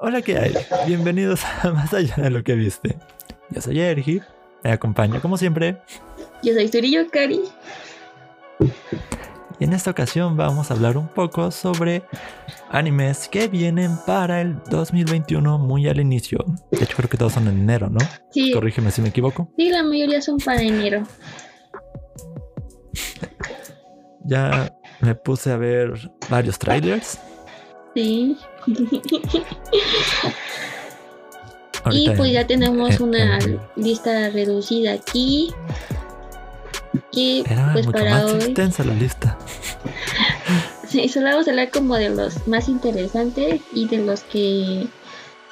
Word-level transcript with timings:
Hola, 0.00 0.22
¿qué 0.22 0.38
hay? 0.38 0.54
Bienvenidos 0.86 1.40
a 1.44 1.70
Más 1.72 1.92
Allá 1.92 2.14
de 2.16 2.30
lo 2.30 2.44
que 2.44 2.54
viste. 2.54 2.96
Yo 3.50 3.60
soy 3.60 3.80
Ergi, 3.80 4.20
me 4.62 4.70
acompaña 4.70 5.20
como 5.20 5.36
siempre. 5.36 5.78
Yo 6.40 6.54
soy 6.54 6.68
Turillo 6.68 7.10
Cari. 7.10 7.40
Y 9.58 9.64
en 9.64 9.72
esta 9.72 9.90
ocasión 9.90 10.36
vamos 10.36 10.70
a 10.70 10.74
hablar 10.74 10.96
un 10.96 11.08
poco 11.08 11.50
sobre 11.50 12.04
animes 12.70 13.28
que 13.28 13.48
vienen 13.48 13.96
para 14.06 14.40
el 14.40 14.62
2021 14.70 15.58
muy 15.58 15.88
al 15.88 15.98
inicio. 15.98 16.44
De 16.70 16.84
hecho, 16.84 16.96
creo 16.96 17.08
que 17.08 17.16
todos 17.16 17.32
son 17.32 17.48
en 17.48 17.58
enero, 17.58 17.90
¿no? 17.90 17.98
Sí. 18.30 18.52
Corrígeme 18.52 18.92
si 18.92 19.02
me 19.02 19.08
equivoco. 19.08 19.52
Sí, 19.56 19.68
la 19.68 19.82
mayoría 19.82 20.22
son 20.22 20.38
para 20.38 20.62
enero. 20.62 21.02
Ya 24.24 24.72
me 25.00 25.16
puse 25.16 25.50
a 25.50 25.56
ver 25.56 25.92
varios 26.28 26.56
trailers. 26.56 27.18
Sí. 27.98 28.36
y 31.90 32.10
pues 32.10 32.32
ya 32.32 32.46
tenemos 32.46 32.94
en- 32.96 33.02
una 33.02 33.38
lista 33.76 34.30
reducida 34.30 34.92
aquí. 34.92 35.52
Que 37.12 37.40
Era 37.40 37.72
pues 37.72 37.86
mucho 37.86 37.98
para 37.98 38.10
más 38.10 38.24
hoy. 38.24 38.42
extensa 38.42 38.84
la 38.84 38.94
lista. 38.94 39.36
Sí, 40.88 41.06
solo 41.10 41.26
vamos 41.26 41.46
a 41.46 41.50
hablar 41.50 41.70
como 41.70 41.96
de 41.96 42.08
los 42.08 42.48
más 42.48 42.66
interesantes 42.66 43.60
y 43.74 43.86
de 43.88 43.98
los 43.98 44.20
que 44.22 44.86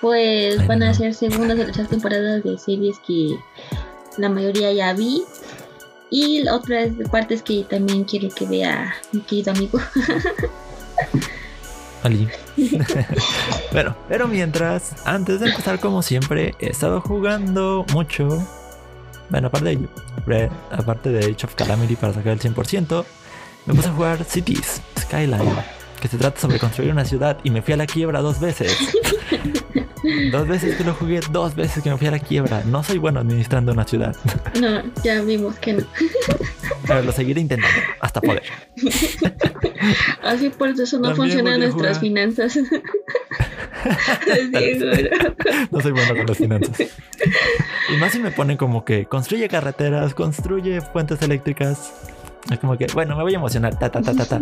pues 0.01 0.59
Ay, 0.59 0.67
van 0.67 0.83
a 0.83 0.95
ser 0.95 1.13
segundas 1.13 1.59
o 1.59 1.65
terceras 1.67 1.91
temporadas 1.91 2.43
de 2.43 2.57
series 2.57 2.97
que 3.07 3.37
la 4.17 4.31
mayoría 4.31 4.73
ya 4.73 4.95
vi. 4.95 5.25
Y 6.09 6.49
otras 6.49 6.89
partes 7.13 7.43
que 7.43 7.65
también 7.69 8.05
quiero 8.05 8.31
que 8.35 8.47
vea 8.47 8.95
mi 9.13 9.21
querido 9.21 9.53
amigo. 9.53 9.79
Ali. 12.07 12.29
bueno, 13.73 13.97
pero 14.09 14.29
mientras, 14.29 14.95
antes 15.05 15.41
de 15.41 15.49
empezar 15.51 15.81
como 15.81 16.03
siempre, 16.03 16.55
he 16.59 16.71
estado 16.71 17.01
jugando 17.01 17.85
mucho. 17.93 18.29
Bueno, 19.29 19.49
aparte 19.49 19.67
de 19.67 19.73
ello, 19.73 19.89
aparte 20.71 21.11
de 21.11 21.19
Age 21.19 21.47
of 21.47 21.55
Calamity 21.55 21.97
para 21.97 22.15
sacar 22.15 22.33
el 22.33 22.41
100%, 22.41 23.05
me 23.67 23.75
puse 23.75 23.89
a 23.89 23.93
jugar 23.93 24.25
Cities, 24.25 24.81
Skyline, 24.99 25.65
que 26.01 26.09
se 26.09 26.17
trata 26.17 26.41
sobre 26.41 26.59
construir 26.61 26.93
una 26.93 27.05
ciudad 27.05 27.39
y 27.43 27.51
me 27.51 27.63
fui 27.63 27.75
a 27.75 27.77
la 27.77 27.87
quiebra 27.87 28.21
dos 28.21 28.39
veces. 28.39 28.77
dos 30.33 30.49
veces 30.49 30.77
que 30.77 30.85
lo 30.85 30.95
jugué, 30.95 31.21
dos 31.31 31.55
veces 31.55 31.83
que 31.83 31.91
me 31.91 31.97
fui 31.99 32.07
a 32.07 32.11
la 32.13 32.19
quiebra. 32.19 32.63
No 32.65 32.83
soy 32.83 32.99
bueno 32.99 33.21
administrando 33.21 33.73
una 33.73 33.87
ciudad, 33.87 34.17
No, 34.61 34.83
ya 35.03 35.23
vimos 35.23 35.57
que 35.57 35.75
no. 35.75 35.85
pero 36.87 37.03
lo 37.03 37.13
seguiré 37.13 37.41
intentando 37.41 37.77
hasta 38.01 38.21
poder. 38.21 38.45
Así 40.23 40.51
por 40.51 40.69
eso 40.69 40.99
no 40.99 41.09
También 41.09 41.17
funcionan 41.17 41.61
nuestras 41.61 41.99
jugar. 41.99 42.01
finanzas. 42.01 42.59
No 45.71 45.81
soy 45.81 45.93
bueno 45.93 46.17
con 46.17 46.27
las 46.27 46.37
finanzas. 46.37 46.81
Y 47.93 47.97
más 47.99 48.13
si 48.13 48.19
me 48.19 48.31
ponen 48.31 48.57
como 48.57 48.85
que 48.85 49.07
construye 49.07 49.49
carreteras, 49.49 50.15
construye 50.15 50.81
fuentes 50.81 51.21
eléctricas. 51.23 51.93
Es 52.51 52.59
como 52.59 52.77
que, 52.79 52.87
bueno, 52.95 53.17
me 53.17 53.23
voy 53.23 53.35
a 53.35 53.37
emocionar. 53.37 53.79
Ta, 53.79 53.91
ta, 53.91 54.01
ta, 54.03 54.15
ta, 54.15 54.25
ta. 54.27 54.41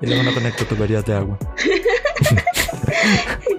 Y 0.00 0.06
luego 0.06 0.22
no 0.24 0.34
conecto 0.34 0.64
tuberías 0.64 1.04
de 1.04 1.14
agua. 1.14 1.38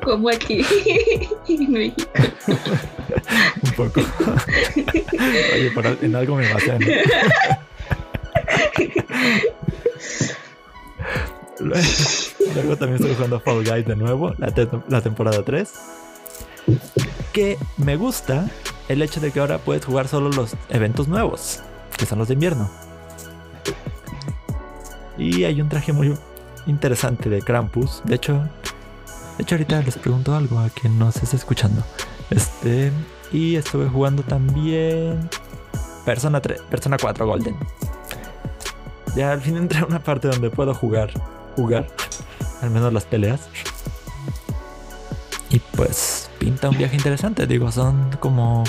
Como 0.03 0.29
aquí 0.29 0.65
en 1.47 1.71
México. 1.71 2.09
Un 3.63 3.71
poco. 3.71 4.01
Oye, 5.53 5.71
al- 5.75 5.97
en 6.01 6.15
algo 6.15 6.35
me 6.35 6.53
basé. 6.53 6.77
Luego 12.55 12.77
también 12.77 12.95
estoy 12.95 13.15
jugando 13.15 13.39
Fall 13.39 13.63
Guys 13.63 13.85
de 13.85 13.95
nuevo, 13.95 14.33
la, 14.37 14.51
la 14.89 15.01
temporada 15.01 15.43
3. 15.43 15.71
Que 17.31 17.57
me 17.77 17.95
gusta 17.95 18.47
el 18.89 19.01
hecho 19.01 19.19
de 19.19 19.31
que 19.31 19.39
ahora 19.39 19.57
puedes 19.59 19.85
jugar 19.85 20.07
solo 20.07 20.29
los 20.29 20.55
eventos 20.69 21.07
nuevos, 21.07 21.61
que 21.97 22.05
son 22.05 22.19
los 22.19 22.27
de 22.27 22.33
invierno. 22.35 22.69
Y 25.17 25.43
hay 25.43 25.61
un 25.61 25.69
traje 25.69 25.93
muy 25.93 26.13
interesante 26.65 27.29
de 27.29 27.41
Krampus. 27.41 28.01
De 28.05 28.15
hecho, 28.15 28.47
de 29.37 29.43
hecho 29.43 29.55
ahorita 29.55 29.81
les 29.81 29.97
pregunto 29.97 30.35
algo 30.35 30.59
a 30.59 30.69
quien 30.69 30.97
nos 30.99 31.17
esté 31.17 31.35
escuchando. 31.35 31.83
Este, 32.29 32.91
y 33.31 33.55
estuve 33.55 33.87
jugando 33.87 34.23
también 34.23 35.29
Persona 36.05 36.41
3, 36.41 36.61
Persona 36.69 36.97
4 36.99 37.25
Golden. 37.25 37.55
Ya 39.15 39.31
al 39.31 39.41
fin 39.41 39.57
entré 39.57 39.79
a 39.79 39.85
una 39.85 39.99
parte 39.99 40.27
donde 40.27 40.49
puedo 40.49 40.73
jugar, 40.73 41.11
jugar, 41.55 41.87
al 42.61 42.69
menos 42.69 42.91
las 42.93 43.05
peleas. 43.05 43.41
Y 45.49 45.59
pues 45.59 46.29
pinta 46.39 46.69
un 46.69 46.77
viaje 46.77 46.95
interesante, 46.95 47.45
digo, 47.45 47.71
son 47.71 48.11
como 48.19 48.63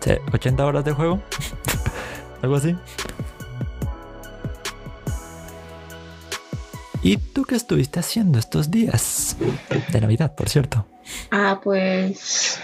sí, 0.00 0.12
80 0.32 0.64
horas 0.64 0.84
de 0.84 0.92
juego, 0.92 1.20
algo 2.42 2.56
así. 2.56 2.76
¿Y 7.02 7.16
tú 7.18 7.44
qué 7.44 7.54
estuviste 7.54 8.00
haciendo 8.00 8.38
estos 8.38 8.70
días? 8.70 9.36
De 9.92 10.00
Navidad, 10.00 10.34
por 10.34 10.48
cierto. 10.48 10.86
Ah, 11.30 11.60
pues. 11.62 12.58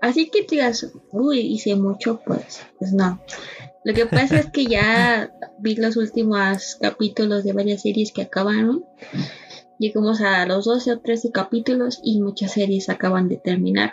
Así 0.00 0.30
que 0.30 0.46
digas, 0.48 0.90
uy, 1.10 1.40
hice 1.40 1.76
mucho, 1.76 2.20
pues, 2.24 2.62
pues 2.78 2.92
no. 2.92 3.20
Lo 3.84 3.94
que 3.94 4.06
pasa 4.06 4.38
es 4.38 4.50
que 4.50 4.66
ya 4.66 5.32
vi 5.58 5.76
los 5.76 5.96
últimos 5.96 6.78
capítulos 6.80 7.44
de 7.44 7.52
varias 7.52 7.82
series 7.82 8.12
que 8.12 8.22
acabaron. 8.22 8.84
Llegamos 9.78 10.20
a 10.20 10.46
los 10.46 10.64
12 10.64 10.92
o 10.92 11.00
13 11.00 11.32
capítulos 11.32 12.00
y 12.02 12.20
muchas 12.20 12.52
series 12.52 12.88
acaban 12.88 13.28
de 13.28 13.36
terminar. 13.36 13.92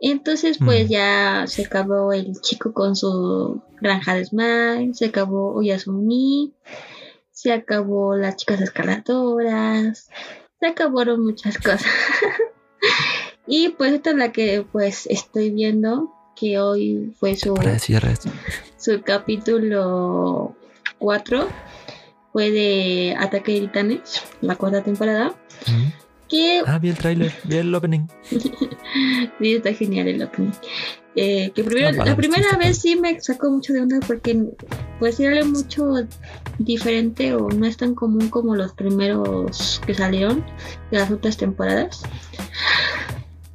Entonces, 0.00 0.58
pues 0.64 0.86
Mm. 0.86 0.90
ya 0.92 1.44
se 1.48 1.64
acabó 1.64 2.12
el 2.12 2.40
chico 2.40 2.72
con 2.72 2.94
su 2.94 3.62
granja 3.80 4.14
de 4.14 4.24
Smile, 4.24 4.94
se 4.94 5.06
acabó 5.06 5.54
Oyasumi, 5.54 6.52
se 7.38 7.52
acabó 7.52 8.16
las 8.16 8.34
chicas 8.34 8.60
escaladoras, 8.60 10.08
se 10.58 10.66
acabaron 10.66 11.24
muchas 11.24 11.56
cosas. 11.58 11.84
y 13.46 13.68
pues 13.68 13.92
esta 13.92 14.10
es 14.10 14.16
la 14.16 14.32
que 14.32 14.66
pues 14.72 15.06
estoy 15.06 15.50
viendo, 15.50 16.12
que 16.34 16.58
hoy 16.58 17.14
fue 17.20 17.36
su, 17.36 17.54
su 18.76 19.02
capítulo 19.02 20.56
4, 20.98 21.48
fue 22.32 22.50
de 22.50 23.14
Ataque 23.16 23.52
de 23.52 23.60
Titanes, 23.60 24.20
la 24.40 24.56
cuarta 24.56 24.82
temporada, 24.82 25.32
Mm. 25.66 25.88
que 26.28 26.62
Ah, 26.66 26.78
vi 26.80 26.88
el 26.90 26.96
tráiler, 26.98 27.32
vi 27.44 27.56
el 27.58 27.72
opening. 27.74 28.06
Sí, 29.38 29.54
está 29.54 29.72
genial 29.74 30.08
el 30.08 30.22
opening. 30.22 30.50
Eh, 31.20 31.50
que 31.52 31.64
primero, 31.64 32.00
Ah, 32.00 32.04
la 32.04 32.16
primera 32.16 32.56
vez 32.56 32.78
sí 32.78 32.94
me 32.94 33.20
sacó 33.20 33.50
mucho 33.50 33.72
de 33.72 33.80
onda 33.80 33.98
porque 34.06 34.40
pues 35.00 35.18
era 35.18 35.44
mucho 35.44 35.94
diferente 36.58 37.34
o 37.34 37.48
no 37.48 37.66
es 37.66 37.76
tan 37.76 37.96
común 37.96 38.28
como 38.28 38.54
los 38.54 38.72
primeros 38.72 39.80
que 39.84 39.94
salieron 39.94 40.44
de 40.92 40.98
las 40.98 41.10
otras 41.10 41.36
temporadas. 41.36 42.02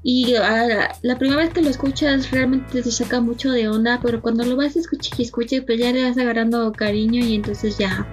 Y 0.04 0.36
ah, 0.36 0.94
la 1.02 1.18
primera 1.18 1.42
vez 1.42 1.54
que 1.54 1.62
lo 1.62 1.70
escuchas 1.70 2.32
realmente 2.32 2.82
te 2.82 2.92
saca 2.92 3.22
mucho 3.22 3.52
de 3.52 3.70
onda, 3.70 4.00
pero 4.04 4.22
cuando 4.22 4.44
lo 4.44 4.58
vas 4.58 4.76
a 4.76 4.80
escuchar 4.80 5.18
y 5.18 5.24
escuchar, 5.24 5.64
pues 5.66 5.80
ya 5.80 5.94
le 5.94 6.04
vas 6.04 6.18
agarrando 6.18 6.70
cariño 6.74 7.24
y 7.24 7.36
entonces 7.36 7.78
ya, 7.78 8.06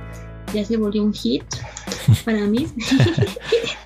ya 0.55 0.65
se 0.65 0.77
volvió 0.77 1.03
un 1.03 1.13
hit 1.13 1.43
para 2.25 2.47
mí. 2.47 2.69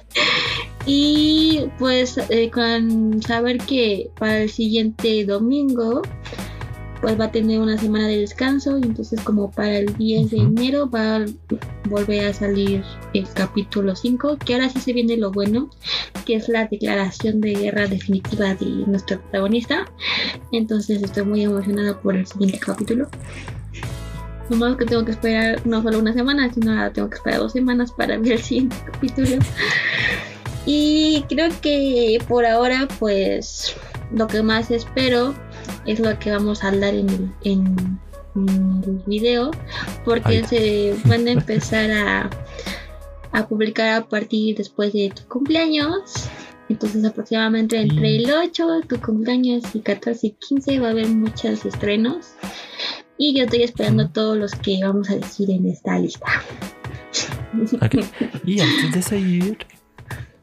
Y 0.87 1.67
pues 1.79 2.19
eh, 2.29 2.51
con 2.51 3.23
saber 3.23 3.59
que 3.59 4.11
para 4.19 4.43
el 4.43 4.51
siguiente 4.51 5.25
domingo 5.25 6.03
pues 7.01 7.21
va 7.21 7.27
a 7.27 7.31
tener 7.31 7.61
una 7.61 7.77
semana 7.77 8.07
de 8.07 8.21
descanso 8.21 8.79
y 8.79 8.83
entonces 8.83 9.21
como 9.21 9.51
para 9.51 9.77
el 9.77 9.95
10 9.95 10.31
de 10.31 10.39
enero 10.39 10.89
va 10.89 11.17
a 11.17 11.27
volver 11.91 12.31
a 12.31 12.33
salir 12.33 12.83
el 13.13 13.29
capítulo 13.35 13.95
5 13.95 14.39
que 14.39 14.55
ahora 14.55 14.71
sí 14.71 14.81
se 14.81 14.95
viene 14.95 15.19
lo 15.19 15.31
bueno 15.31 15.69
que 16.25 16.37
es 16.37 16.49
la 16.49 16.67
declaración 16.67 17.43
de 17.43 17.55
guerra 17.55 17.87
definitiva 17.87 18.55
de 18.55 18.67
nuestro 18.87 19.21
protagonista. 19.21 19.85
Entonces 20.53 21.03
estoy 21.03 21.25
muy 21.25 21.43
emocionada 21.43 22.01
por 22.01 22.17
el 22.17 22.27
siguiente 22.27 22.59
capítulo. 22.59 23.09
Nomás 24.49 24.77
que 24.77 24.85
tengo 24.85 25.05
que 25.05 25.13
esperar 25.13 25.67
no 25.67 25.83
solo 25.83 25.99
una 25.99 26.13
semana, 26.13 26.53
sino 26.53 26.73
ahora 26.73 26.93
tengo 26.93 27.09
que 27.09 27.17
esperar 27.17 27.41
dos 27.41 27.53
semanas 27.53 27.93
para 27.93 28.19
ver 28.19 28.33
el 28.33 28.43
siguiente 28.43 28.77
capítulo. 28.91 29.39
Y 30.67 31.25
creo 31.29 31.51
que 31.61 32.19
por 32.27 32.47
ahora, 32.47 32.89
pues 32.99 33.77
lo 34.13 34.27
que 34.27 34.43
más 34.43 34.71
espero 34.71 35.35
es 35.87 36.01
lo 36.01 36.19
que 36.19 36.31
vamos 36.31 36.65
a 36.65 36.69
hablar 36.69 36.95
en 36.95 37.09
el, 37.11 37.31
en, 37.45 38.01
en 38.35 38.85
el 38.85 39.03
video, 39.07 39.51
porque 40.05 40.39
Ay. 40.39 40.45
se 40.45 40.95
van 41.09 41.27
a 41.29 41.33
empezar 41.33 41.91
a, 41.91 42.31
a 43.33 43.49
publicar 43.49 43.89
a 44.03 44.09
partir 44.09 44.57
después 44.57 44.93
de 44.93 45.13
tu 45.15 45.27
cumpleaños. 45.29 46.29
Entonces 46.71 47.05
aproximadamente 47.05 47.79
entre 47.79 48.17
el 48.17 48.31
8, 48.31 48.81
tu 48.89 48.99
cumpleaños 48.99 49.65
y 49.75 49.81
14 49.81 50.29
y 50.29 50.31
15 50.31 50.81
va 50.81 50.89
a 50.89 50.91
haber 50.93 51.09
muchos 51.09 51.65
estrenos. 51.67 52.33
Y 53.19 53.37
yo 53.37 53.45
estoy 53.45 53.63
esperando 53.65 54.09
todos 54.09 54.39
los 54.39 54.55
que 54.55 54.81
vamos 54.83 55.11
a 55.11 55.17
decir 55.17 55.51
en 55.51 55.69
esta 55.69 55.99
lista. 55.99 56.27
Y 58.45 58.61
antes 58.61 58.93
de 58.93 59.03
seguir, 59.03 59.59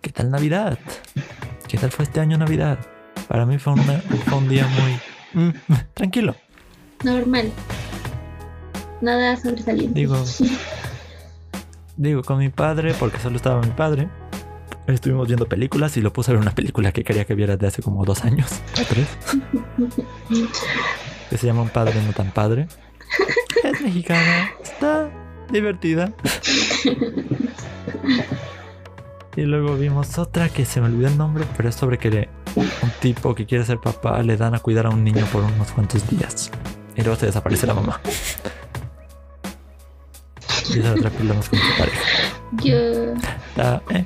¿qué 0.02 0.12
tal 0.12 0.30
Navidad? 0.32 0.78
¿Qué 1.68 1.78
tal 1.78 1.92
fue 1.92 2.06
este 2.06 2.20
año 2.20 2.38
Navidad? 2.38 2.80
Para 3.28 3.46
mí 3.46 3.58
fue, 3.60 3.74
una- 3.74 4.00
fue 4.26 4.38
un 4.38 4.50
día 4.50 4.68
muy 5.34 5.44
mm, 5.46 5.54
tranquilo. 5.94 6.36
Normal. 7.04 7.52
Nada 9.02 9.38
sobresaliente. 9.38 10.00
Digo, 10.00 10.22
digo, 11.98 12.24
con 12.24 12.38
mi 12.40 12.50
padre, 12.50 12.94
porque 13.00 13.20
solo 13.20 13.38
estaba 13.38 13.62
mi 13.62 13.72
padre. 13.72 14.10
Estuvimos 14.88 15.28
viendo 15.28 15.48
películas 15.48 15.96
y 15.98 16.02
lo 16.02 16.12
puse 16.12 16.32
a 16.32 16.34
ver 16.34 16.42
una 16.42 16.54
película 16.56 16.92
que 16.92 17.04
quería 17.04 17.24
que 17.26 17.36
vieras 17.36 17.60
de 17.60 17.68
hace 17.68 17.82
como 17.82 18.04
dos 18.04 18.24
años 18.26 18.50
tres. 18.74 19.08
que 21.30 21.38
se 21.38 21.48
llama 21.48 21.62
Un 21.62 21.70
padre 21.70 21.94
no 22.06 22.12
tan 22.14 22.32
padre. 22.32 22.68
Es 23.64 23.82
mexicana, 23.82 24.52
está 24.64 25.10
divertida. 25.52 26.12
Y 29.36 29.42
luego 29.44 29.76
vimos 29.78 30.18
otra 30.18 30.50
que 30.50 30.66
se 30.66 30.82
me 30.82 30.88
olvidó 30.88 31.08
el 31.08 31.18
nombre, 31.18 31.46
pero 31.56 31.70
es 31.70 31.76
sobre 31.76 31.98
que 31.98 32.28
un 32.56 32.70
tipo 33.00 33.34
que 33.34 33.46
quiere 33.46 33.64
ser 33.64 33.80
papá 33.80 34.22
le 34.24 34.36
dan 34.36 34.56
a 34.56 34.60
cuidar 34.60 34.88
a 34.88 34.90
un 34.90 35.04
niño 35.04 35.26
por 35.32 35.44
unos 35.44 35.72
cuantos 35.72 36.08
días. 36.10 36.52
Y 36.96 37.02
luego 37.02 37.16
se 37.18 37.28
desaparece 37.28 37.66
la 37.66 37.74
mamá. 37.74 38.02
Y 40.70 40.80
esa 40.80 40.94
otra 40.94 41.12
hablamos 41.18 41.50
con 41.50 41.60
su 41.60 41.78
pareja. 41.78 42.02
Yo, 42.64 42.76
Está, 43.50 43.82
eh, 43.92 44.06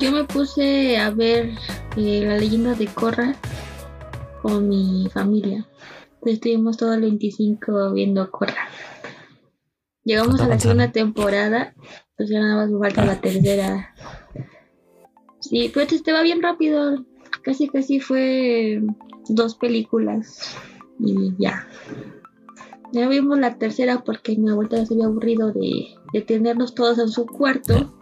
yo 0.00 0.12
me 0.12 0.24
puse 0.24 0.98
a 0.98 1.10
ver 1.10 1.50
eh, 1.96 2.24
la 2.26 2.36
leyenda 2.36 2.74
de 2.74 2.86
Korra 2.86 3.36
con 4.42 4.68
mi 4.68 5.08
familia. 5.12 5.66
Estuvimos 6.24 6.76
todo 6.76 6.94
el 6.94 7.02
25 7.02 7.92
viendo 7.92 8.28
Korra. 8.30 8.68
Llegamos 10.04 10.36
a 10.36 10.44
la 10.44 10.48
¿Cuánto 10.48 10.62
segunda 10.62 10.90
temporada, 10.90 11.74
pues 12.18 12.30
ya 12.30 12.40
nada 12.40 12.66
más 12.66 12.78
falta 12.78 13.04
la 13.06 13.20
tercera. 13.20 13.94
Sí, 15.38 15.70
pues 15.72 15.92
este 15.92 16.12
va 16.12 16.22
bien 16.22 16.42
rápido. 16.42 17.04
Casi 17.42 17.68
casi 17.68 18.00
fue 18.00 18.82
dos 19.28 19.54
películas 19.54 20.56
y 20.98 21.32
ya. 21.38 21.66
Ya 22.92 23.08
vimos 23.08 23.38
la 23.38 23.56
tercera 23.56 24.02
porque 24.04 24.36
mi 24.36 24.50
abuelita 24.50 24.84
se 24.84 24.94
había 24.94 25.06
aburrido 25.06 25.52
de, 25.52 25.86
de 26.12 26.22
tenernos 26.22 26.74
todos 26.74 26.98
en 26.98 27.08
su 27.08 27.24
cuarto. 27.24 27.94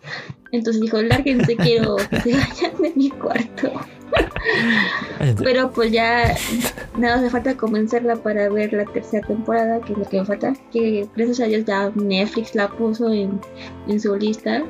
Entonces 0.51 0.81
dijo, 0.81 1.03
lárguense, 1.03 1.55
quiero 1.57 1.97
que 1.97 2.21
se 2.21 2.33
vayan 2.33 2.83
de 2.83 2.93
mi 2.97 3.11
cuarto. 3.11 3.71
Pero 5.43 5.71
pues 5.71 5.93
ya 5.93 6.35
nada 6.97 7.17
hace 7.17 7.31
falta 7.31 7.57
comenzarla 7.57 8.17
para 8.17 8.49
ver 8.49 8.73
la 8.73 8.85
tercera 8.85 9.27
temporada, 9.27 9.81
que 9.81 9.93
es 9.93 9.99
lo 9.99 10.05
que 10.05 10.21
me 10.21 10.27
falta. 10.27 10.55
Que 10.73 11.09
gracias 11.15 11.41
a 11.41 11.45
Dios 11.45 11.65
ya 11.65 11.91
Netflix 11.95 12.55
la 12.55 12.69
puso 12.69 13.13
en, 13.13 13.41
en 13.89 14.01
su 14.01 14.15
lista. 14.17 14.63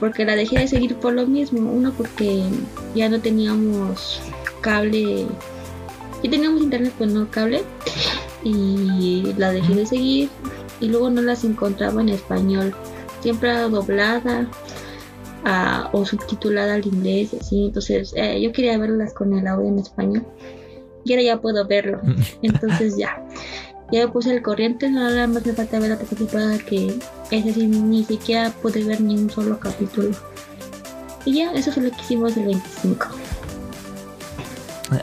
Porque 0.00 0.24
la 0.24 0.36
dejé 0.36 0.58
de 0.58 0.68
seguir 0.68 0.96
por 0.96 1.14
lo 1.14 1.26
mismo. 1.26 1.70
Uno 1.70 1.92
porque 1.96 2.42
ya 2.94 3.08
no 3.08 3.20
teníamos 3.20 4.20
cable. 4.60 5.26
Sí 6.22 6.28
teníamos 6.28 6.62
internet, 6.62 6.92
pero 6.98 7.10
no 7.10 7.30
cable. 7.30 7.62
Y 8.44 9.34
la 9.38 9.52
dejé 9.52 9.74
de 9.74 9.86
seguir. 9.86 10.28
Y 10.80 10.88
luego 10.88 11.08
no 11.08 11.22
las 11.22 11.44
encontraba 11.44 12.02
en 12.02 12.10
español. 12.10 12.74
Siempre 13.22 13.52
doblada 13.52 14.46
ah, 15.46 15.88
o 15.92 16.04
subtitulada 16.04 16.74
al 16.74 16.86
inglés. 16.86 17.30
Así. 17.40 17.66
Entonces 17.66 18.12
eh, 18.16 18.38
yo 18.42 18.52
quería 18.52 18.76
verlas 18.76 19.14
con 19.14 19.32
el 19.38 19.46
audio 19.46 19.68
en 19.68 19.78
español. 19.78 20.26
Y 21.04 21.12
ahora 21.12 21.22
ya 21.22 21.40
puedo 21.40 21.66
verlo. 21.66 22.00
Entonces 22.42 22.96
ya. 22.98 23.24
Ya 23.92 24.04
me 24.04 24.08
puse 24.12 24.32
el 24.34 24.42
corriente, 24.42 24.90
nada 24.90 25.28
más 25.28 25.46
me 25.46 25.52
falta 25.52 25.78
ver 25.78 25.90
la 25.90 25.96
temporada 25.96 26.58
que 26.58 26.88
es 27.30 27.46
así, 27.46 27.68
ni 27.68 28.02
siquiera 28.04 28.50
pude 28.50 28.82
ver 28.82 29.00
ni 29.00 29.14
un 29.16 29.30
solo 29.30 29.60
capítulo. 29.60 30.10
Y 31.24 31.36
ya, 31.38 31.52
eso 31.52 31.70
fue 31.70 31.84
lo 31.84 31.90
que 31.92 32.00
hicimos 32.02 32.36
el 32.36 32.46
25. 32.46 33.06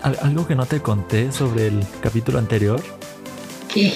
Al- 0.01 0.18
Algo 0.22 0.45
que 0.45 0.56
no 0.56 0.66
te 0.66 0.81
conté 0.81 1.31
sobre 1.31 1.68
el 1.68 1.86
capítulo 2.01 2.40
anterior 2.40 2.81
¿Qué? 3.74 3.94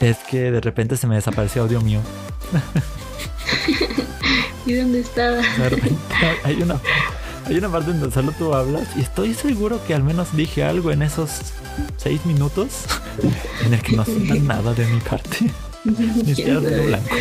es 0.00 0.16
que 0.28 0.50
de 0.50 0.60
repente 0.60 0.96
se 0.96 1.06
me 1.06 1.14
desapareció 1.14 1.62
audio 1.62 1.80
mío. 1.80 2.00
¿Y 4.68 4.74
dónde 4.74 5.00
estaba? 5.00 5.40
Hay, 6.44 6.60
una, 6.60 6.78
hay 7.46 7.56
una 7.56 7.70
parte 7.70 7.90
donde 7.90 8.10
solo 8.10 8.32
tú 8.32 8.52
hablas 8.52 8.86
y 8.96 9.00
estoy 9.00 9.32
seguro 9.32 9.80
que 9.86 9.94
al 9.94 10.02
menos 10.02 10.36
dije 10.36 10.62
algo 10.62 10.92
en 10.92 11.00
esos 11.00 11.30
seis 11.96 12.26
minutos 12.26 12.84
en 13.64 13.72
el 13.72 13.80
que 13.80 13.96
no 13.96 14.04
suena 14.04 14.34
nada 14.42 14.74
de 14.74 14.84
mi 14.84 15.00
parte. 15.00 15.50
Ni 15.84 16.34
blanco. 16.34 17.16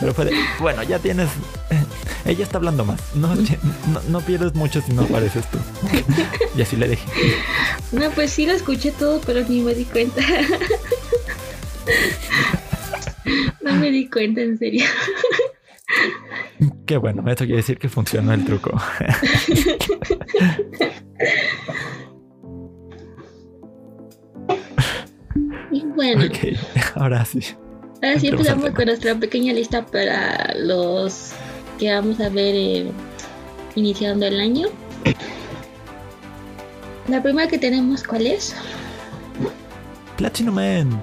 Pero 0.00 0.12
fue 0.12 0.24
de, 0.24 0.32
bueno, 0.58 0.82
ya 0.82 0.98
tienes. 0.98 1.28
eh, 1.70 1.84
ella 2.24 2.42
está 2.42 2.56
hablando 2.56 2.84
más. 2.84 3.00
No, 3.14 3.32
no, 3.36 4.00
no 4.08 4.20
pierdes 4.22 4.56
mucho 4.56 4.82
si 4.84 4.92
no 4.92 5.02
apareces 5.02 5.44
tú. 5.52 5.58
Y 6.56 6.62
así 6.62 6.74
le 6.74 6.88
dije. 6.88 7.04
No, 7.92 8.10
pues 8.10 8.32
sí 8.32 8.44
lo 8.44 8.54
escuché 8.54 8.90
todo, 8.90 9.20
pero 9.20 9.46
ni 9.48 9.60
me 9.60 9.72
di 9.74 9.84
cuenta. 9.84 10.20
No 13.62 13.74
me 13.74 13.90
di 13.90 14.08
cuenta, 14.08 14.40
en 14.40 14.58
serio. 14.58 14.84
Qué 16.90 16.96
bueno, 16.96 17.22
esto 17.30 17.44
quiere 17.44 17.58
decir 17.58 17.78
que 17.78 17.88
funcionó 17.88 18.32
el 18.32 18.44
truco. 18.44 18.72
Y 25.70 25.82
bueno, 25.94 26.24
Ok, 26.24 26.58
ahora 26.96 27.24
sí. 27.24 27.38
ahora 28.02 28.18
sí 28.18 28.26
empezamos 28.26 28.70
con 28.70 28.86
nuestra 28.86 29.14
pequeña 29.14 29.52
lista 29.52 29.86
para 29.86 30.52
los 30.58 31.30
que 31.78 31.92
vamos 31.92 32.18
a 32.18 32.28
ver 32.28 32.54
eh, 32.56 32.90
iniciando 33.76 34.26
el 34.26 34.40
año. 34.40 34.66
La 37.06 37.22
primera 37.22 37.46
que 37.48 37.58
tenemos, 37.58 38.02
¿cuál 38.02 38.26
es? 38.26 38.56
Platinum 40.16 40.58
End, 40.58 41.00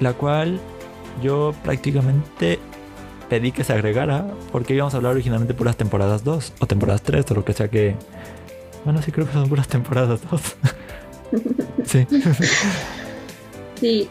la 0.00 0.14
cual 0.14 0.58
yo 1.22 1.54
prácticamente 1.62 2.58
pedí 3.28 3.52
que 3.52 3.64
se 3.64 3.72
agregara 3.72 4.26
porque 4.52 4.74
íbamos 4.74 4.94
a 4.94 4.98
hablar 4.98 5.12
originalmente 5.12 5.54
puras 5.54 5.76
temporadas 5.76 6.24
2 6.24 6.52
o 6.60 6.66
temporadas 6.66 7.02
3 7.02 7.30
o 7.30 7.34
lo 7.34 7.44
que 7.44 7.52
sea 7.52 7.68
que... 7.68 7.96
Bueno, 8.84 9.02
sí 9.02 9.10
creo 9.12 9.26
que 9.26 9.32
son 9.32 9.48
puras 9.48 9.68
temporadas 9.68 10.20
2. 10.30 10.40
sí, 11.84 12.06
Sí, 13.80 14.08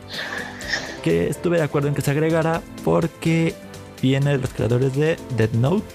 que 1.04 1.28
estuve 1.28 1.58
de 1.58 1.64
acuerdo 1.64 1.88
en 1.88 1.96
que 1.96 2.02
se 2.02 2.12
agregara 2.12 2.62
porque 2.84 3.54
viene 4.02 4.32
de 4.32 4.38
los 4.38 4.52
creadores 4.52 4.96
de 4.96 5.18
Dead 5.38 5.52
Note, 5.54 5.86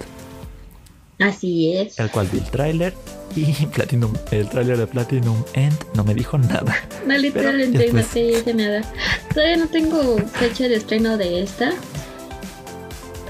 así 1.19 1.76
es. 1.76 1.99
el 1.99 2.11
cual 2.11 2.28
vi 2.32 2.38
el 2.38 2.50
tráiler 2.50 2.94
y 3.36 3.67
Platinum, 3.74 4.12
el 4.32 4.48
tráiler 4.48 4.77
de 4.77 4.86
Platinum 4.86 5.43
End 5.55 5.77
no 5.94 6.05
me 6.05 6.15
dijo 6.15 6.36
nada. 6.39 6.74
No, 7.06 7.17
literalmente 7.17 7.93
no 7.93 8.55
nada. 8.55 8.82
Todavía 9.32 9.56
no 9.56 9.69
tengo 9.69 10.19
fecha 10.19 10.69
de 10.69 10.77
estreno 10.77 11.17
de 11.17 11.43
esta. 11.43 11.72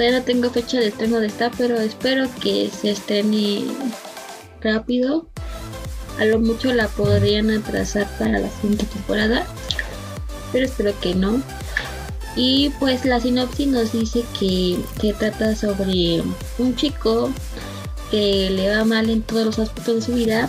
Todavía 0.00 0.18
no 0.20 0.24
tengo 0.24 0.48
fecha 0.48 0.78
de 0.78 0.86
estreno 0.86 1.20
de 1.20 1.26
esta, 1.26 1.50
pero 1.50 1.78
espero 1.78 2.26
que 2.40 2.70
se 2.70 2.92
estrene 2.92 3.66
rápido. 4.62 5.28
A 6.18 6.24
lo 6.24 6.40
mucho 6.40 6.72
la 6.72 6.88
podrían 6.88 7.50
atrasar 7.50 8.08
para 8.18 8.38
la 8.38 8.48
siguiente 8.48 8.86
temporada, 8.86 9.46
pero 10.52 10.64
espero 10.64 10.98
que 11.02 11.14
no. 11.14 11.42
Y 12.34 12.70
pues 12.80 13.04
la 13.04 13.20
sinopsis 13.20 13.66
nos 13.66 13.92
dice 13.92 14.24
que 14.38 14.78
se 15.02 15.12
trata 15.12 15.54
sobre 15.54 16.22
un 16.56 16.76
chico 16.76 17.30
que 18.10 18.48
le 18.48 18.74
va 18.74 18.86
mal 18.86 19.10
en 19.10 19.20
todos 19.20 19.44
los 19.44 19.58
aspectos 19.58 19.96
de 19.96 20.00
su 20.00 20.14
vida 20.14 20.48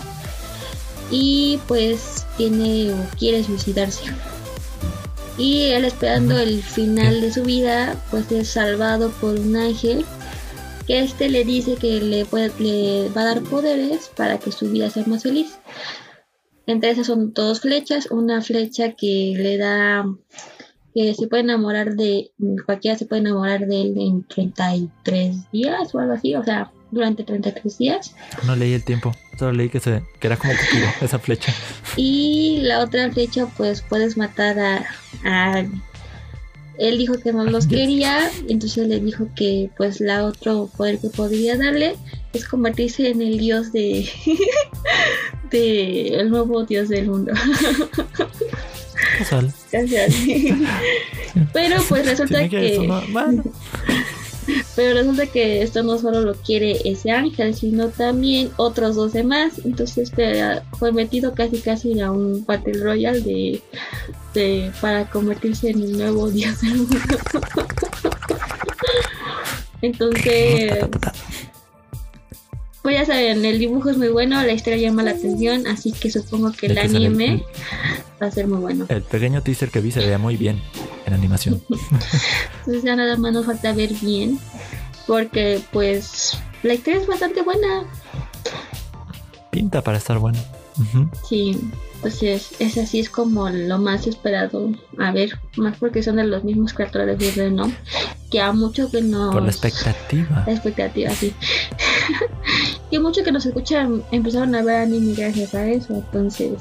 y 1.10 1.60
pues 1.68 2.24
tiene 2.38 2.94
o 2.94 3.18
quiere 3.18 3.44
suicidarse. 3.44 4.04
Y 5.42 5.72
él 5.72 5.84
esperando 5.84 6.38
el 6.38 6.62
final 6.62 7.20
de 7.20 7.32
su 7.32 7.42
vida, 7.42 8.00
pues 8.12 8.30
es 8.30 8.46
salvado 8.46 9.10
por 9.10 9.40
un 9.40 9.56
ángel 9.56 10.04
que 10.86 11.00
este 11.00 11.28
le 11.28 11.42
dice 11.44 11.74
que 11.74 12.00
le, 12.00 12.24
puede, 12.24 12.52
le 12.60 13.08
va 13.08 13.22
a 13.22 13.24
dar 13.24 13.42
poderes 13.42 14.08
para 14.16 14.38
que 14.38 14.52
su 14.52 14.70
vida 14.70 14.88
sea 14.88 15.02
más 15.06 15.24
feliz. 15.24 15.58
Entre 16.66 16.90
esas 16.90 17.08
son 17.08 17.32
dos 17.34 17.60
flechas, 17.60 18.08
una 18.12 18.40
flecha 18.40 18.92
que 18.92 19.34
le 19.36 19.58
da 19.58 20.04
que 20.94 21.12
se 21.12 21.26
puede 21.26 21.42
enamorar 21.42 21.96
de 21.96 22.30
cualquiera 22.64 22.96
se 22.96 23.06
puede 23.06 23.22
enamorar 23.22 23.66
de 23.66 23.82
él 23.82 23.94
en 23.98 24.22
33 24.28 25.50
días 25.50 25.92
o 25.92 25.98
algo 25.98 26.12
así, 26.12 26.36
o 26.36 26.44
sea, 26.44 26.70
durante 26.92 27.24
33 27.24 27.78
días. 27.78 28.14
No 28.46 28.54
leí 28.54 28.72
el 28.74 28.84
tiempo, 28.84 29.12
solo 29.38 29.52
leí 29.52 29.68
que, 29.68 29.80
se, 29.80 30.02
que 30.20 30.26
era 30.28 30.36
como 30.36 30.52
Cupido, 30.52 30.86
esa 31.00 31.18
flecha. 31.18 31.52
Y 31.96 32.58
la 32.62 32.78
otra 32.80 33.10
flecha, 33.10 33.46
pues 33.56 33.82
puedes 33.82 34.16
matar 34.16 34.58
a, 34.60 34.86
a- 35.24 35.64
Él 36.78 36.98
dijo 36.98 37.18
que 37.18 37.32
no 37.32 37.44
los 37.44 37.66
quería, 37.66 38.30
entonces 38.48 38.86
le 38.88 39.00
dijo 39.00 39.26
que 39.34 39.70
pues 39.76 40.00
la 40.00 40.24
otro 40.24 40.70
poder 40.76 40.98
que 41.00 41.08
podría 41.08 41.56
darle 41.56 41.96
es 42.32 42.46
convertirse 42.46 43.08
en 43.10 43.20
el 43.22 43.38
dios 43.38 43.72
de... 43.72 44.08
de 45.50 46.08
el 46.20 46.30
nuevo 46.30 46.64
dios 46.64 46.88
del 46.88 47.08
mundo. 47.08 47.32
Casual. 49.18 49.52
Casi 49.70 49.96
así. 49.96 50.54
Pero 51.52 51.82
pues 51.88 52.06
resulta 52.06 52.48
que... 52.48 52.78
uno, 52.78 53.02
bueno, 53.10 53.42
Pero 54.76 54.94
resulta 54.94 55.26
que 55.26 55.62
esto 55.62 55.82
no 55.82 55.98
solo 55.98 56.20
lo 56.20 56.34
quiere 56.34 56.78
ese 56.84 57.10
ángel, 57.10 57.54
sino 57.54 57.88
también 57.88 58.50
otros 58.56 58.96
12 58.96 59.22
más. 59.24 59.58
Entonces 59.64 60.10
este, 60.10 60.62
fue 60.78 60.92
metido 60.92 61.34
casi 61.34 61.60
casi 61.60 62.00
a 62.00 62.10
un 62.10 62.44
Battle 62.44 62.82
Royale 62.82 63.20
de, 63.20 63.62
de 64.34 64.72
para 64.80 65.08
convertirse 65.10 65.70
en 65.70 65.82
el 65.82 65.96
nuevo 65.98 66.30
dios 66.30 66.60
del 66.60 66.76
mundo. 66.76 66.96
Entonces, 69.82 70.78
pues 72.82 72.96
ya 72.96 73.06
saben, 73.06 73.44
el 73.44 73.58
dibujo 73.58 73.90
es 73.90 73.96
muy 73.96 74.08
bueno, 74.08 74.42
la 74.42 74.52
historia 74.52 74.78
llama 74.78 75.04
la 75.04 75.12
atención, 75.12 75.66
así 75.68 75.92
que 75.92 76.10
supongo 76.10 76.52
que 76.52 76.66
el 76.66 76.78
anime 76.78 77.44
va 78.20 78.26
a 78.26 78.30
ser 78.30 78.48
muy 78.48 78.58
bueno. 78.58 78.86
El 78.88 79.02
pequeño 79.02 79.42
teaser 79.42 79.70
que 79.70 79.80
vi 79.80 79.92
se 79.92 80.00
veía 80.00 80.18
muy 80.18 80.36
bien 80.36 80.60
en 81.06 81.14
animación. 81.14 81.62
Entonces 82.58 82.82
ya 82.82 82.96
nada 82.96 83.16
más 83.16 83.32
nos 83.32 83.46
falta 83.46 83.72
ver 83.72 83.92
bien, 84.00 84.38
porque 85.06 85.60
pues 85.70 86.36
la 86.64 86.74
historia 86.74 87.00
es 87.00 87.06
bastante 87.06 87.42
buena. 87.42 87.84
Pinta 89.50 89.82
para 89.82 89.98
estar 89.98 90.18
bueno. 90.18 90.38
Ujú. 90.80 91.08
Sí, 91.28 91.60
entonces 92.04 92.50
es 92.58 92.76
así, 92.78 92.98
es 92.98 93.08
como 93.08 93.48
lo 93.48 93.78
más 93.78 94.08
esperado. 94.08 94.72
A 94.98 95.12
ver, 95.12 95.38
más 95.56 95.76
porque 95.78 96.02
son 96.02 96.16
de 96.16 96.24
los 96.24 96.42
mismos 96.42 96.72
creadores 96.72 97.16
de 97.16 97.30
Venom, 97.30 97.72
que 98.28 98.40
a 98.40 98.52
mucho 98.52 98.90
que 98.90 99.02
nos... 99.02 99.32
Por 99.32 99.42
la 99.42 99.50
expectativa. 99.50 100.42
La 100.44 100.52
expectativa, 100.52 101.10
sí. 101.10 101.32
que 102.90 102.98
mucho 102.98 103.22
que 103.22 103.30
nos 103.30 103.46
escuchan 103.46 104.02
empezaron 104.10 104.52
a 104.56 104.62
ver 104.62 104.82
anime 104.82 105.14
gracias 105.14 105.54
a 105.54 105.64
eso, 105.68 105.94
entonces... 105.94 106.56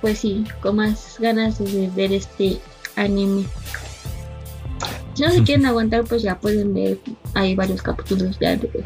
Pues 0.00 0.18
sí, 0.18 0.44
con 0.60 0.76
más 0.76 1.16
ganas 1.18 1.58
de 1.58 1.90
ver 1.96 2.12
este 2.12 2.58
anime. 2.94 3.46
Si 5.14 5.22
no 5.24 5.30
se 5.30 5.42
quieren 5.44 5.66
aguantar, 5.66 6.04
pues 6.04 6.22
ya 6.22 6.38
pueden 6.38 6.72
ver. 6.72 6.98
Hay 7.32 7.56
varios 7.56 7.82
capítulos 7.82 8.38
ya 8.38 8.54
de, 8.54 8.84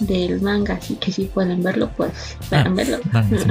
del 0.00 0.40
manga, 0.40 0.74
así 0.74 0.96
que 0.96 1.12
si 1.12 1.26
pueden 1.26 1.62
verlo, 1.62 1.88
pues 1.96 2.36
pueden 2.48 2.66
Ah, 2.66 2.70
verlo. 2.74 2.98
manga, 3.12 3.38
sí. 3.38 3.46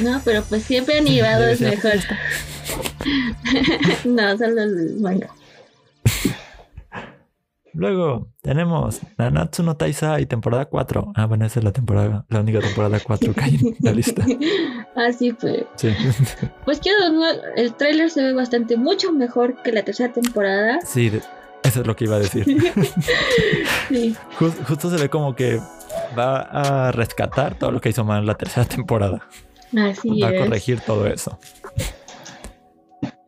No, 0.04 0.20
pero 0.24 0.42
pues 0.42 0.64
siempre 0.64 0.98
animado 0.98 1.46
es 1.46 1.60
mejor. 1.60 1.92
no, 4.04 4.36
solo 4.38 4.62
el 4.62 4.96
manga. 5.00 5.28
Luego 7.74 8.28
tenemos 8.42 9.00
Nanatsu 9.16 9.62
no 9.62 9.76
Taizai 9.78 10.26
temporada 10.26 10.66
4. 10.66 11.12
Ah, 11.14 11.24
bueno, 11.24 11.46
esa 11.46 11.58
es 11.60 11.64
la 11.64 11.72
temporada, 11.72 12.26
la 12.28 12.40
única 12.40 12.60
temporada 12.60 13.00
4 13.00 13.32
que 13.32 13.40
hay 13.44 13.54
en 13.54 13.76
la 13.80 13.92
lista. 13.92 14.26
Así 14.96 15.32
pues. 15.32 15.64
Sí. 15.76 15.88
Pues 16.66 16.80
que 16.80 16.90
no, 17.10 17.24
el 17.56 17.72
tráiler 17.74 18.10
se 18.10 18.22
ve 18.24 18.32
bastante 18.34 18.76
mucho 18.76 19.10
mejor 19.12 19.62
que 19.62 19.72
la 19.72 19.82
tercera 19.84 20.12
temporada. 20.12 20.80
Sí, 20.84 21.08
de- 21.08 21.22
eso 21.72 21.80
es 21.80 21.86
lo 21.86 21.96
que 21.96 22.04
iba 22.04 22.16
a 22.16 22.20
decir. 22.20 22.44
Sí, 23.88 24.16
Jus- 24.38 24.54
justo 24.66 24.88
se 24.90 24.96
ve 24.96 25.10
como 25.10 25.34
que 25.34 25.60
va 26.18 26.38
a 26.40 26.92
rescatar 26.92 27.58
todo 27.58 27.72
lo 27.72 27.80
que 27.80 27.90
hizo 27.90 28.04
mal 28.04 28.20
en 28.20 28.26
la 28.26 28.34
tercera 28.36 28.64
temporada. 28.66 29.20
así 29.76 30.20
Va 30.20 30.28
a 30.28 30.36
corregir 30.36 30.80
todo 30.80 31.06
eso. 31.06 31.38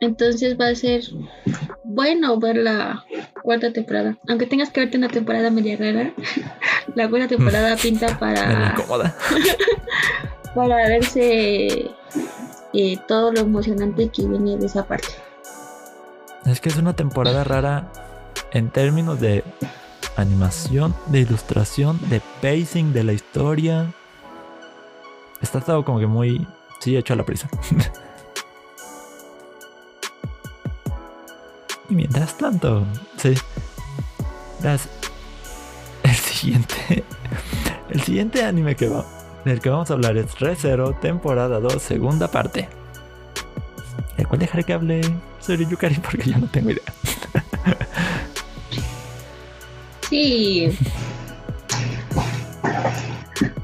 Entonces 0.00 0.56
va 0.58 0.68
a 0.68 0.74
ser 0.74 1.02
bueno 1.84 2.38
ver 2.38 2.56
la 2.56 3.04
cuarta 3.42 3.72
temporada. 3.72 4.16
Aunque 4.28 4.46
tengas 4.46 4.70
que 4.70 4.80
verte 4.80 4.96
una 4.96 5.08
temporada 5.08 5.50
media 5.50 5.76
rara, 5.76 6.12
la 6.94 7.08
cuarta 7.10 7.28
temporada 7.28 7.76
pinta 7.76 8.08
Me 8.08 8.14
para, 8.16 8.70
incomoda. 8.78 9.14
para 10.54 10.76
verse 10.88 11.90
eh, 12.72 12.98
todo 13.06 13.32
lo 13.32 13.40
emocionante 13.40 14.08
que 14.08 14.26
viene 14.26 14.56
de 14.56 14.66
esa 14.66 14.84
parte. 14.86 15.08
Es 16.46 16.60
que 16.60 16.68
es 16.70 16.76
una 16.76 16.94
temporada 16.94 17.44
rara 17.44 17.90
en 18.54 18.70
términos 18.70 19.20
de 19.20 19.44
animación, 20.16 20.94
de 21.06 21.20
ilustración, 21.20 22.00
de 22.08 22.22
pacing 22.40 22.92
de 22.92 23.04
la 23.04 23.12
historia. 23.12 23.92
Está 25.42 25.60
todo 25.60 25.84
como 25.84 25.98
que 25.98 26.06
muy, 26.06 26.46
sí, 26.78 26.96
hecho 26.96 27.12
a 27.12 27.16
la 27.16 27.26
prisa. 27.26 27.50
y 31.90 31.94
mientras 31.94 32.38
tanto, 32.38 32.86
sí. 33.16 33.34
Verás, 34.60 34.88
el 36.04 36.14
siguiente, 36.14 37.04
el 37.90 38.00
siguiente 38.02 38.44
anime 38.44 38.76
que 38.76 38.88
va, 38.88 39.04
del 39.44 39.60
que 39.60 39.68
vamos 39.68 39.90
a 39.90 39.94
hablar 39.94 40.16
es 40.16 40.38
Re:Zero, 40.38 40.92
temporada 40.94 41.58
2, 41.58 41.82
segunda 41.82 42.28
parte. 42.28 42.68
¿De 44.16 44.24
cuál 44.24 44.38
dejaré 44.38 44.62
que 44.62 44.74
hable 44.74 45.00
sobre 45.40 45.66
Yukari? 45.66 45.96
Porque 45.96 46.30
yo 46.30 46.38
no 46.38 46.46
tengo 46.46 46.70
idea. 46.70 46.84
Sí. 50.08 50.76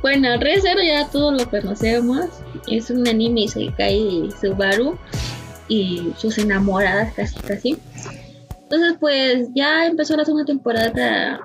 Bueno, 0.02 0.36
Re:Zero 0.38 0.80
ya 0.82 1.08
todos 1.08 1.40
lo 1.40 1.50
conocemos. 1.50 2.26
Es 2.68 2.90
un 2.90 3.06
anime 3.06 3.42
Isekai 3.42 4.30
Subaru 4.40 4.98
y 5.68 6.12
sus 6.16 6.38
enamoradas 6.38 7.12
casi 7.14 7.38
casi. 7.40 7.78
Entonces 8.62 8.96
pues 8.98 9.48
ya 9.54 9.86
empezó 9.86 10.16
la 10.16 10.24
segunda 10.24 10.46
temporada 10.46 11.40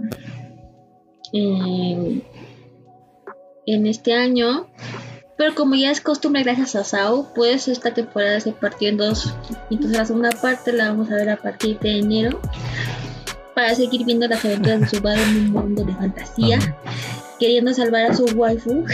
en, 1.33 2.23
en 3.65 3.87
este 3.87 4.13
año. 4.13 4.67
Pero 5.37 5.53
como 5.53 5.75
ya 5.75 5.91
es 5.91 5.99
costumbre 5.99 6.43
gracias 6.43 6.75
a 6.75 6.83
Sao, 6.85 7.33
pues 7.35 7.67
esta 7.67 7.93
temporada 7.93 8.39
se 8.39 8.53
partió 8.53 8.87
en 8.87 8.97
dos. 8.97 9.33
Entonces 9.69 9.97
la 9.97 10.05
segunda 10.05 10.29
parte 10.31 10.71
la 10.71 10.89
vamos 10.89 11.11
a 11.11 11.15
ver 11.15 11.29
a 11.29 11.37
partir 11.37 11.77
de 11.79 11.99
enero. 11.99 12.39
Para 13.55 13.73
seguir 13.73 14.05
viendo 14.05 14.27
las 14.27 14.43
aventuras 14.45 14.81
de 14.81 14.87
Subaru 14.87 15.21
en 15.21 15.37
un 15.37 15.51
mundo 15.51 15.83
de 15.83 15.93
fantasía. 15.93 16.59
Queriendo 17.39 17.73
salvar 17.73 18.11
a 18.11 18.15
su 18.15 18.25
waifu. 18.25 18.85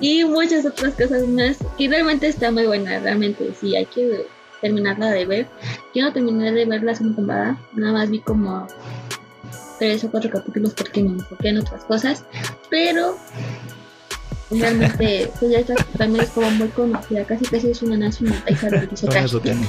y 0.00 0.24
muchas 0.24 0.66
otras 0.66 0.94
cosas 0.94 1.26
más. 1.28 1.58
Y 1.78 1.88
realmente 1.88 2.26
está 2.26 2.50
muy 2.50 2.66
buena, 2.66 2.98
realmente 2.98 3.54
sí, 3.58 3.76
hay 3.76 3.86
que 3.86 4.26
terminarla 4.60 5.10
de 5.10 5.24
ver. 5.24 5.46
Yo 5.94 6.02
no 6.02 6.12
terminé 6.12 6.50
de 6.50 6.64
ver 6.64 6.82
la 6.82 6.94
segunda 6.94 7.16
temporada, 7.16 7.58
nada 7.74 7.92
más 7.92 8.10
vi 8.10 8.20
como 8.20 8.66
tres 9.78 10.04
o 10.04 10.10
cuatro 10.10 10.30
capítulos 10.30 10.74
porque 10.74 11.02
me 11.02 11.10
enfoqué 11.10 11.48
en 11.48 11.58
otras 11.58 11.84
cosas. 11.84 12.24
Pero 12.70 13.16
realmente 14.60 15.30
pues 15.38 15.50
ya 15.52 15.58
está, 15.58 15.74
también 15.96 16.24
es 16.24 16.30
como 16.30 16.50
muy 16.52 16.68
conocida, 16.68 17.24
casi 17.24 17.44
casi 17.46 17.70
es 17.70 17.82
una 17.82 17.96
tiene. 19.40 19.66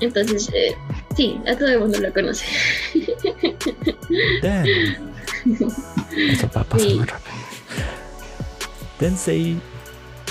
Entonces, 0.00 0.50
eh, 0.54 0.74
sí, 1.16 1.40
a 1.46 1.54
todo 1.56 1.68
el 1.68 1.78
mundo 1.80 1.98
lo 2.00 2.12
conoce. 2.12 2.44
Eso 6.30 6.48
va 6.54 6.60
a 6.60 6.64
pasar 6.64 6.80
Sí. 6.80 6.94
muy 6.96 7.04
rápido. 7.06 7.36
Tensei. 8.98 9.60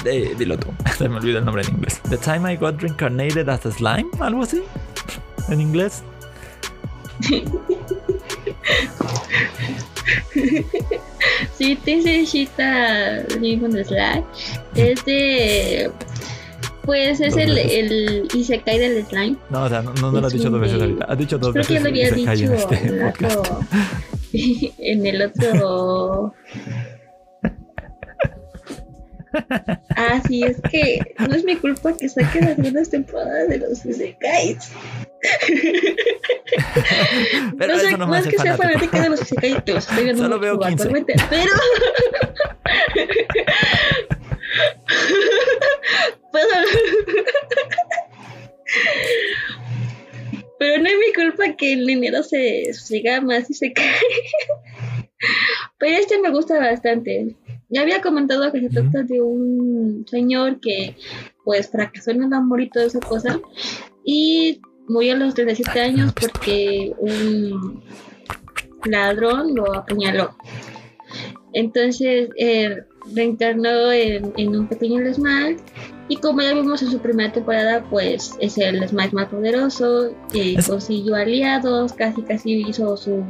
Eh, 0.06 0.36
dilo 0.38 0.58
tú. 0.58 0.68
Se 0.98 1.08
me 1.10 1.18
olvidó 1.18 1.40
el 1.40 1.46
nombre 1.46 1.64
en 1.64 1.70
inglés. 1.76 2.00
The 2.10 2.18
time 2.18 2.52
I 2.52 2.56
got 2.58 2.82
reincarnated 2.82 3.50
as 3.50 3.66
a 3.66 3.72
slime, 3.72 4.10
algo 4.20 4.44
así. 4.44 4.64
En 5.50 5.62
inglés. 5.62 6.04
Sí, 11.58 11.78
Tensei 11.86 12.26
Shita 12.26 13.24
Demon 13.40 13.72
Slash 13.84 14.24
es 14.76 15.06
de. 15.06 15.92
Pues 16.84 17.20
es 17.20 17.38
el, 17.38 17.54
veces. 17.54 17.72
el 17.74 18.28
Isekai 18.34 18.80
del 18.80 19.06
slime. 19.06 19.38
No, 19.52 19.64
o 19.64 19.70
sea, 19.70 19.84
no, 19.84 19.94
no, 19.94 20.12
no 20.12 20.20
lo 20.20 20.28
has 20.28 20.34
dicho 20.34 20.50
dos 20.50 20.60
veces 20.60 20.82
ahorita. 20.82 21.06
Has 21.06 21.18
dicho 21.18 21.38
dos 21.38 21.54
Creo 21.54 21.66
que 21.66 21.74
veces 21.74 21.84
lo 21.84 21.90
había 21.90 22.12
dicho 22.12 22.46
en 22.46 22.54
este 22.54 22.76
en 22.88 22.96
el 22.96 23.08
otro. 23.08 23.64
en 24.34 25.06
el 25.06 25.22
otro. 25.22 26.34
Ah, 29.96 30.22
sí, 30.28 30.44
es 30.44 30.58
que 30.70 31.00
no 31.20 31.34
es 31.36 31.44
mi 31.44 31.56
culpa 31.56 31.96
que 31.96 32.10
saquen 32.10 32.46
las 32.46 32.56
segundas 32.58 32.90
temporadas 32.90 33.48
de 33.50 33.58
los 33.60 33.86
Isekais. 33.86 34.72
Pero 37.58 37.74
no, 37.74 37.80
sé, 37.80 37.98
no 37.98 38.16
es 38.16 38.28
que 38.28 38.38
sea 38.38 38.58
fanática 38.58 39.02
de 39.02 39.10
los 39.10 39.22
Isekais, 39.22 39.64
que 39.64 39.74
los 39.74 39.88
estoy 39.88 40.04
viendo 40.06 40.24
Solo 40.24 40.40
veo 40.40 40.60
15. 40.60 40.74
actualmente, 40.74 41.14
pero. 41.30 41.54
Pero- 46.34 46.48
Pero 50.60 50.78
no 50.84 50.88
es 50.90 50.96
mi 50.96 51.14
culpa 51.14 51.56
que 51.58 51.74
el 51.74 51.88
dinero 51.88 52.22
se 52.24 52.72
siga 52.74 53.20
más 53.22 53.50
y 53.50 53.54
se 53.56 53.74
cae. 53.74 53.96
Pero 55.80 55.98
este 55.98 56.20
me 56.20 56.30
gusta 56.30 56.60
bastante. 56.60 57.36
Ya 57.72 57.82
había 57.82 58.02
comentado 58.02 58.52
que 58.52 58.62
se 58.62 58.70
trata 58.70 59.04
de 59.04 59.22
un 59.22 60.06
señor 60.10 60.60
que 60.60 60.96
pues 61.44 61.70
fracasó 61.70 62.12
en 62.12 62.24
el 62.24 62.34
amor 62.34 62.62
y 62.62 62.70
toda 62.70 62.86
esa 62.86 63.00
cosa. 63.00 63.40
Y 64.04 64.62
murió 64.88 65.14
a 65.14 65.18
los 65.18 65.34
37 65.34 65.80
Ay, 65.80 65.90
años 65.92 66.14
pistola. 66.14 66.34
porque 66.34 66.94
un 67.00 67.84
ladrón 68.86 69.56
lo 69.56 69.74
apuñaló. 69.74 70.36
Entonces 71.54 72.30
eh, 72.38 72.78
reencarnó 73.14 73.92
en, 73.92 74.34
en 74.38 74.56
un 74.56 74.68
pequeño 74.68 75.02
lesmal 75.02 75.58
Y 76.08 76.18
como 76.18 76.42
ya 76.42 76.54
vimos 76.54 76.82
en 76.82 76.92
su 76.92 77.00
primera 77.00 77.32
temporada, 77.32 77.84
pues 77.90 78.36
es 78.40 78.58
el 78.58 78.86
Smash 78.88 79.14
más 79.14 79.30
poderoso, 79.30 80.14
consiguió 80.68 81.16
aliados, 81.16 81.94
casi 81.94 82.22
casi 82.22 82.66
hizo 82.68 82.98
su, 82.98 83.24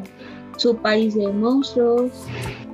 su 0.58 0.76
país 0.78 1.16
de 1.16 1.28
monstruos, 1.28 2.12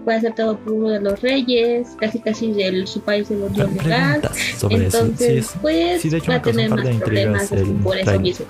fue 0.04 0.16
aceptado 0.16 0.58
por 0.60 0.74
uno 0.74 0.90
de 0.90 1.00
los 1.02 1.22
reyes, 1.22 1.90
casi 2.00 2.20
casi 2.20 2.52
de 2.54 2.86
su 2.88 3.02
país 3.02 3.28
de 3.30 3.38
los 3.38 3.54
dios 3.54 3.72
legal. 3.74 4.20
Preguntas 4.22 4.38
sobre 4.58 4.88
eso. 4.88 4.98
Entonces, 5.00 5.28
Sí, 5.28 5.38
es- 5.38 5.56
pues 5.62 6.02
sí, 6.02 6.10
de 6.10 6.18
hecho 6.18 6.32
va 6.32 6.38
a 6.38 6.42
tener 6.42 6.70
más 6.70 6.82
problemas 6.98 7.52
el 7.52 7.66
por 7.76 7.98
eso 7.98 8.20
mismo. 8.20 8.46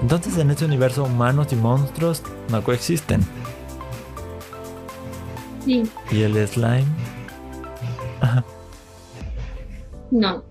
Entonces 0.00 0.36
en 0.36 0.50
este 0.50 0.64
universo 0.66 1.04
humanos 1.04 1.48
y 1.52 1.56
monstruos 1.56 2.22
no 2.50 2.62
coexisten. 2.62 3.22
Sí, 5.64 5.82
Y 6.12 6.22
el 6.22 6.46
slime. 6.46 6.84
Ajá. 8.20 8.44
no. 10.10 10.44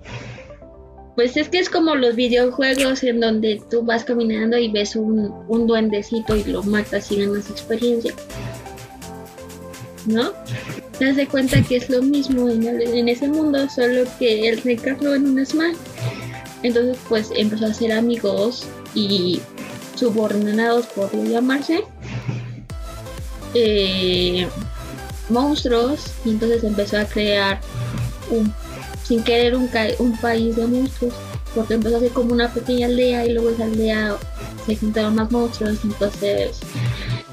Pues 1.15 1.37
es 1.37 1.47
que 1.47 1.59
es 1.59 1.69
como 1.69 1.95
los 1.95 2.15
videojuegos 2.15 3.03
en 3.03 3.21
donde 3.21 3.61
tú 3.71 3.83
vas 3.83 4.03
caminando 4.03 4.57
y 4.57 4.69
ves 4.69 4.95
un, 4.95 5.33
un 5.47 5.65
duendecito 5.65 6.35
y 6.35 6.43
lo 6.43 6.61
matas 6.63 7.11
y 7.11 7.21
ganas 7.21 7.49
experiencia. 7.49 8.13
¿No? 10.05 10.33
Te 10.99 11.05
das 11.05 11.15
de 11.15 11.27
cuenta 11.27 11.61
que 11.61 11.77
es 11.77 11.89
lo 11.89 12.01
mismo 12.01 12.49
en, 12.49 13.09
ese 13.09 13.27
mundo, 13.27 13.69
solo 13.69 14.03
que 14.19 14.49
él 14.49 14.61
reencarnó 14.61 15.15
en 15.15 15.25
un 15.25 15.45
Smash. 15.45 15.75
Entonces 16.63 16.97
pues 17.07 17.31
empezó 17.35 17.65
a 17.65 17.69
hacer 17.69 17.91
amigos 17.91 18.65
y 18.93 19.39
subordinados 19.95 20.85
por 20.87 21.11
llamarse. 21.23 21.83
eh, 23.53 24.47
monstruos 25.29 26.11
y 26.25 26.31
entonces 26.31 26.63
empezó 26.63 26.97
a 26.99 27.05
crear 27.05 27.59
un, 28.29 28.53
sin 29.07 29.23
querer 29.23 29.55
un, 29.55 29.69
un 29.99 30.17
país 30.17 30.55
de 30.55 30.65
monstruos 30.65 31.13
porque 31.53 31.75
empezó 31.75 31.97
a 31.97 31.99
ser 32.01 32.11
como 32.11 32.33
una 32.33 32.53
pequeña 32.53 32.87
aldea 32.87 33.25
y 33.25 33.33
luego 33.33 33.49
esa 33.49 33.63
aldea 33.63 34.17
se 34.65 34.75
juntaron 34.75 35.15
más 35.15 35.31
monstruos 35.31 35.79
entonces 35.83 36.59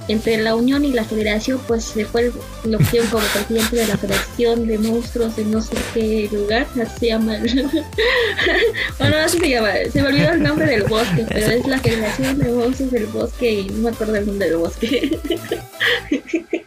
entre 0.09 0.37
la 0.38 0.55
unión 0.55 0.85
y 0.85 0.93
la 0.93 1.05
federación 1.05 1.61
pues 1.67 1.85
se 1.85 2.05
fue 2.05 2.33
lo 2.64 2.79
pusieron 2.79 3.09
como 3.09 3.25
presidente 3.26 3.76
de 3.76 3.87
la 3.87 3.97
federación 3.97 4.67
de 4.67 4.79
monstruos 4.79 5.38
en 5.38 5.50
no 5.50 5.62
sé 5.62 5.76
qué 5.95 6.29
lugar 6.33 6.67
así 6.81 6.99
se 7.00 7.07
llama 7.07 7.37
bueno 8.99 9.17
así 9.17 9.38
se 9.38 9.49
llama 9.49 9.71
se 9.93 10.02
me 10.02 10.09
olvidó 10.09 10.33
el 10.33 10.43
nombre 10.43 10.67
del 10.67 10.85
bosque 10.85 11.25
pero 11.29 11.47
es 11.47 11.67
la 11.67 11.79
federación 11.79 12.38
de 12.38 12.50
monstruos 12.50 12.91
del 12.91 13.07
bosque 13.07 13.52
y 13.61 13.67
no 13.67 13.79
me 13.79 13.91
acuerdo 13.91 14.17
el 14.17 14.26
nombre 14.26 14.49
del 14.49 14.59
bosque 14.59 15.19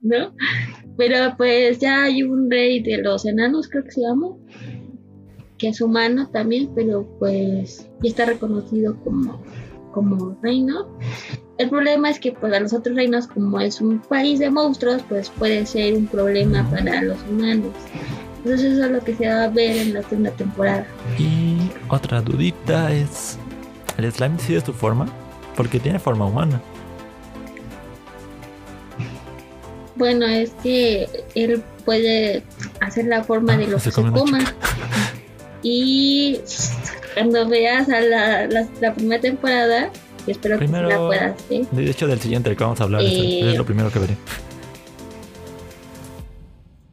¿no? 0.00 0.32
Pero 0.96 1.34
pues 1.36 1.78
ya 1.78 2.04
hay 2.04 2.22
un 2.22 2.50
rey 2.50 2.82
de 2.82 2.98
los 2.98 3.26
enanos, 3.26 3.68
creo 3.68 3.84
que 3.84 3.90
se 3.90 4.00
llama, 4.00 4.28
que 5.58 5.68
es 5.68 5.80
humano 5.80 6.28
también, 6.32 6.70
pero 6.74 7.06
pues 7.18 7.88
ya 8.02 8.10
está 8.10 8.24
reconocido 8.26 8.96
como, 9.04 9.42
como 9.92 10.38
reino. 10.42 10.88
El 11.58 11.70
problema 11.70 12.10
es 12.10 12.18
que 12.20 12.32
pues 12.32 12.52
a 12.52 12.60
los 12.60 12.72
otros 12.72 12.96
reinos, 12.96 13.26
como 13.26 13.60
es 13.60 13.80
un 13.80 14.00
país 14.00 14.38
de 14.38 14.50
monstruos, 14.50 15.02
pues 15.08 15.30
puede 15.30 15.64
ser 15.66 15.94
un 15.94 16.06
problema 16.06 16.68
para 16.70 17.02
los 17.02 17.18
humanos. 17.30 17.72
Entonces 18.38 18.72
eso 18.72 18.84
es 18.84 18.90
lo 18.90 19.00
que 19.00 19.14
se 19.14 19.26
va 19.26 19.44
a 19.44 19.48
ver 19.48 19.76
en 19.76 19.94
la 19.94 20.02
segunda 20.02 20.30
temporada. 20.30 20.86
Y 21.18 21.56
otra 21.88 22.20
dudita 22.20 22.92
es. 22.92 23.38
¿El 23.98 24.12
slime 24.12 24.36
decide 24.36 24.60
su 24.60 24.72
forma? 24.72 25.08
Porque 25.56 25.80
tiene 25.80 25.98
forma 25.98 26.26
humana. 26.26 26.60
Bueno, 29.96 30.26
es 30.26 30.50
que 30.62 31.08
él 31.34 31.62
puede 31.84 32.42
hacer 32.80 33.06
la 33.06 33.24
forma 33.24 33.56
de 33.56 33.66
lo 33.66 33.76
Ah, 33.76 33.80
Se 33.80 33.90
que 33.90 33.94
se 33.96 34.02
coma. 34.02 34.38
Y 35.62 36.38
cuando 37.14 37.48
veas 37.48 37.88
a 37.88 38.00
la, 38.00 38.46
la, 38.46 38.68
la 38.80 38.94
primera 38.94 39.20
temporada, 39.20 39.90
espero 40.26 40.58
Primero- 40.58 40.88
que 40.88 40.94
la 40.94 41.00
puedas 41.06 41.48
ver. 41.48 41.66
De 41.70 41.90
hecho, 41.90 42.06
del 42.06 42.20
siguiente 42.20 42.50
del 42.50 42.58
que 42.58 42.64
vamos 42.64 42.80
a 42.80 42.84
hablar, 42.84 43.02
es, 43.02 43.12
Eh. 43.12 43.50
es 43.52 43.56
lo 43.58 43.64
primero 43.64 43.90
que 43.90 43.98
veré. 43.98 44.16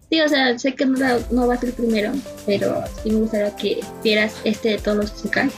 Sí, 0.09 0.21
o 0.21 0.29
sea, 0.29 0.57
sé 0.59 0.75
que 0.75 0.85
no, 0.85 0.97
la- 0.97 1.19
no 1.31 1.47
va 1.47 1.55
a 1.55 1.57
ser 1.57 1.69
el 1.69 1.75
primero, 1.75 2.11
pero 2.45 2.83
sí 3.03 3.09
me 3.09 3.17
gustaría 3.17 3.55
que 3.55 3.79
vieras 4.03 4.35
este 4.43 4.69
de 4.69 4.77
todos 4.77 4.97
los 4.97 5.21
chicas. 5.23 5.51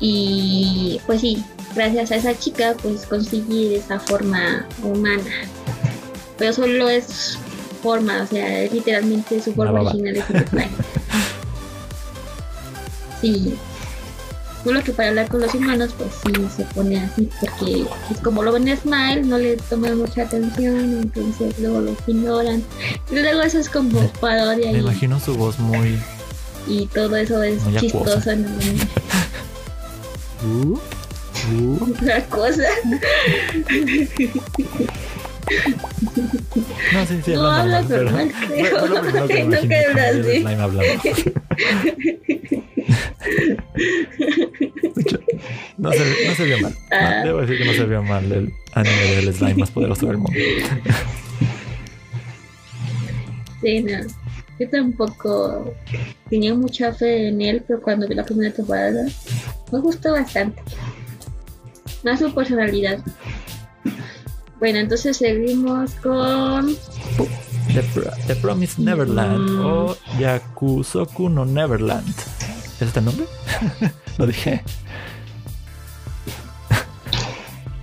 Y 0.00 1.00
pues 1.06 1.20
sí, 1.20 1.44
gracias 1.74 2.10
a 2.12 2.16
esa 2.16 2.38
chica, 2.38 2.74
pues 2.82 3.04
conseguí 3.06 3.74
esa 3.74 3.98
forma 4.00 4.66
humana. 4.82 5.24
Pero 6.40 6.52
solo 6.54 6.88
es 6.88 7.38
forma, 7.82 8.22
o 8.22 8.26
sea, 8.26 8.62
es 8.62 8.72
literalmente 8.72 9.40
su 9.40 9.52
forma 9.52 9.82
original 9.82 10.16
es 10.16 10.24
el. 10.30 10.44
Sí. 13.20 13.54
Solo 14.64 14.82
que 14.82 14.92
para 14.92 15.10
hablar 15.10 15.28
con 15.28 15.42
los 15.42 15.54
humanos, 15.54 15.94
pues 15.96 16.10
sí 16.24 16.32
se 16.56 16.64
pone 16.74 16.98
así, 17.00 17.28
porque 17.40 17.84
pues, 18.08 18.20
como 18.20 18.42
lo 18.42 18.52
ven 18.52 18.66
en 18.68 18.78
Smile, 18.78 19.22
no 19.22 19.36
le 19.36 19.56
toman 19.56 19.98
mucha 19.98 20.22
atención, 20.22 21.02
entonces 21.02 21.58
luego 21.58 21.82
lo 21.82 21.94
ignoran. 22.06 22.64
Y 23.10 23.14
luego 23.18 23.42
eso 23.42 23.58
es 23.58 23.68
como 23.68 24.06
parodia 24.20 24.72
Me 24.72 24.78
y, 24.78 24.80
imagino 24.80 25.20
su 25.20 25.34
voz 25.34 25.58
muy. 25.58 25.98
y 26.66 26.86
todo 26.86 27.16
eso 27.16 27.42
es 27.42 27.58
chistoso 27.78 28.30
en 28.30 28.46
Uh, 30.42 30.78
uh. 31.52 31.84
otra 31.90 32.24
cosa. 32.26 32.64
No, 36.92 37.06
sí, 37.06 37.20
sí, 37.24 37.32
No 37.32 37.46
habla 37.50 37.78
habla 37.78 37.96
normal, 38.02 38.32
pero- 38.48 38.86
lo 38.88 39.00
primero 39.02 39.28
que 39.28 39.44
vi 39.66 39.74
el 39.74 39.98
así. 39.98 41.34
No 45.78 45.92
se, 45.92 45.98
no 46.28 46.34
se 46.34 46.44
vio 46.44 46.58
mal. 46.60 46.72
No, 46.72 46.96
Ah. 46.96 47.22
debo 47.24 47.40
decir 47.40 47.58
que 47.58 47.64
no 47.64 47.72
se 47.72 47.84
vio 47.86 48.02
mal 48.02 48.30
el 48.30 48.52
anime 48.74 49.02
del 49.16 49.32
slime 49.34 49.54
más 49.54 49.70
poderoso 49.70 50.06
del 50.06 50.18
mundo. 50.18 50.38
Sí, 53.62 53.82
no. 53.82 53.98
Yo 54.58 54.68
tampoco 54.68 55.74
tenía 56.28 56.54
mucha 56.54 56.92
fe 56.92 57.28
en 57.28 57.40
él, 57.40 57.64
pero 57.66 57.80
cuando 57.80 58.06
vi 58.06 58.14
la 58.14 58.24
primera 58.24 58.52
temporada 58.52 59.06
me 59.72 59.78
gustó 59.80 60.12
bastante. 60.12 60.60
Más 62.04 62.18
su 62.20 62.34
personalidad. 62.34 62.98
Bueno, 64.60 64.78
entonces 64.78 65.16
seguimos 65.16 65.90
con 66.02 66.76
The, 67.74 67.82
Pro- 67.94 68.10
The 68.26 68.36
Promised 68.36 68.78
Neverland 68.78 69.50
Mm. 69.50 69.64
o 69.66 69.96
Yakusoku 70.18 71.28
no 71.28 71.44
Neverland. 71.46 72.06
¿Es 72.08 72.82
este 72.82 72.98
el 73.00 73.04
nombre? 73.06 73.26
Lo 74.18 74.26
dije. 74.26 74.62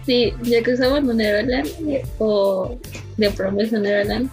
Sí, 0.05 0.33
ya 0.43 0.63
que 0.63 0.73
usamos 0.73 1.03
no 1.03 1.13
Neverland 1.13 1.67
o 2.19 2.77
The 3.17 3.31
Promise 3.31 3.71
no 3.73 3.79
Neverland, 3.79 4.29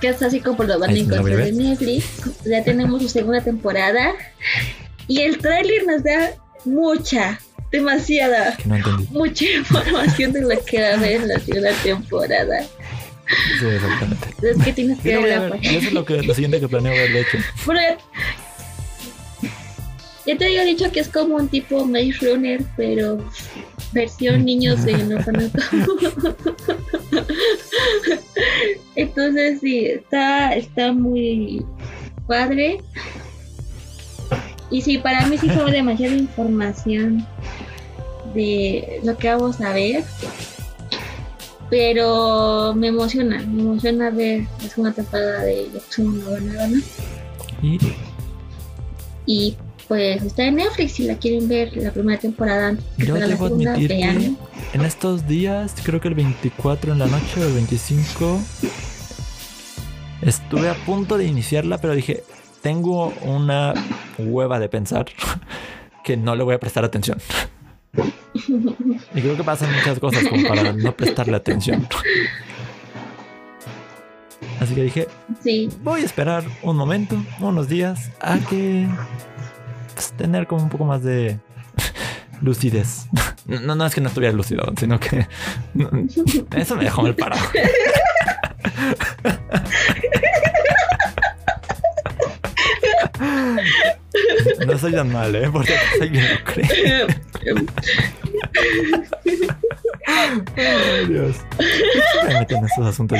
que 0.00 0.08
está 0.08 0.26
así 0.26 0.40
como 0.40 0.62
lo 0.62 0.78
van 0.78 0.90
a 0.90 0.92
encontrar 0.98 1.40
en 1.40 1.56
Netflix. 1.58 2.04
Ya 2.44 2.62
tenemos 2.62 3.02
su 3.02 3.08
segunda 3.08 3.40
temporada 3.40 4.12
y 5.08 5.22
el 5.22 5.38
tráiler 5.38 5.86
nos 5.86 6.04
da 6.04 6.30
mucha, 6.64 7.40
demasiada, 7.72 8.56
Que 8.56 8.68
no 8.68 8.76
entendí. 8.76 9.06
mucha 9.10 9.44
información 9.44 10.32
de 10.32 10.42
lo 10.42 10.64
que 10.64 10.80
va 10.80 10.88
a 10.88 10.94
haber 10.94 11.22
en 11.22 11.28
la 11.28 11.40
segunda 11.40 11.72
temporada. 11.82 12.62
Sí, 13.58 13.66
exactamente. 13.66 14.28
Es 14.42 14.62
que 14.62 14.72
tienes 14.72 15.00
que 15.00 15.14
no 15.14 15.22
ver 15.22 15.38
la 15.38 15.48
ver. 15.48 15.64
Y 15.64 15.68
eso 15.68 15.88
es 15.88 15.92
lo, 15.92 16.04
que, 16.04 16.22
lo 16.22 16.34
siguiente 16.34 16.60
que 16.60 16.68
planeo 16.68 16.92
ver, 16.92 17.12
de 17.12 17.20
hecho. 17.22 17.38
Bueno, 17.64 17.80
ya 20.26 20.36
te 20.36 20.44
había 20.44 20.64
dicho 20.64 20.92
que 20.92 21.00
es 21.00 21.08
como 21.08 21.36
un 21.36 21.48
tipo 21.48 21.84
Maze 21.84 22.18
Runner, 22.20 22.62
pero 22.76 23.18
versión 23.92 24.44
niños 24.44 24.84
en 24.86 25.12
orfanato. 25.12 25.58
Entonces 28.94 29.60
sí, 29.60 29.86
está, 29.86 30.54
está 30.54 30.92
muy 30.92 31.64
padre. 32.26 32.80
Y 34.72 34.80
sí, 34.80 34.98
para 34.98 35.26
mí 35.26 35.36
sí 35.36 35.48
fue 35.50 35.70
demasiada 35.70 36.16
información 36.16 37.26
de 38.34 39.00
lo 39.04 39.16
que 39.18 39.28
vamos 39.28 39.60
a 39.60 39.72
ver. 39.72 40.02
Pero 41.68 42.74
me 42.74 42.88
emociona, 42.88 43.40
me 43.46 43.62
emociona 43.62 44.10
ver 44.10 44.46
la 44.62 44.68
segunda 44.68 44.92
temporada 44.92 45.42
de 45.42 45.68
Yakuza 45.72 46.02
Banana. 46.30 46.82
Y 47.62 47.78
Y 49.26 49.56
pues 49.88 50.22
está 50.22 50.44
en 50.44 50.56
Netflix 50.56 50.92
si 50.92 51.04
la 51.04 51.16
quieren 51.16 51.48
ver 51.48 51.76
la 51.76 51.92
primera 51.92 52.18
temporada 52.18 52.68
antes 52.68 52.84
que 52.96 53.06
yo 53.06 53.14
salga 53.14 53.26
la 53.26 53.34
debo 53.34 53.48
segunda, 53.48 53.72
admitir 53.72 53.96
que 53.96 54.34
en 54.72 54.80
estos 54.86 55.26
días, 55.28 55.74
creo 55.82 56.00
que 56.00 56.08
el 56.08 56.14
24 56.14 56.92
en 56.92 56.98
la 56.98 57.06
noche 57.06 57.40
o 57.40 57.44
el 57.46 57.52
25, 57.52 58.40
estuve 60.22 60.70
a 60.70 60.74
punto 60.86 61.18
de 61.18 61.26
iniciarla, 61.26 61.78
pero 61.78 61.94
dije, 61.94 62.24
tengo 62.62 63.12
una 63.22 63.74
hueva 64.18 64.58
de 64.58 64.68
pensar 64.68 65.06
que 66.04 66.16
no 66.16 66.36
le 66.36 66.44
voy 66.44 66.54
a 66.54 66.60
prestar 66.60 66.84
atención. 66.84 67.18
Y 68.34 69.20
creo 69.20 69.36
que 69.36 69.44
pasan 69.44 69.72
muchas 69.72 69.98
cosas 69.98 70.26
como 70.26 70.48
para 70.48 70.72
no 70.72 70.96
prestarle 70.96 71.36
atención. 71.36 71.86
Así 74.60 74.74
que 74.74 74.84
dije, 74.84 75.08
Sí, 75.42 75.68
voy 75.82 76.02
a 76.02 76.04
esperar 76.04 76.44
un 76.62 76.76
momento, 76.76 77.16
unos 77.40 77.68
días, 77.68 78.10
a 78.20 78.38
que 78.38 78.86
pues, 79.94 80.12
tener 80.12 80.46
como 80.46 80.62
un 80.62 80.68
poco 80.68 80.84
más 80.84 81.02
de 81.02 81.38
lucidez. 82.40 83.06
No, 83.44 83.74
no 83.74 83.84
es 83.84 83.94
que 83.94 84.00
no 84.00 84.08
estuviera 84.08 84.34
lúcido, 84.34 84.72
sino 84.78 85.00
que 85.00 85.26
no, 85.74 85.90
eso 86.56 86.76
me 86.76 86.84
dejó 86.84 87.02
mal 87.02 87.16
parado. 87.16 87.42
No 94.66 94.78
soy 94.78 94.92
tan 94.92 95.10
mal, 95.12 95.34
¿eh? 95.34 95.48
Porque 95.50 95.72
lo 96.00 96.44
cree. 96.44 97.06
Ay, 100.06 101.06
Dios. 101.08 101.36
Me 102.26 102.38
meten 102.38 102.58
en 102.58 102.64
estos 102.64 102.86
asuntos. 102.86 103.18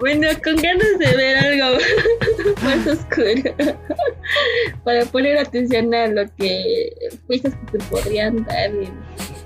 bueno, 0.00 0.28
con 0.42 0.56
ganas 0.56 0.98
de 0.98 1.16
ver 1.16 1.36
algo 1.36 1.78
más 2.62 2.86
oscuro 2.86 3.54
para 4.84 5.04
poner 5.06 5.38
atención 5.38 5.94
a 5.94 6.06
lo 6.08 6.24
que 6.36 6.92
pistas 7.28 7.54
que 7.54 7.78
te 7.78 7.84
podrían 7.84 8.44
dar 8.44 8.70
en, 8.70 8.92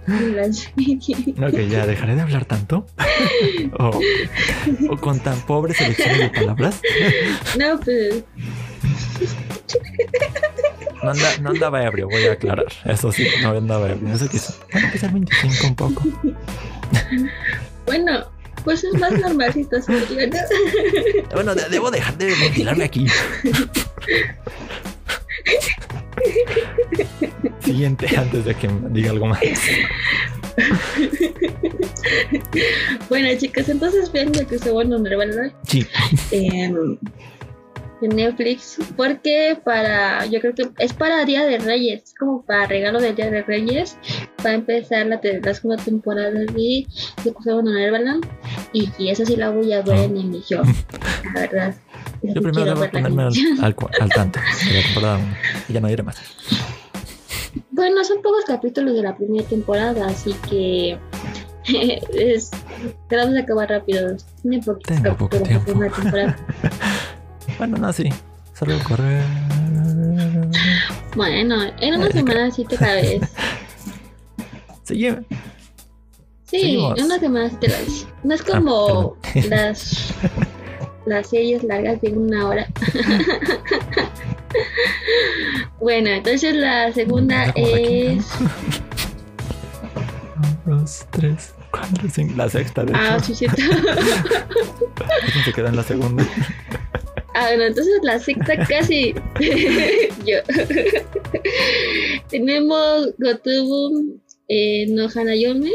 en 0.09 0.37
la 0.37 0.53
serie. 0.53 0.99
Ok, 1.39 1.59
ya 1.69 1.87
dejaré 1.87 2.15
de 2.15 2.23
hablar 2.23 2.45
tanto. 2.45 2.87
o, 3.79 4.01
o 4.91 4.97
con 4.97 5.21
tan 5.21 5.41
pobre 5.43 5.75
selección 5.75 6.19
de 6.19 6.31
palabras. 6.31 6.81
No, 7.59 7.79
pues 7.81 8.25
No, 11.03 11.11
anda- 11.13 11.39
no 11.41 11.51
andaba 11.51 11.85
ebrio, 11.85 12.09
voy 12.09 12.25
a 12.25 12.33
aclarar. 12.33 12.67
Eso 12.85 13.13
sí, 13.13 13.29
no 13.41 13.51
andaba 13.51 13.89
ebrio. 13.89 14.13
Eso 14.15 14.29
quiso. 14.29 14.53
Bueno, 14.73 14.87
empezar 14.89 15.13
25 15.13 15.67
un 15.69 15.75
poco. 15.77 16.03
bueno, 17.87 18.25
pues 18.65 18.83
es 18.83 18.95
más 18.99 19.13
normalcito. 19.13 19.77
Bueno, 21.35 21.55
de- 21.55 21.69
debo 21.69 21.93
dejar 21.93 22.19
de 22.19 22.27
ventilarme 22.35 22.83
aquí. 22.85 23.07
Siguiente, 27.61 28.09
antes 28.17 28.45
de 28.45 28.55
que 28.57 28.69
diga 28.91 29.11
algo 29.11 29.27
más. 29.27 29.41
Bueno, 33.09 33.29
chicos, 33.39 33.69
entonces 33.69 34.11
vean 34.13 34.33
lo 34.33 34.47
que 34.47 34.59
se 34.59 34.71
bueno, 34.71 35.01
¿verdad? 35.01 35.53
Sí. 35.67 35.87
en, 36.33 36.99
en 38.03 38.17
Netflix 38.17 38.79
porque 38.97 39.59
para 39.65 40.25
yo 40.27 40.41
creo 40.41 40.55
que 40.55 40.69
es 40.79 40.93
para 40.93 41.25
Día 41.25 41.45
de 41.45 41.59
Reyes 41.59 42.03
es 42.05 42.15
como 42.15 42.43
para 42.43 42.67
regalo 42.67 43.01
del 43.01 43.15
Día 43.15 43.31
de 43.31 43.43
Reyes 43.43 43.97
va 44.45 44.51
a 44.51 44.55
empezar 44.55 45.07
la, 45.07 45.21
te- 45.21 45.41
la 45.41 45.55
segunda 45.55 45.83
temporada 45.83 46.31
de 46.31 46.47
de 47.25 47.35
en 47.61 47.65
Neverland 47.65 48.27
y, 48.73 48.91
y 48.99 49.11
esa 49.11 49.25
sí 49.25 49.37
la 49.37 49.51
voy 49.51 49.73
a 49.73 49.83
ver 49.83 49.99
en 49.99 50.17
emisión 50.17 50.63
la 51.35 51.41
verdad 51.41 51.75
Yo 52.23 52.41
primero 52.43 52.65
debo 52.75 52.91
ponerme 52.91 53.23
al, 53.25 53.33
al, 53.63 53.75
al 54.01 54.09
tanto 54.11 54.39
de 54.67 54.73
la 54.75 54.83
temporada 54.83 55.19
uno. 55.19 55.37
Y 55.69 55.73
ya 55.73 55.81
no 55.81 55.89
diré 55.89 56.03
más. 56.03 56.17
bueno 57.71 58.05
son 58.05 58.23
pocos 58.23 58.45
capítulos 58.47 58.95
de 58.95 59.03
la 59.03 59.17
primera 59.17 59.47
temporada 59.49 60.07
así 60.07 60.35
que 60.49 60.99
es 62.15 62.51
tratamos 63.09 63.35
de 63.35 63.41
acabar 63.43 63.69
rápido 63.69 64.17
tiene 64.43 64.63
poquitos 64.63 65.03
Tengo 65.03 65.17
poco 65.17 65.37
tiempo. 65.43 65.65
primera 65.73 65.93
temporada 65.95 66.37
Bueno, 67.59 67.77
no, 67.77 67.93
sí. 67.93 68.09
Solo 68.59 68.79
correr. 68.85 69.23
bueno 71.15 71.57
en 71.81 71.95
una 71.95 72.11
semana 72.11 72.51
sí 72.51 72.65
te 72.65 72.77
cabes 72.77 73.21
Seguime. 74.85 75.25
Sí, 76.51 76.61
Seguimos. 76.61 76.99
en 76.99 77.05
una 77.05 77.19
semana 77.19 77.51
sí 77.51 77.57
te 77.61 77.69
la 77.69 77.79
ves. 77.79 78.07
No 78.25 78.35
es 78.35 78.43
como 78.43 79.19
las, 79.51 80.15
las 81.05 81.29
series 81.29 81.63
largas 81.63 82.01
de 82.01 82.13
una 82.15 82.49
hora. 82.49 82.67
bueno, 85.81 86.09
entonces 86.09 86.55
la 86.55 86.91
segunda 86.95 87.53
es. 87.55 88.25
Dos, 90.65 91.07
tres, 91.11 91.53
cuatro, 91.71 92.09
cinco. 92.11 92.33
La 92.39 92.49
sexta, 92.49 92.83
de 92.87 92.95
Ah, 92.95 93.17
hecho. 93.17 93.25
sí, 93.27 93.35
cierto. 93.35 93.61
Se 95.45 95.53
queda 95.53 95.69
en 95.69 95.77
la 95.77 95.83
segunda. 95.83 96.27
Ah, 97.41 97.47
bueno, 97.51 97.67
entonces 97.67 97.95
la 98.03 98.19
sexta 98.19 98.57
casi. 98.69 99.15
Yo. 100.27 100.39
Tenemos 102.31 103.11
Gotobun 103.19 104.21
eh, 104.49 104.87
no 104.89 105.07
Hanayome, 105.15 105.71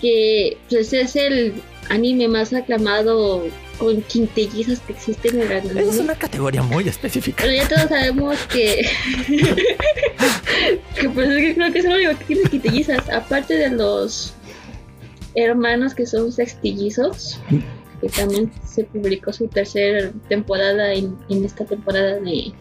que 0.00 0.56
pues 0.70 0.94
es 0.94 1.14
el 1.14 1.52
anime 1.90 2.26
más 2.26 2.54
aclamado 2.54 3.44
con 3.76 4.00
quintillizas 4.02 4.80
que 4.80 4.94
existen 4.94 5.42
en 5.42 5.52
el 5.52 5.58
Esa 5.58 5.80
es 5.80 5.88
anime. 5.88 6.00
una 6.04 6.14
categoría 6.14 6.62
muy 6.62 6.88
específica. 6.88 7.44
Pero 7.44 7.54
ya 7.54 7.68
todos 7.68 7.88
sabemos 7.90 8.38
que. 8.50 8.88
que 10.98 11.08
pues 11.10 11.28
es 11.28 11.36
que 11.36 11.54
creo 11.54 11.70
que 11.70 11.78
es 11.80 11.84
el 11.84 11.92
único 11.92 12.18
que 12.18 12.24
tiene 12.24 12.48
quintillizas. 12.48 13.10
Aparte 13.10 13.58
de 13.58 13.68
los 13.68 14.32
hermanos 15.34 15.92
que 15.94 16.06
son 16.06 16.32
sextillizos, 16.32 17.38
que 18.02 18.08
también 18.08 18.50
se 18.66 18.84
publicó 18.84 19.32
su 19.32 19.46
tercera 19.46 20.10
temporada 20.28 20.92
en, 20.92 21.16
en 21.28 21.44
esta 21.44 21.64
temporada 21.64 22.18
de, 22.18 22.52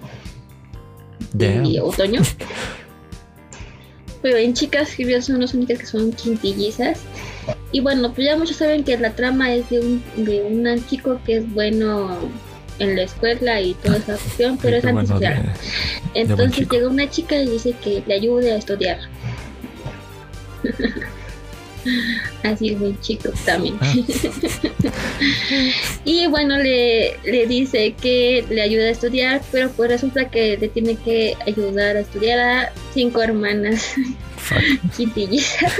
otoño. 1.82 2.22
Pero 4.22 4.38
en 4.38 4.54
chicas 4.54 4.96
que 4.96 5.22
son 5.24 5.42
las 5.42 5.56
únicas 5.56 5.80
que 5.80 5.88
son 5.88 6.12
quintillizas. 6.12 7.00
Y 7.72 7.80
bueno, 7.80 8.14
pues 8.14 8.28
ya 8.28 8.38
muchos 8.38 8.58
saben 8.58 8.84
que 8.84 8.96
la 9.00 9.16
trama 9.16 9.52
es 9.52 9.68
de 9.72 9.80
un, 9.80 10.04
de 10.16 10.44
un 10.44 10.86
chico 10.88 11.20
que 11.26 11.38
es 11.38 11.52
bueno 11.54 12.16
en 12.78 12.96
la 12.96 13.02
escuela 13.04 13.60
y 13.62 13.74
toda 13.74 13.98
esa 13.98 14.18
cuestión, 14.18 14.60
pero 14.62 14.78
es 14.78 14.84
bueno 14.84 15.00
antisocial. 15.00 15.42
de- 16.14 16.22
Entonces 16.22 16.70
llega 16.70 16.88
una 16.88 17.10
chica 17.10 17.36
y 17.36 17.50
dice 17.50 17.74
que 17.84 18.04
le 18.06 18.14
ayude 18.14 18.52
a 18.52 18.58
estudiar. 18.58 19.00
Así 22.44 22.70
es 22.70 22.80
buen 22.80 23.00
chico 23.02 23.30
también. 23.46 23.76
Ah. 23.80 23.94
y 26.06 26.28
bueno, 26.28 26.58
le, 26.58 27.18
le 27.24 27.48
dice 27.48 27.96
que 28.00 28.46
le 28.50 28.62
ayuda 28.62 28.86
a 28.86 28.90
estudiar, 28.90 29.42
pero 29.52 29.70
pues 29.72 29.90
resulta 29.90 30.30
que 30.30 30.58
le 30.58 30.70
tiene 30.70 30.96
que 30.96 31.36
ayudar 31.46 31.98
a 31.98 32.02
estudiar 32.02 32.40
a 32.40 32.74
cinco 32.94 33.22
hermanas 33.22 33.94
quintillizas. 34.98 35.74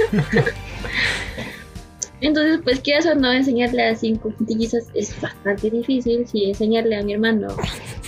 Entonces, 2.22 2.60
pues 2.62 2.80
quieras 2.80 3.04
o 3.06 3.16
no, 3.16 3.32
enseñarle 3.32 3.82
a 3.82 3.96
cinco 3.96 4.32
quintillizas 4.36 4.86
es 4.94 5.20
bastante 5.20 5.70
difícil. 5.70 6.26
Si 6.26 6.44
enseñarle 6.44 6.96
a 6.96 7.02
mi 7.02 7.14
hermano 7.14 7.48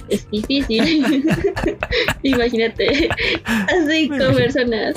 es 0.09 0.31
difícil. 0.31 0.83
Imagínate, 2.23 3.09
a 3.45 3.67
cinco 3.89 4.33
personas. 4.35 4.95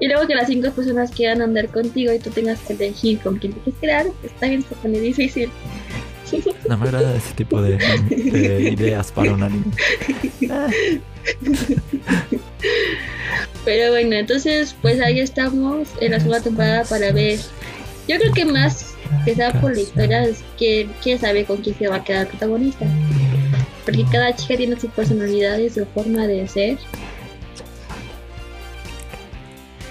Y 0.00 0.08
luego 0.08 0.26
que 0.26 0.34
las 0.34 0.48
cinco 0.48 0.70
personas 0.70 1.10
quieran 1.10 1.42
andar 1.42 1.68
contigo 1.68 2.12
y 2.12 2.18
tú 2.18 2.30
tengas 2.30 2.58
que 2.60 2.72
elegir 2.72 3.18
con 3.20 3.38
quién 3.38 3.52
te 3.52 3.60
quieres 3.60 3.80
quedar, 3.80 4.06
pues 4.20 4.32
también 4.40 4.62
se 4.62 4.74
pone 4.76 4.98
difícil. 4.98 5.50
No 6.68 6.78
me 6.78 6.84
agrada 6.86 7.16
ese 7.16 7.34
tipo 7.34 7.60
de, 7.60 7.76
de 7.76 8.70
ideas 8.70 9.10
para 9.12 9.32
un 9.34 9.42
anime. 9.42 9.64
Pero 13.64 13.90
bueno, 13.90 14.16
entonces 14.16 14.76
pues 14.80 15.00
ahí 15.00 15.20
estamos 15.20 15.88
en 16.00 16.12
la 16.12 16.18
segunda 16.18 16.40
temporada 16.40 16.84
para 16.84 17.12
ver. 17.12 17.40
Yo 18.08 18.18
creo 18.18 18.32
que 18.32 18.44
más 18.44 18.94
que 19.24 19.34
sea 19.34 19.52
por 19.60 19.74
la 19.74 19.80
historia 19.80 20.24
es 20.24 20.42
que 20.58 20.88
quién 21.02 21.18
sabe 21.18 21.44
con 21.44 21.58
quién 21.58 21.76
se 21.76 21.88
va 21.88 21.96
a 21.96 22.04
quedar 22.04 22.22
el 22.22 22.28
protagonista. 22.28 22.86
Porque 23.84 24.04
cada 24.10 24.34
chica 24.34 24.56
tiene 24.56 24.78
su 24.78 24.88
personalidad 24.88 25.58
y 25.58 25.68
su 25.68 25.84
forma 25.86 26.26
de 26.26 26.46
ser. 26.48 26.78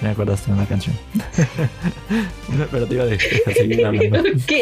Me 0.02 0.08
acordaste 0.10 0.50
de 0.50 0.56
una 0.56 0.66
canción. 0.66 0.96
Pero 2.70 2.86
te 2.86 2.94
iba 2.94 3.04
a 3.04 3.06
dejar 3.06 3.54
seguir 3.54 3.84
hablando. 3.86 4.20
ok. 4.20 4.52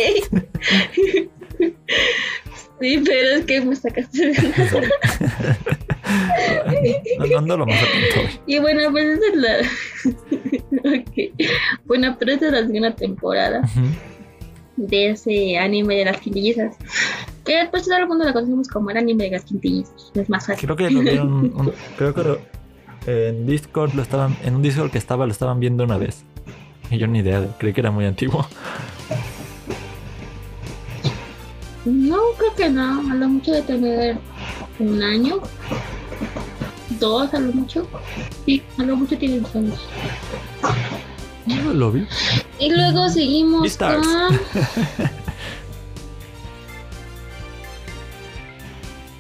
sí, 2.81 3.03
pero 3.05 3.29
es 3.37 3.45
que 3.47 3.61
me 3.61 3.77
sacaste 3.77 4.27
de 4.29 4.35
la-. 4.35 5.57
No, 7.19 7.27
no 7.27 7.39
ando 7.39 7.57
lo 7.59 7.67
más 7.67 7.77
atento. 7.83 8.39
Y 8.47 8.59
bueno, 8.61 8.91
pues 8.91 9.05
esa 9.19 9.27
es 9.29 9.37
la. 9.37 9.59
ok. 10.99 11.35
Bueno, 11.85 12.17
pero 12.19 12.33
esta 12.33 12.47
es 12.47 12.53
la 12.53 12.61
segunda 12.67 12.95
temporada. 12.95 13.61
De 14.77 15.11
ese 15.11 15.59
anime 15.59 15.97
de 15.97 16.05
las 16.07 16.19
quintillizas. 16.19 16.77
Que 17.45 17.67
pues 17.71 17.85
todo 17.85 17.97
el 17.99 18.07
mundo 18.07 18.25
lo 18.25 18.33
conocemos 18.33 18.69
como 18.69 18.91
el 18.91 18.97
anime 18.97 19.25
de 19.25 19.31
las 19.33 19.45
quintillizas. 19.45 20.11
Es 20.15 20.29
más 20.31 20.47
fácil. 20.47 20.65
Creo 20.67 20.77
que 20.77 20.91
lo 20.91 21.01
vieron. 21.01 21.31
un- 21.55 21.73
creo 21.99 22.15
que 22.15 22.23
lo- 22.23 22.41
en 23.09 23.47
Discord 23.47 23.95
lo 23.95 24.03
estaban. 24.03 24.37
En 24.45 24.57
un 24.57 24.63
Discord 24.63 24.91
que 24.91 24.99
estaba, 24.99 25.25
lo 25.27 25.33
estaban 25.33 25.61
viendo 25.61 25.85
una 25.85 25.97
vez. 25.97 26.25
Y 26.91 26.99
yo 26.99 27.07
ni 27.07 27.21
idea, 27.21 27.47
creí 27.59 27.73
que 27.73 27.81
era 27.81 27.91
muy 27.91 28.05
antiguo. 28.05 28.47
No, 31.85 32.19
creo 32.37 32.55
que 32.55 32.69
no. 32.69 33.11
A 33.11 33.15
lo 33.15 33.29
mucho 33.29 33.53
de 33.53 33.63
tener 33.63 34.19
un 34.79 35.03
año. 35.03 35.41
Dos, 37.01 37.33
a 37.33 37.41
lo 37.41 37.53
mucho. 37.53 37.89
Sí, 38.45 38.63
a 38.77 38.83
lo 38.83 38.97
mucho 38.97 39.17
tiene 39.17 39.41
dos 39.41 39.55
años. 39.57 39.81
No 41.47 41.73
lo 41.73 41.93
vi. 41.93 42.07
Y 42.59 42.71
luego 42.71 43.09
seguimos 43.09 43.63
Beastars. 43.63 44.07
con. 44.07 44.41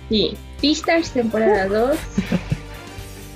Sí, 0.09 0.35
Beastars 0.62 1.11
temporada 1.11 1.66
2. 1.66 1.98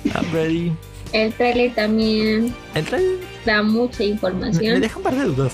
I'm 0.05 0.31
ready. 0.33 0.71
El 1.13 1.31
trailer 1.33 1.73
también 1.75 2.53
El 2.73 2.85
trailer 2.85 3.19
da 3.45 3.61
mucha 3.63 3.99
me 3.99 4.05
información. 4.05 4.81
deja 4.81 4.97
un 4.97 5.03
par 5.03 5.15
de 5.15 5.23
dudas. 5.25 5.53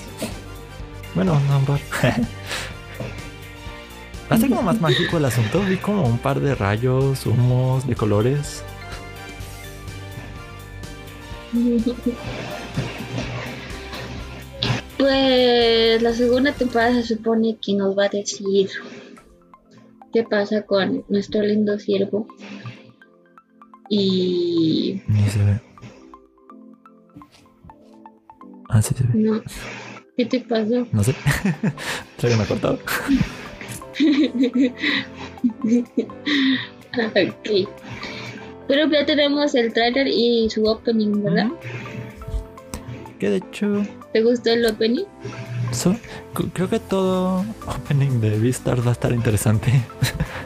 Bueno, 1.14 1.38
no 1.48 1.58
un 1.58 1.64
par. 1.66 1.80
Hace 4.30 4.48
como 4.48 4.62
más 4.62 4.80
mágico 4.80 5.16
el 5.18 5.24
asunto. 5.24 5.60
Vi 5.68 5.76
como 5.76 6.04
un 6.04 6.18
par 6.18 6.40
de 6.40 6.54
rayos, 6.54 7.26
humos, 7.26 7.86
de 7.86 7.94
colores. 7.96 8.62
Pues 14.98 16.02
la 16.02 16.12
segunda 16.12 16.52
temporada 16.52 16.92
se 16.94 17.14
supone 17.16 17.56
que 17.56 17.72
nos 17.74 17.96
va 17.96 18.04
a 18.04 18.08
decir 18.10 18.68
qué 20.12 20.22
pasa 20.24 20.62
con 20.62 21.04
nuestro 21.08 21.40
lindo 21.42 21.78
siervo. 21.78 22.28
Y 23.92 25.02
Ni 25.08 25.28
se 25.28 25.44
ve. 25.44 25.60
Ah, 28.68 28.80
sí 28.80 28.94
se 28.94 29.02
ve. 29.04 29.10
no. 29.14 29.42
¿Qué 30.16 30.26
te 30.26 30.40
pasó? 30.40 30.86
No 30.92 31.02
sé. 31.02 31.14
Creo 32.18 32.30
que 32.30 32.36
me 32.36 32.42
ha 32.44 32.46
cortado. 32.46 32.78
Ah, 36.92 37.06
ok. 37.14 37.68
Pero 38.66 38.88
ya 38.90 39.06
tenemos 39.06 39.54
el 39.54 39.72
trailer 39.72 40.06
y 40.08 40.48
su 40.50 40.64
opening, 40.66 41.22
¿verdad? 41.22 41.48
Que 43.18 43.30
de 43.30 43.36
hecho, 43.38 43.82
¿Te 44.12 44.22
gustó 44.22 44.50
el 44.50 44.66
opening? 44.66 45.04
so- 45.72 45.96
creo 46.52 46.68
que 46.68 46.80
todo 46.80 47.44
opening 47.66 48.20
de 48.20 48.38
Beastars 48.38 48.84
va 48.84 48.90
a 48.90 48.92
estar 48.92 49.12
interesante. 49.12 49.70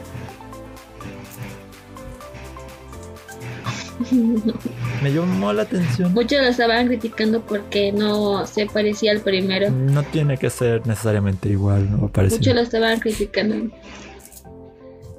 Me 5.01 5.11
llamó 5.13 5.51
la 5.53 5.63
atención. 5.63 6.13
Muchos 6.13 6.39
lo 6.41 6.47
estaban 6.47 6.87
criticando 6.87 7.41
porque 7.41 7.91
no 7.91 8.45
se 8.45 8.65
parecía 8.67 9.11
al 9.11 9.19
primero. 9.21 9.69
No 9.71 10.03
tiene 10.03 10.37
que 10.37 10.49
ser 10.49 10.85
necesariamente 10.87 11.49
igual, 11.49 11.89
no 11.91 12.07
parece. 12.09 12.37
Muchos 12.37 12.53
lo 12.55 12.61
estaban 12.61 12.99
criticando. 12.99 13.71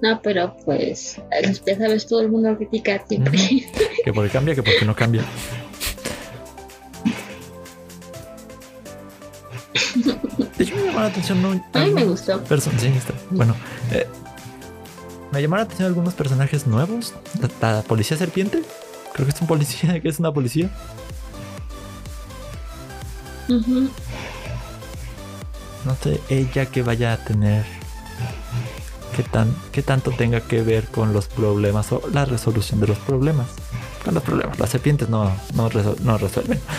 No, 0.02 0.20
pero 0.22 0.54
pues, 0.64 1.20
ya 1.66 1.76
sabes, 1.76 2.06
todo 2.06 2.20
el 2.20 2.28
mundo 2.30 2.56
critica 2.56 3.02
siempre. 3.08 3.38
Que 4.04 4.12
porque 4.12 4.30
cambia, 4.30 4.54
que 4.54 4.62
porque 4.62 4.84
no 4.84 4.94
cambia. 4.94 5.22
De 10.58 10.64
hecho, 10.64 10.76
me 10.76 10.84
llamó 10.86 11.00
la 11.00 11.06
atención. 11.06 11.42
¿no? 11.42 11.64
A 11.72 11.84
mí 11.84 11.90
me 11.92 12.04
gustó. 12.04 12.42
perso- 12.44 12.70
sí, 12.78 12.88
está. 12.88 13.12
Bueno, 13.30 13.54
eh, 13.92 14.06
me 15.32 15.42
llamaron 15.42 15.62
la 15.62 15.64
atención 15.66 15.86
algunos 15.88 16.14
personajes 16.14 16.66
nuevos. 16.66 17.14
La, 17.60 17.72
la 17.72 17.82
policía 17.82 18.16
serpiente. 18.16 18.62
Creo 19.12 19.26
que 19.26 19.32
es 19.34 19.40
un 19.40 19.46
policía, 19.46 20.00
que 20.02 20.08
es 20.08 20.18
una 20.18 20.32
policía. 20.32 20.70
No 25.84 25.94
sé, 26.02 26.20
ella 26.28 26.66
que 26.66 26.82
vaya 26.82 27.12
a 27.12 27.16
tener. 27.18 27.64
Qué, 29.14 29.22
tan, 29.22 29.54
qué 29.72 29.82
tanto 29.82 30.10
tenga 30.10 30.40
que 30.42 30.62
ver 30.62 30.88
con 30.88 31.12
los 31.14 31.26
problemas 31.28 31.90
o 31.92 32.02
la 32.12 32.24
resolución 32.26 32.80
de 32.80 32.88
los 32.88 32.98
problemas. 32.98 33.46
Con 34.04 34.14
los 34.14 34.22
problemas. 34.22 34.58
Las 34.58 34.70
serpientes 34.70 35.08
no, 35.08 35.32
no, 35.54 35.70
resol- 35.70 35.98
no 36.00 36.18
resuelven. 36.18 36.60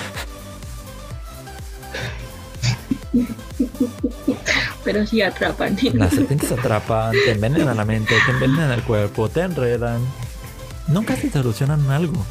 Pero 4.88 5.06
sí 5.06 5.21
atrapan. 5.21 5.76
Las 5.95 6.13
serpientes 6.13 6.50
atrapan, 6.50 7.12
te 7.12 7.32
envenenan 7.32 7.76
la 7.76 7.84
mente, 7.84 8.15
te 8.26 8.32
envenenan 8.32 8.71
el 8.71 8.82
cuerpo, 8.84 9.28
te 9.28 9.41
enredan. 9.41 10.00
Nunca 10.88 11.17
se 11.17 11.30
solucionan 11.30 11.91
algo. 11.91 12.26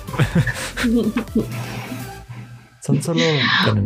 Son 2.81 3.03
solo 3.03 3.21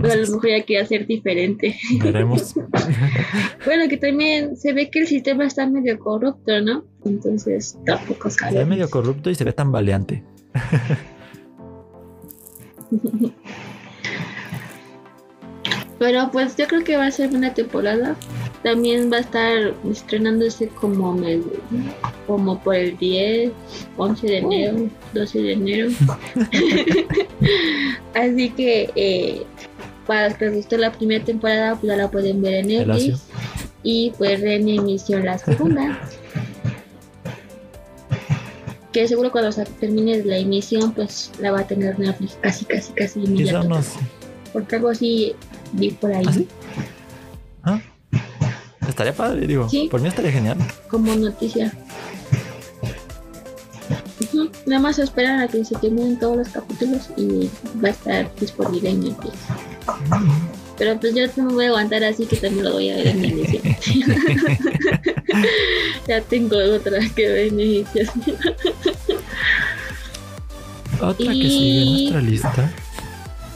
Pero 0.01 0.13
a 0.13 0.17
lo 0.17 0.23
mejor 0.23 0.51
ya 0.51 0.63
quiere 0.63 0.85
hacer 0.85 1.09
diferente. 1.09 1.77
Veremos. 2.01 2.55
Bueno, 3.67 3.89
que 3.89 3.97
también 3.97 4.57
se 4.57 4.73
ve 4.73 4.89
que 4.89 5.01
el 5.01 5.09
sistema 5.09 5.47
está 5.47 5.67
medio 5.67 5.99
corrupto, 5.99 6.61
¿no? 6.61 6.85
Entonces 7.05 7.77
tampoco 7.85 8.31
Se 8.31 8.53
ve 8.53 8.65
medio 8.65 8.89
corrupto 8.89 9.31
y 9.31 9.35
se 9.35 9.43
ve 9.43 9.53
tan 9.53 9.73
valiente. 9.73 10.23
Pero 15.99 16.31
pues 16.31 16.57
yo 16.57 16.67
creo 16.67 16.85
que 16.85 16.97
va 16.97 17.07
a 17.07 17.11
ser 17.11 17.35
una 17.35 17.53
temporada. 17.53 18.17
También 18.63 19.11
va 19.11 19.17
a 19.17 19.21
estar 19.21 19.75
estrenándose 19.91 20.69
como, 20.69 21.15
me- 21.15 21.41
como 22.27 22.59
por 22.63 22.75
el 22.75 22.97
10, 22.99 23.53
11 23.97 24.27
de 24.27 24.39
enero, 24.39 24.89
12 25.15 25.43
de 25.43 25.53
enero. 25.55 25.91
Así 28.15 28.51
que 28.51 28.91
eh, 28.97 29.43
para 30.07 30.29
los 30.29 30.37
que 30.39 30.45
les 30.47 30.55
gustó 30.57 30.77
la 30.77 30.93
primera 30.93 31.25
temporada, 31.25 31.75
pues 31.77 31.91
ya 31.91 31.97
la 31.97 32.11
pueden 32.11 32.43
ver 32.43 32.55
en 32.55 32.67
Netflix. 32.69 33.23
Y 33.83 34.13
pues 34.19 34.43
en 34.43 34.69
emisión 34.69 35.25
la 35.25 35.39
segunda. 35.39 35.99
que 38.93 39.07
seguro 39.07 39.31
cuando 39.31 39.53
se 39.53 39.65
termine 39.65 40.23
la 40.25 40.37
emisión, 40.37 40.93
pues 40.93 41.31
la 41.39 41.53
va 41.53 41.61
a 41.61 41.67
tener 41.67 41.99
Netflix 41.99 42.37
casi, 42.41 42.65
casi, 42.65 42.93
casi 42.93 43.21
Quizá 43.21 43.31
inmediato. 43.31 43.81
Porque 44.53 44.77
algo 44.77 44.89
así 44.89 45.35
vi 45.73 45.93
por 45.93 46.13
ahí. 46.13 46.25
¿Ah, 46.27 46.33
sí? 46.33 46.49
Ah, 47.63 47.81
Estaría 48.91 49.15
padre, 49.15 49.47
digo. 49.47 49.69
Sí. 49.69 49.89
Por 49.91 50.01
mí 50.01 50.09
estaría 50.09 50.33
genial. 50.33 50.59
como 50.89 51.15
noticia. 51.15 51.73
Nada 54.67 54.83
más 54.83 54.99
esperan 54.99 55.41
a 55.41 55.49
que 55.49 55.65
se 55.65 55.77
terminen 55.77 56.19
todos 56.19 56.37
los 56.39 56.49
capítulos 56.49 57.09
y 57.17 57.49
va 57.83 57.89
a 57.89 57.93
estar 57.93 58.31
disponible 58.39 58.91
en 58.91 59.01
Netflix. 59.01 59.35
Pero 60.77 60.99
pues 60.99 61.15
yo 61.15 61.27
no 61.37 61.45
me 61.45 61.55
voy 61.55 61.65
a 61.67 61.69
aguantar 61.69 62.05
así 62.05 62.27
que 62.27 62.37
también 62.37 62.65
lo 62.65 62.73
voy 62.73 62.91
a 62.91 62.97
ver 62.97 63.07
en 63.09 63.25
emisión. 63.25 63.63
ya 66.09 66.21
tengo 66.23 66.57
otra 66.57 66.99
que 67.15 67.29
ver 67.29 67.47
en 67.49 67.61
emisión. 67.61 68.09
Otra 71.01 71.33
que 71.33 71.49
sigue 71.49 71.83
en 71.83 71.93
nuestra 71.95 72.21
lista 72.21 72.73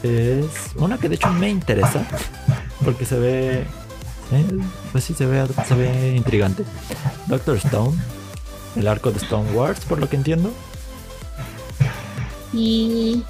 es 0.03 0.47
una 0.77 0.99
que 0.99 1.09
de 1.09 1.15
hecho 1.17 1.31
me 1.31 1.49
interesa 1.49 2.07
porque 2.85 3.05
se 3.05 3.19
ve, 3.19 3.65
eh, 4.35 4.45
pues 4.93 5.05
sí 5.05 5.15
se 5.15 5.27
ve, 5.27 5.45
se 5.67 5.75
ve 5.75 6.15
intrigante. 6.17 6.65
Doctor 7.27 7.57
Stone, 7.57 7.97
el 8.77 8.87
arco 8.89 9.11
de 9.11 9.19
Stone 9.19 9.51
Wars, 9.53 9.81
por 9.85 9.99
lo 9.99 10.09
que 10.09 10.17
entiendo. 10.17 10.53
Y 12.53 13.23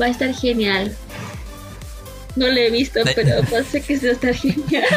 va 0.00 0.06
a 0.06 0.08
estar 0.08 0.32
genial. 0.34 0.94
No 2.34 2.46
lo 2.48 2.56
he 2.56 2.70
visto, 2.70 3.00
pero 3.14 3.42
pues 3.48 3.66
sé 3.68 3.80
que 3.82 3.96
va 3.98 4.08
a 4.08 4.12
estar 4.12 4.34
genial. 4.34 4.84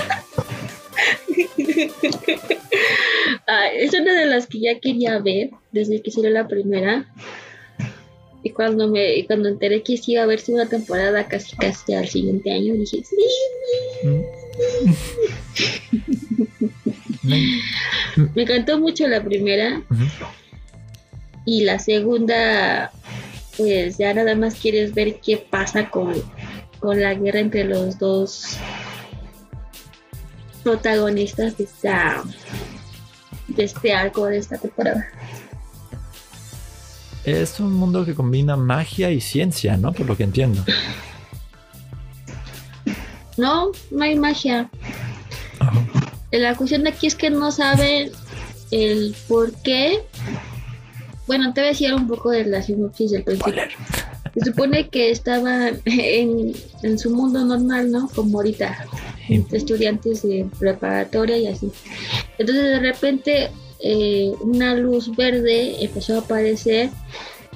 Ah, 3.47 3.67
es 3.73 3.93
una 3.93 4.13
de 4.13 4.27
las 4.27 4.45
que 4.45 4.59
ya 4.59 4.79
quería 4.79 5.17
ver 5.19 5.49
desde 5.71 6.01
que 6.03 6.11
salió 6.11 6.29
la 6.29 6.47
primera. 6.47 7.05
Y 8.43 8.51
cuando 8.51 8.87
me 8.87 9.15
y 9.15 9.25
cuando 9.25 9.49
enteré 9.49 9.81
que 9.81 9.97
sí 9.97 10.11
iba 10.13 10.21
a 10.21 10.25
haber 10.25 10.39
segunda 10.39 10.67
temporada 10.67 11.27
casi 11.27 11.55
casi 11.57 11.93
al 11.95 12.07
siguiente 12.07 12.51
año, 12.51 12.73
dije, 12.75 13.03
sí. 13.03 13.15
Me- 14.03 14.25
Me 18.33 18.41
encantó 18.43 18.79
mucho 18.79 19.07
la 19.07 19.23
primera 19.23 19.81
y 21.45 21.63
la 21.63 21.79
segunda, 21.79 22.91
pues 23.57 23.97
ya 23.97 24.13
nada 24.13 24.35
más 24.35 24.55
quieres 24.55 24.93
ver 24.93 25.19
qué 25.19 25.37
pasa 25.37 25.89
con, 25.89 26.13
con 26.79 27.01
la 27.01 27.13
guerra 27.13 27.39
entre 27.39 27.63
los 27.63 27.97
dos 27.97 28.57
protagonistas 30.63 31.57
de 31.57 31.63
esta 31.63 32.23
de 33.47 33.63
este 33.63 33.93
arco 33.93 34.25
de 34.25 34.37
esta 34.37 34.57
temporada. 34.57 35.07
Es 37.23 37.59
un 37.59 37.73
mundo 37.73 38.05
que 38.05 38.13
combina 38.15 38.55
magia 38.55 39.11
y 39.11 39.21
ciencia, 39.21 39.75
¿no? 39.77 39.91
Por 39.91 40.05
lo 40.05 40.15
que 40.15 40.23
entiendo. 40.23 40.63
No, 43.39 43.71
no 43.91 44.03
hay 44.03 44.15
magia. 44.15 44.69
Ajá. 45.59 45.89
La 46.31 46.55
cuestión 46.55 46.83
de 46.83 46.89
aquí 46.89 47.07
es 47.07 47.15
que 47.15 47.29
no 47.29 47.51
saben 47.51 48.11
el 48.71 49.15
por 49.27 49.51
qué. 49.63 50.03
Bueno, 51.25 51.53
te 51.53 51.61
voy 51.61 51.67
a 51.69 51.71
decir 51.71 51.93
un 51.93 52.07
poco 52.07 52.29
de 52.29 52.45
la 52.45 52.61
sinopsis 52.61 53.11
del 53.11 53.23
principio. 53.23 53.63
Se 54.35 54.45
supone 54.45 54.89
que 54.89 55.09
estaban 55.09 55.81
en, 55.85 56.53
en 56.83 56.99
su 56.99 57.09
mundo 57.09 57.43
normal, 57.43 57.91
¿no? 57.91 58.09
Como 58.09 58.37
ahorita, 58.37 58.85
estudiantes 59.51 60.21
de 60.21 60.47
preparatoria 60.59 61.37
y 61.37 61.47
así. 61.47 61.71
Entonces 62.37 62.63
de 62.63 62.79
repente 62.79 63.49
eh, 63.79 64.31
una 64.41 64.75
luz 64.75 65.15
verde 65.15 65.83
empezó 65.83 66.15
a 66.15 66.19
aparecer 66.19 66.89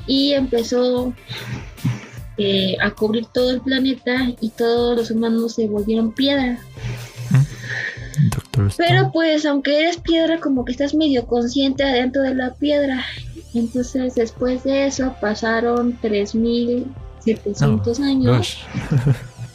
y 0.07 0.33
empezó 0.33 1.13
eh, 2.37 2.75
a 2.81 2.91
cubrir 2.91 3.27
todo 3.27 3.51
el 3.51 3.61
planeta 3.61 4.31
y 4.41 4.49
todos 4.49 4.97
los 4.97 5.11
humanos 5.11 5.55
se 5.55 5.67
volvieron 5.67 6.11
piedra. 6.13 6.59
Doctor 8.29 8.71
Pero 8.77 9.11
pues 9.11 9.45
aunque 9.45 9.79
eres 9.79 9.97
piedra, 9.97 10.39
como 10.39 10.65
que 10.65 10.71
estás 10.71 10.93
medio 10.93 11.25
consciente 11.25 11.83
adentro 11.83 12.21
de 12.21 12.35
la 12.35 12.53
piedra. 12.53 13.03
Entonces 13.53 14.15
después 14.15 14.63
de 14.63 14.87
eso 14.87 15.15
pasaron 15.21 15.97
3700 16.01 17.99
años. 17.99 18.57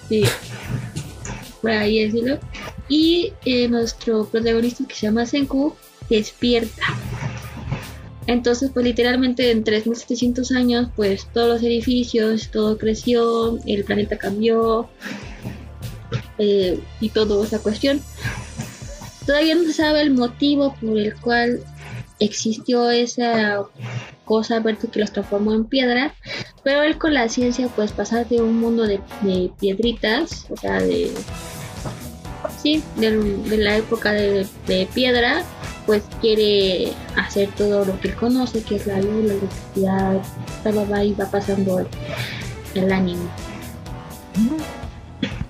sí. 0.09 0.23
Por 1.61 1.73
ahí 1.73 2.05
decirlo. 2.05 2.39
Y 2.89 3.33
eh, 3.45 3.69
nuestro 3.69 4.25
protagonista 4.27 4.85
que 4.87 4.95
se 4.95 5.07
llama 5.07 5.27
Senku 5.27 5.75
despierta. 6.09 6.83
Entonces, 8.29 8.71
pues 8.75 8.85
literalmente 8.85 9.51
en 9.51 9.65
3700 9.65 10.53
años, 10.53 10.91
pues 10.95 11.27
todos 11.33 11.49
los 11.49 11.63
edificios, 11.63 12.51
todo 12.51 12.77
creció, 12.77 13.59
el 13.65 13.85
planeta 13.85 14.19
cambió 14.19 14.91
eh, 16.37 16.79
y 17.01 17.09
toda 17.09 17.43
esa 17.47 17.59
cuestión. 17.59 18.03
Todavía 19.25 19.55
no 19.55 19.65
se 19.65 19.73
sabe 19.73 20.03
el 20.03 20.11
motivo 20.13 20.75
por 20.79 20.99
el 20.99 21.15
cual 21.17 21.61
existió 22.21 22.91
esa 22.91 23.63
cosa 24.27 24.61
verde 24.61 24.89
que 24.93 25.01
los 25.01 25.11
transformó 25.11 25.55
en 25.55 25.65
piedra, 25.65 26.15
pero 26.63 26.83
él 26.83 26.99
con 26.99 27.15
la 27.15 27.31
ciencia, 27.31 27.69
pues 27.69 27.93
pasar 27.93 28.29
de 28.29 28.43
un 28.43 28.61
mundo 28.61 28.87
de, 28.87 29.01
piedritas, 29.59 30.47
o 30.51 30.57
sea, 30.59 30.81
de. 30.81 31.11
Sí, 32.63 32.83
de, 32.97 33.57
la 33.57 33.79
época 33.79 34.13
de, 34.13 34.47
piedra, 34.95 35.45
pues 35.89 36.03
quiere 36.21 36.93
hacer 37.17 37.49
todo 37.57 37.83
lo 37.83 37.99
que 37.99 38.09
él 38.09 38.15
conoce, 38.15 38.63
que 38.63 38.77
es 38.77 38.87
la 38.87 39.01
luz, 39.01 39.25
la 39.25 39.33
electricidad, 39.33 40.21
va 40.93 41.03
y 41.03 41.15
va 41.15 41.31
pasando 41.31 41.79
el, 41.79 41.87
el 42.75 42.93
anime. 42.93 43.25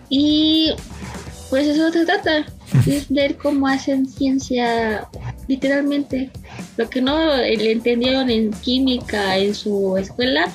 Y 0.09 0.70
pues 1.51 1.66
eso 1.66 1.90
se 1.90 2.05
trata, 2.05 2.46
es 2.87 3.11
ver 3.11 3.37
cómo 3.37 3.66
hacen 3.66 4.07
ciencia 4.07 5.09
literalmente. 5.48 6.31
Lo 6.77 6.88
que 6.88 7.03
no 7.03 7.37
le 7.38 7.72
entendieron 7.72 8.31
en 8.31 8.53
química 8.53 9.38
en 9.38 9.57
su 9.57 9.96
escuela, 9.96 10.53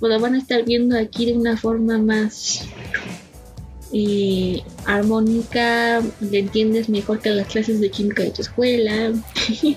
pues 0.00 0.12
lo 0.12 0.18
van 0.18 0.34
a 0.34 0.38
estar 0.38 0.64
viendo 0.64 0.98
aquí 0.98 1.26
de 1.26 1.38
una 1.38 1.56
forma 1.56 1.98
más 1.98 2.66
eh, 3.96 4.60
armónica, 4.86 6.02
le 6.20 6.40
entiendes 6.40 6.88
mejor 6.88 7.20
que 7.20 7.30
las 7.30 7.46
clases 7.46 7.80
de 7.80 7.90
química 7.90 8.24
de 8.24 8.30
tu 8.30 8.42
escuela. 8.42 9.12
y 9.62 9.76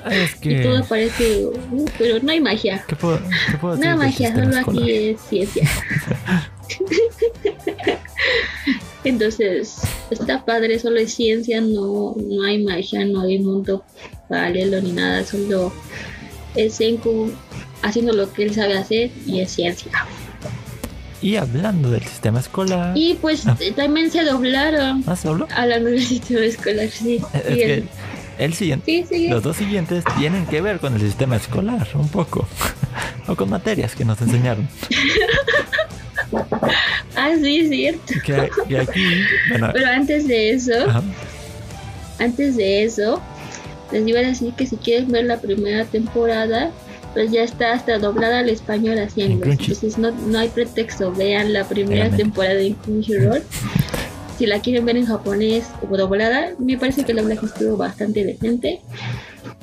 todo 0.64 0.84
parece, 0.86 1.46
uh, 1.46 1.86
pero 2.00 2.20
no 2.20 2.32
hay 2.32 2.42
magia. 2.42 2.84
¿Qué 2.88 2.96
puedo, 2.96 3.20
no 3.62 3.90
hay 3.90 3.96
magia, 3.96 4.34
solo 4.34 4.58
aquí 4.58 4.92
es 4.92 5.22
ciencia. 5.22 5.70
Entonces, 9.04 9.78
está 10.10 10.44
padre, 10.44 10.80
solo 10.80 10.98
es 11.00 11.14
ciencia, 11.14 11.62
no, 11.62 12.16
no 12.18 12.44
hay 12.44 12.64
magia, 12.64 13.06
no 13.06 13.22
hay 13.22 13.38
mundo 13.38 13.84
paralelo 14.28 14.82
ni 14.82 14.94
nada, 14.94 15.24
solo 15.24 15.72
es 16.56 16.74
Senku 16.74 17.32
haciendo 17.84 18.14
lo 18.14 18.34
que 18.34 18.44
él 18.44 18.54
sabe 18.56 18.78
hacer 18.78 19.12
y 19.28 19.42
es 19.42 19.52
ciencia. 19.52 19.92
Y 21.22 21.36
hablando 21.36 21.90
del 21.90 22.04
sistema 22.04 22.40
escolar. 22.40 22.96
Y 22.96 23.16
pues 23.16 23.48
ah. 23.48 23.58
también 23.76 24.12
se 24.12 24.24
doblaron. 24.24 25.04
¿Ah, 25.08 25.16
se 25.16 25.30
A 25.30 25.66
la 25.66 25.80
nueva 25.80 26.00
sistema 26.00 26.46
escolar, 26.46 26.90
sí. 26.90 27.20
Es 27.34 27.84
el 28.38 28.54
siguiente, 28.54 29.06
los 29.30 29.42
dos 29.42 29.58
siguientes 29.58 30.04
tienen 30.20 30.46
que 30.46 30.62
ver 30.62 30.80
con 30.80 30.94
el 30.94 31.02
sistema 31.02 31.38
escolar, 31.38 31.88
un 31.96 32.08
poco. 32.08 32.48
o 33.28 33.36
con 33.36 33.50
materias 33.50 33.96
que 33.96 34.06
nos 34.06 34.22
enseñaron. 34.22 34.68
ah, 37.16 37.32
sí, 37.42 37.68
cierto. 37.68 38.14
Pero 39.74 39.88
antes 39.88 40.28
de 40.28 40.52
eso, 40.52 40.74
antes 42.20 42.58
de 42.58 42.84
eso, 42.84 43.22
les 43.92 44.08
iba 44.08 44.20
a 44.20 44.24
decir 44.24 44.54
que 44.54 44.68
si 44.68 44.78
quieren 44.78 45.08
ver 45.10 45.26
la 45.26 45.40
primera 45.42 45.86
temporada, 45.86 46.72
pues 47.18 47.32
ya 47.32 47.42
está 47.42 47.74
hasta 47.74 47.98
doblada 47.98 48.42
al 48.42 48.50
español 48.50 49.00
así 49.00 49.24
en 49.24 49.32
Entonces 49.44 49.98
no, 49.98 50.12
no 50.12 50.38
hay 50.38 50.50
pretexto, 50.50 51.12
vean 51.12 51.52
la 51.52 51.68
primera 51.68 52.12
temporada 52.16 52.62
en 52.62 52.76
Crunchyroll. 52.76 53.42
si 54.38 54.46
la 54.46 54.60
quieren 54.60 54.86
ver 54.86 54.98
en 54.98 55.08
japonés 55.08 55.66
o 55.82 55.98
doblada, 55.98 56.50
me 56.60 56.78
parece 56.78 57.06
que 57.06 57.14
el 57.14 57.18
doblaje 57.18 57.48
estuvo 57.48 57.76
bastante 57.76 58.24
decente. 58.24 58.82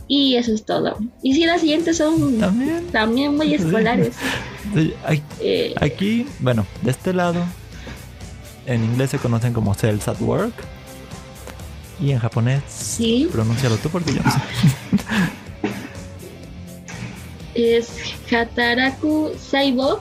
Y 0.08 0.34
eso 0.34 0.52
es 0.52 0.64
todo. 0.64 0.98
Y 1.22 1.34
si 1.34 1.46
las 1.46 1.60
siguientes 1.60 1.98
son 1.98 2.40
también, 2.90 3.36
muy 3.36 3.54
escolares. 3.54 4.16
Eh, 5.40 5.74
aquí, 5.80 6.26
bueno, 6.40 6.66
de 6.82 6.90
este 6.90 7.12
lado, 7.12 7.40
en 8.66 8.82
inglés 8.82 9.10
se 9.10 9.18
conocen 9.18 9.52
como 9.52 9.74
Cells 9.74 10.08
at 10.08 10.20
Work. 10.20 10.54
Y 12.00 12.10
en 12.10 12.18
japonés, 12.18 12.64
sí. 12.66 13.28
pronúncialo 13.30 13.76
tú 13.76 13.90
porque 13.90 14.12
yo 14.12 14.24
no 14.24 14.32
sé. 14.32 14.38
es 17.54 17.88
Hataraku 18.30 19.32
Saibo. 19.38 20.00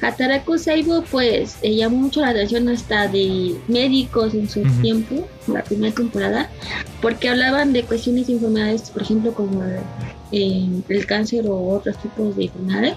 Hataraku 0.00 0.58
Saibo 0.58 1.02
pues 1.10 1.58
eh, 1.62 1.74
llamó 1.74 1.98
mucho 1.98 2.20
la 2.20 2.30
atención 2.30 2.68
hasta 2.68 3.08
de 3.08 3.56
médicos 3.68 4.34
en 4.34 4.48
su 4.48 4.62
tiempo, 4.80 5.28
la 5.46 5.62
primera 5.62 5.94
temporada, 5.94 6.50
porque 7.02 7.28
hablaban 7.28 7.72
de 7.72 7.82
cuestiones 7.84 8.26
de 8.26 8.34
enfermedades, 8.34 8.90
por 8.90 9.02
ejemplo, 9.02 9.34
como 9.34 9.62
eh, 10.32 10.68
el 10.88 11.06
cáncer 11.06 11.46
o 11.48 11.68
otros 11.68 11.98
tipos 11.98 12.34
de 12.36 12.44
enfermedades, 12.44 12.94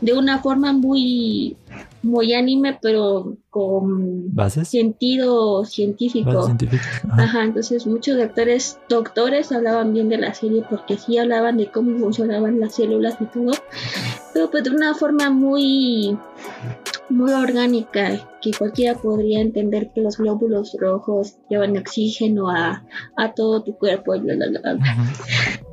de 0.00 0.12
una 0.12 0.40
forma 0.40 0.72
muy 0.72 1.56
muy 2.02 2.34
anime, 2.34 2.78
pero 2.80 3.36
con 3.50 4.32
sentido 4.64 5.64
científico. 5.64 6.50
Ajá. 7.10 7.44
entonces 7.44 7.86
muchos 7.86 8.16
doctores, 8.16 8.78
doctores 8.88 9.50
hablaban 9.52 9.92
bien 9.92 10.08
de 10.08 10.18
la 10.18 10.34
serie 10.34 10.64
porque 10.68 10.98
sí 10.98 11.18
hablaban 11.18 11.56
de 11.56 11.70
cómo 11.70 11.98
funcionaban 11.98 12.60
las 12.60 12.74
células 12.74 13.16
y 13.20 13.24
todo, 13.26 13.52
pero 14.34 14.50
pues 14.50 14.64
de 14.64 14.70
una 14.70 14.94
forma 14.94 15.30
muy 15.30 16.16
muy 17.08 17.32
orgánica, 17.32 18.28
que 18.42 18.50
cualquiera 18.52 18.98
podría 18.98 19.40
entender 19.40 19.90
que 19.94 20.00
los 20.00 20.16
glóbulos 20.16 20.76
rojos 20.78 21.36
llevan 21.48 21.76
oxígeno 21.76 22.50
a, 22.50 22.84
a 23.16 23.32
todo 23.32 23.62
tu 23.62 23.76
cuerpo, 23.76 24.14
y 24.14 24.20
bla, 24.20 24.34
bla, 24.34 24.48
bla, 24.48 24.78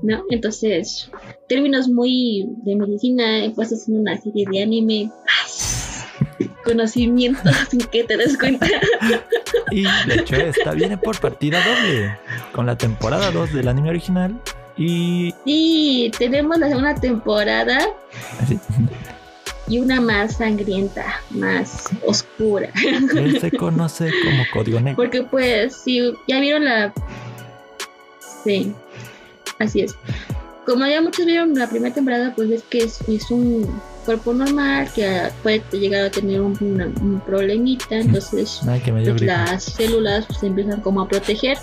¿no? 0.02 0.24
Entonces, 0.30 1.10
términos 1.48 1.90
muy 1.90 2.50
de 2.64 2.76
medicina, 2.76 3.52
puestos 3.56 3.88
en 3.88 4.00
una 4.00 4.20
serie 4.22 4.46
de 4.52 4.62
anime, 4.62 5.12
conocimiento 6.64 7.42
sin 7.70 7.82
que 7.82 8.04
te 8.04 8.18
des 8.18 8.38
cuenta. 8.38 8.68
Y 9.72 9.84
de 9.84 10.16
hecho 10.16 10.36
esta 10.36 10.72
viene 10.72 10.98
por 10.98 11.20
partida 11.20 11.60
doble, 11.64 12.18
con 12.52 12.66
la 12.66 12.78
temporada 12.78 13.32
2 13.32 13.54
del 13.54 13.68
anime 13.68 13.90
original 13.90 14.40
y... 14.78 15.34
Y 15.46 16.12
tenemos 16.18 16.58
la 16.58 16.68
segunda 16.68 16.96
temporada. 16.96 17.80
Y 19.68 19.80
una 19.80 20.02
más 20.02 20.38
sangrienta, 20.38 21.22
más 21.30 21.90
oscura. 22.06 22.70
Él 23.16 23.40
se 23.40 23.52
conoce 23.52 24.12
como 24.24 24.44
código 24.52 24.80
negro. 24.80 24.98
Porque 24.98 25.24
pues, 25.24 25.76
si 25.76 26.14
ya 26.28 26.40
vieron 26.40 26.66
la... 26.66 26.94
Sí, 28.44 28.74
así 29.60 29.82
es. 29.82 29.96
Como 30.66 30.86
ya 30.86 31.02
muchos 31.02 31.26
vieron 31.26 31.54
la 31.56 31.70
primera 31.70 31.94
temporada, 31.94 32.34
pues 32.36 32.50
es 32.50 32.64
que 32.64 32.80
es 32.80 33.32
un 33.32 33.82
cuerpo 34.04 34.34
normal 34.34 34.90
que 34.94 35.30
puede 35.42 35.64
llegar 35.72 36.06
a 36.06 36.12
tener 36.12 36.42
un, 36.42 37.22
problemita, 37.26 37.96
entonces 37.96 38.62
pues, 38.66 39.22
las 39.22 39.64
células 39.64 40.26
se 40.40 40.48
empiezan 40.48 40.82
como 40.82 41.02
a 41.02 41.08
proteger, 41.08 41.58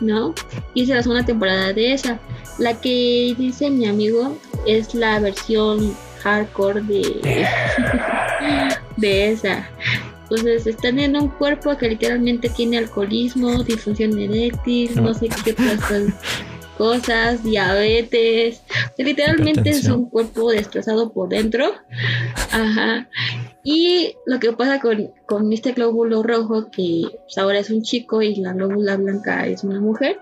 ¿no? 0.00 0.34
Y 0.74 0.82
es 0.82 0.88
la 0.88 1.02
segunda 1.02 1.24
temporada 1.24 1.72
de 1.72 1.92
esa. 1.92 2.18
La 2.58 2.74
que 2.80 3.34
dice 3.38 3.70
mi 3.70 3.86
amigo 3.86 4.36
es 4.66 4.94
la 4.94 5.18
versión 5.20 5.94
hardcore 6.22 6.82
de, 6.82 7.46
de 8.96 9.32
esa. 9.32 9.68
Entonces 10.30 10.66
están 10.66 11.00
en 11.00 11.16
un 11.16 11.28
cuerpo 11.28 11.76
que 11.76 11.88
literalmente 11.88 12.48
tiene 12.50 12.78
alcoholismo, 12.78 13.64
disfunción 13.64 14.16
eréctil, 14.16 15.02
no 15.02 15.12
sé 15.12 15.28
qué 15.44 15.50
otras 15.52 15.80
cosas, 16.80 17.44
diabetes. 17.44 18.62
Literalmente 18.96 19.68
es 19.68 19.86
un 19.86 20.08
cuerpo 20.08 20.50
destrozado 20.50 21.12
por 21.12 21.28
dentro. 21.28 21.74
Ajá. 22.50 23.06
Y 23.62 24.16
lo 24.24 24.40
que 24.40 24.54
pasa 24.54 24.80
con, 24.80 25.10
con 25.26 25.52
este 25.52 25.72
glóbulo 25.72 26.22
rojo, 26.22 26.70
que 26.70 27.02
pues, 27.24 27.36
ahora 27.36 27.58
es 27.58 27.68
un 27.68 27.82
chico 27.82 28.22
y 28.22 28.36
la 28.36 28.54
glóbula 28.54 28.96
blanca 28.96 29.46
es 29.46 29.62
una 29.62 29.78
mujer. 29.78 30.18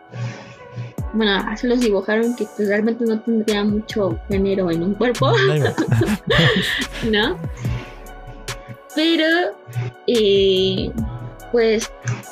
Bueno, 1.13 1.37
así 1.47 1.69
los 1.69 1.79
dibujaron 1.79 2.35
que 2.35 2.45
pues, 2.57 2.67
realmente 2.67 3.05
no 3.05 3.21
tendría 3.21 3.63
mucho 3.63 4.19
género 4.29 4.69
en 4.73 4.83
un 4.83 4.95
cuerpo. 4.95 5.31
¿No? 7.09 7.39
Pero 8.97 9.55
eh, 10.09 10.91
pues 11.53 11.91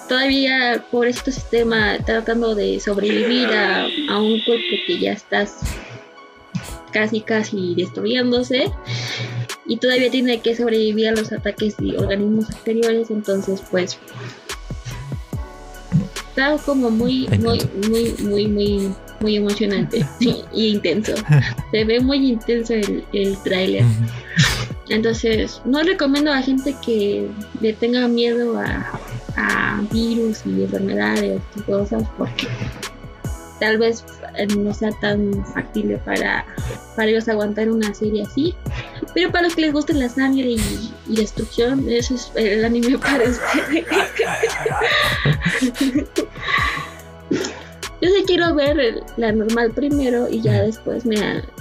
todavía 0.08 0.84
por 0.90 1.06
este 1.06 1.32
sistema 1.32 1.98
tratando 2.04 2.54
de 2.54 2.80
sobrevivir 2.80 3.48
a, 3.48 3.86
un 4.18 4.40
cuerpo 4.44 4.76
que 4.86 4.98
ya 4.98 5.12
estás 5.12 5.60
casi 6.92 7.20
casi 7.20 7.74
destruyéndose 7.74 8.70
y 9.66 9.76
todavía 9.78 10.10
tiene 10.10 10.40
que 10.40 10.56
sobrevivir 10.56 11.08
a 11.08 11.12
los 11.12 11.32
ataques 11.32 11.76
de 11.78 11.98
organismos 11.98 12.50
exteriores 12.50 13.10
entonces 13.10 13.62
pues 13.70 13.98
está 16.36 16.58
como 16.64 16.90
muy, 16.90 17.26
muy, 17.40 17.58
muy, 17.88 18.14
muy, 18.22 18.46
muy, 18.46 18.94
muy 19.20 19.36
emocionante 19.36 20.06
y 20.20 20.66
intenso. 20.66 21.14
Se 21.70 21.84
ve 21.84 22.00
muy 22.00 22.28
intenso 22.28 22.74
el, 22.74 23.04
el 23.14 23.42
tráiler. 23.42 23.84
Entonces, 24.88 25.60
no 25.64 25.82
recomiendo 25.82 26.32
a 26.32 26.42
gente 26.42 26.76
que 26.84 27.28
le 27.60 27.72
tenga 27.72 28.06
miedo 28.08 28.58
a, 28.58 29.00
a 29.36 29.82
virus 29.90 30.46
y 30.46 30.62
enfermedades 30.62 31.40
y 31.56 31.60
cosas 31.62 32.04
porque 32.16 32.46
tal 33.58 33.78
vez 33.78 34.04
eh, 34.36 34.46
no 34.46 34.72
sea 34.74 34.90
tan 35.00 35.44
factible 35.54 35.98
para, 35.98 36.44
para 36.94 37.08
ellos 37.08 37.28
aguantar 37.28 37.70
una 37.70 37.92
serie 37.94 38.22
así. 38.22 38.54
Pero 39.14 39.30
para 39.30 39.44
los 39.44 39.54
que 39.54 39.62
les 39.62 39.72
gusta 39.72 39.92
la 39.94 40.08
sangre 40.08 40.50
y, 40.50 40.92
y 41.08 41.16
destrucción, 41.16 41.88
eso 41.88 42.14
es 42.14 42.30
el 42.34 42.64
anime 42.64 42.98
para 42.98 43.24
ustedes. 43.24 43.86
Yo 48.00 48.10
sí 48.10 48.24
quiero 48.26 48.54
ver 48.54 49.02
la 49.16 49.32
normal 49.32 49.72
primero 49.72 50.28
y 50.28 50.42
ya 50.42 50.62
después 50.62 51.06
me, 51.06 51.16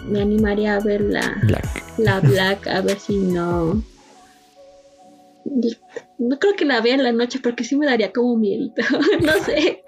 me 0.06 0.22
animaría 0.22 0.76
a 0.76 0.80
ver 0.82 1.02
la 1.02 1.36
Black. 1.44 1.66
la 1.98 2.20
Black, 2.22 2.68
a 2.68 2.82
ver 2.82 3.00
si 3.00 3.18
no. 3.18 3.82
No 6.18 6.40
creo 6.40 6.56
que 6.56 6.66
la 6.66 6.82
vea 6.82 6.96
en 6.96 7.04
la 7.04 7.12
noche 7.12 7.40
porque 7.42 7.64
sí 7.64 7.78
me 7.78 7.86
daría 7.86 8.12
como 8.12 8.36
miedito. 8.36 8.82
no 9.22 9.34
sé. 9.44 9.84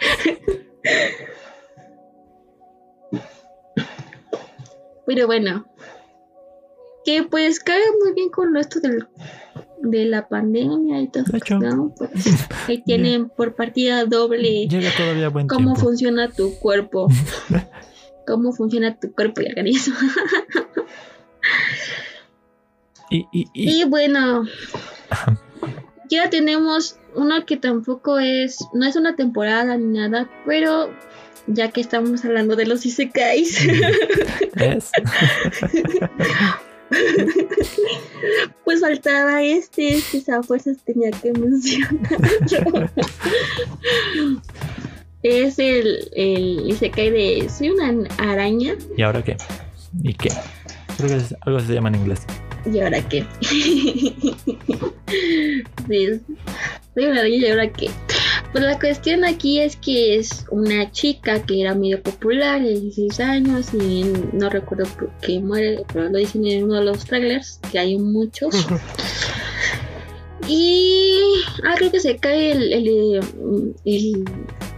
Pero 5.05 5.25
bueno. 5.25 5.65
Que 7.03 7.23
pues 7.23 7.59
cae 7.59 7.81
muy 8.01 8.13
bien 8.13 8.29
con 8.29 8.55
esto 8.57 8.79
del, 8.81 9.07
de 9.91 10.05
la 10.05 10.27
pandemia 10.27 11.01
y 11.01 11.07
todo. 11.09 11.23
¿no? 11.59 11.93
Pues, 11.97 12.11
ahí 12.67 12.81
tienen 12.85 13.29
por 13.29 13.55
partida 13.55 14.05
doble 14.05 14.67
Llega 14.67 14.89
todavía 14.95 15.29
buen 15.29 15.47
cómo 15.47 15.73
tiempo. 15.73 15.81
funciona 15.81 16.29
tu 16.29 16.53
cuerpo. 16.59 17.07
cómo 18.27 18.51
funciona 18.53 18.99
tu 18.99 19.11
cuerpo 19.13 19.41
y 19.41 19.47
organismo. 19.47 19.95
Y, 23.09 23.25
y, 23.31 23.45
y- 23.53 23.81
Y 23.81 23.83
bueno, 23.85 24.43
ya 26.09 26.29
tenemos 26.29 26.97
uno 27.15 27.45
que 27.45 27.55
tampoco 27.55 28.19
es, 28.19 28.57
no 28.73 28.85
es 28.85 28.97
una 28.97 29.15
temporada 29.15 29.77
ni 29.77 29.97
nada, 29.97 30.29
pero 30.45 30.89
ya 31.47 31.71
que 31.71 31.79
estamos 31.79 32.25
hablando 32.25 32.57
de 32.57 32.65
los 32.65 32.85
isekais. 32.85 33.65
pues 38.65 38.81
faltaba 38.81 39.41
este, 39.43 39.95
este 39.97 40.31
a 40.31 40.41
fuerzas 40.43 40.77
tenía 40.85 41.11
que 41.11 41.31
mencionarlo. 41.33 42.89
es 45.23 45.59
el, 45.59 46.09
el 46.15 46.69
isekai 46.69 47.09
de 47.09 47.49
soy 47.49 47.69
una 47.71 47.93
araña 48.17 48.75
¿Y 48.95 49.01
ahora 49.01 49.23
qué? 49.23 49.35
¿Y 50.03 50.13
qué? 50.13 50.29
Creo 50.97 51.09
que 51.09 51.15
es- 51.17 51.35
algo 51.41 51.59
se 51.59 51.73
llama 51.73 51.89
en 51.89 51.95
inglés. 51.95 52.21
y 52.71 52.79
ahora 52.79 53.01
qué. 53.07 53.25
Sí, 55.88 56.07
soy 56.93 57.05
una 57.05 57.19
araña 57.21 57.35
y 57.38 57.47
ahora 57.49 57.71
qué. 57.71 57.89
Pues 58.58 58.66
la 58.66 58.80
cuestión 58.80 59.24
aquí 59.24 59.60
es 59.60 59.76
que 59.76 60.16
es 60.16 60.47
una 60.49 60.91
chica 60.91 61.39
que 61.43 61.62
era 61.62 61.76
medio 61.76 62.01
popular, 62.01 62.60
de 62.60 62.80
16 62.80 63.20
años, 63.20 63.72
y 63.72 64.03
no 64.34 64.49
recuerdo 64.49 64.86
por 64.97 65.12
qué 65.22 65.39
muere, 65.39 65.84
pero 65.93 66.10
lo 66.10 66.18
dicen 66.18 66.43
en 66.47 66.64
uno 66.64 66.74
de 66.80 66.86
los 66.86 67.05
trailers, 67.05 67.60
que 67.72 67.78
hay 67.78 67.99
muchos. 67.99 68.68
Y. 70.47 71.20
Ah, 71.66 71.74
creo 71.76 71.91
que 71.91 71.99
se 71.99 72.18
cae 72.18 72.51
el, 72.51 72.72
el, 72.72 73.20
el, 73.86 74.26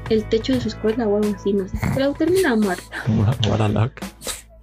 el 0.10 0.30
techo 0.30 0.54
de 0.54 0.62
su 0.62 0.70
escuela 0.70 1.08
o 1.08 1.18
algo 1.18 1.36
así, 1.36 1.54
no 1.54 1.68
sé. 1.68 1.78
Pero 1.94 2.14
termina 2.14 2.56
muerta. 2.56 3.04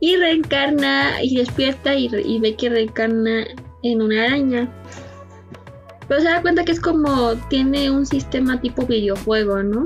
Y 0.00 0.16
reencarna 0.16 1.22
y 1.22 1.36
despierta 1.36 1.94
y, 1.94 2.10
y 2.12 2.40
ve 2.40 2.56
que 2.56 2.70
reencarna 2.70 3.46
en 3.82 4.02
una 4.02 4.24
araña. 4.24 4.68
Pero 6.08 6.20
se 6.20 6.28
da 6.28 6.42
cuenta 6.42 6.64
que 6.64 6.72
es 6.72 6.80
como 6.80 7.34
tiene 7.48 7.90
un 7.90 8.06
sistema 8.06 8.60
tipo 8.60 8.86
videojuego, 8.86 9.62
¿no? 9.62 9.84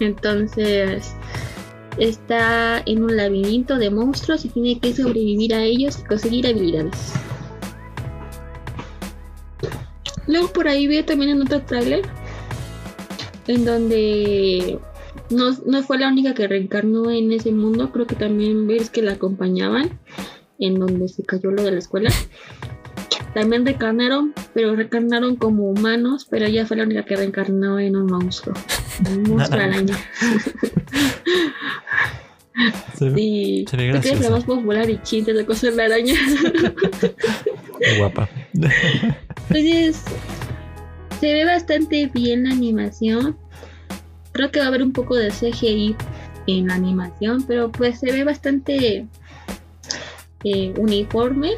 Entonces 0.00 1.14
está 1.98 2.82
en 2.84 3.02
un 3.02 3.16
laberinto 3.16 3.78
de 3.78 3.90
monstruos 3.90 4.44
y 4.44 4.48
tiene 4.50 4.78
que 4.78 4.94
sobrevivir 4.94 5.54
a 5.54 5.62
ellos 5.62 5.98
y 5.98 6.04
conseguir 6.04 6.46
habilidades. 6.46 7.14
Luego 10.26 10.48
por 10.48 10.68
ahí 10.68 10.86
vi 10.86 11.02
también 11.02 11.30
en 11.30 11.42
otro 11.42 11.62
tráiler 11.62 12.02
en 13.46 13.64
donde 13.64 14.78
no, 15.30 15.50
no 15.64 15.82
fue 15.82 15.98
la 15.98 16.08
única 16.08 16.34
que 16.34 16.48
reencarnó 16.48 17.10
en 17.10 17.32
ese 17.32 17.52
mundo, 17.52 17.92
creo 17.92 18.06
que 18.06 18.16
también 18.16 18.66
ves 18.66 18.90
que 18.90 19.02
la 19.02 19.12
acompañaban 19.12 19.98
en 20.58 20.78
donde 20.78 21.08
se 21.08 21.22
cayó 21.22 21.50
lo 21.50 21.62
de 21.62 21.72
la 21.72 21.78
escuela. 21.78 22.10
También 23.36 23.66
reencarnaron, 23.66 24.32
pero 24.54 24.74
reencarnaron 24.74 25.36
como 25.36 25.64
humanos, 25.68 26.26
pero 26.30 26.46
ella 26.46 26.64
fue 26.64 26.78
la 26.78 26.84
única 26.84 27.04
que 27.04 27.16
reencarnó 27.16 27.78
en 27.78 27.94
un 27.94 28.06
monstruo. 28.06 28.56
Un 29.10 29.22
monstruo 29.28 29.60
araña. 29.60 29.94
Se 32.96 33.10
ve 33.10 33.66
que 33.68 34.08
es 34.08 34.20
la 34.22 34.30
más 34.30 34.44
popular 34.44 34.88
y 34.88 35.02
chiste 35.02 35.34
de 35.34 35.44
cosas 35.44 35.76
de 35.76 35.76
la 35.76 35.84
araña. 35.84 36.14
guapa. 37.98 38.26
Entonces, 38.54 40.02
se 41.20 41.32
ve 41.34 41.44
bastante 41.44 42.06
bien 42.06 42.44
la 42.44 42.52
animación. 42.52 43.36
Creo 44.32 44.50
que 44.50 44.60
va 44.60 44.64
a 44.64 44.68
haber 44.68 44.82
un 44.82 44.94
poco 44.94 45.14
de 45.14 45.28
CGI 45.28 45.94
en 46.46 46.68
la 46.68 46.74
animación, 46.74 47.44
pero 47.46 47.70
pues 47.70 48.00
se 48.00 48.10
ve 48.10 48.24
bastante 48.24 49.06
eh, 50.42 50.74
uniforme. 50.78 51.56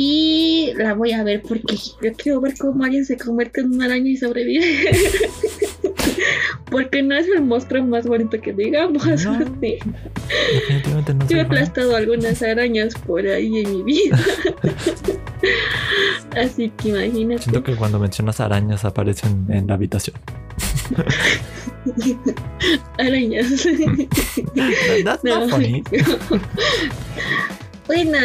Y 0.00 0.74
la 0.76 0.94
voy 0.94 1.10
a 1.10 1.24
ver 1.24 1.42
porque 1.42 1.74
yo 1.76 2.12
quiero 2.16 2.40
ver 2.40 2.54
cómo 2.56 2.84
alguien 2.84 3.04
se 3.04 3.16
convierte 3.16 3.62
en 3.62 3.72
una 3.74 3.86
araña 3.86 4.08
y 4.10 4.16
sobrevive. 4.16 4.92
porque 6.70 7.02
no 7.02 7.16
es 7.16 7.26
el 7.26 7.42
monstruo 7.42 7.82
más 7.84 8.06
bonito 8.06 8.40
que 8.40 8.52
digamos. 8.52 9.04
No. 9.04 9.38
Sí. 9.60 9.78
Definitivamente 10.68 11.14
no 11.14 11.26
Yo 11.28 11.36
he 11.38 11.40
aplastado 11.40 11.96
algunas 11.96 12.40
arañas 12.44 12.94
por 12.94 13.26
ahí 13.26 13.58
en 13.58 13.72
mi 13.76 13.82
vida. 13.82 14.16
Así 16.36 16.70
que 16.76 16.90
imagínate. 16.90 17.42
Siento 17.42 17.64
que 17.64 17.74
cuando 17.74 17.98
mencionas 17.98 18.38
arañas 18.38 18.84
aparecen 18.84 19.46
en 19.48 19.66
la 19.66 19.74
habitación. 19.74 20.14
Arañas. 22.98 23.66
That's 25.04 25.24
No. 25.24 25.40
not 25.40 25.50
funny. 25.50 25.82
bueno. 27.88 28.18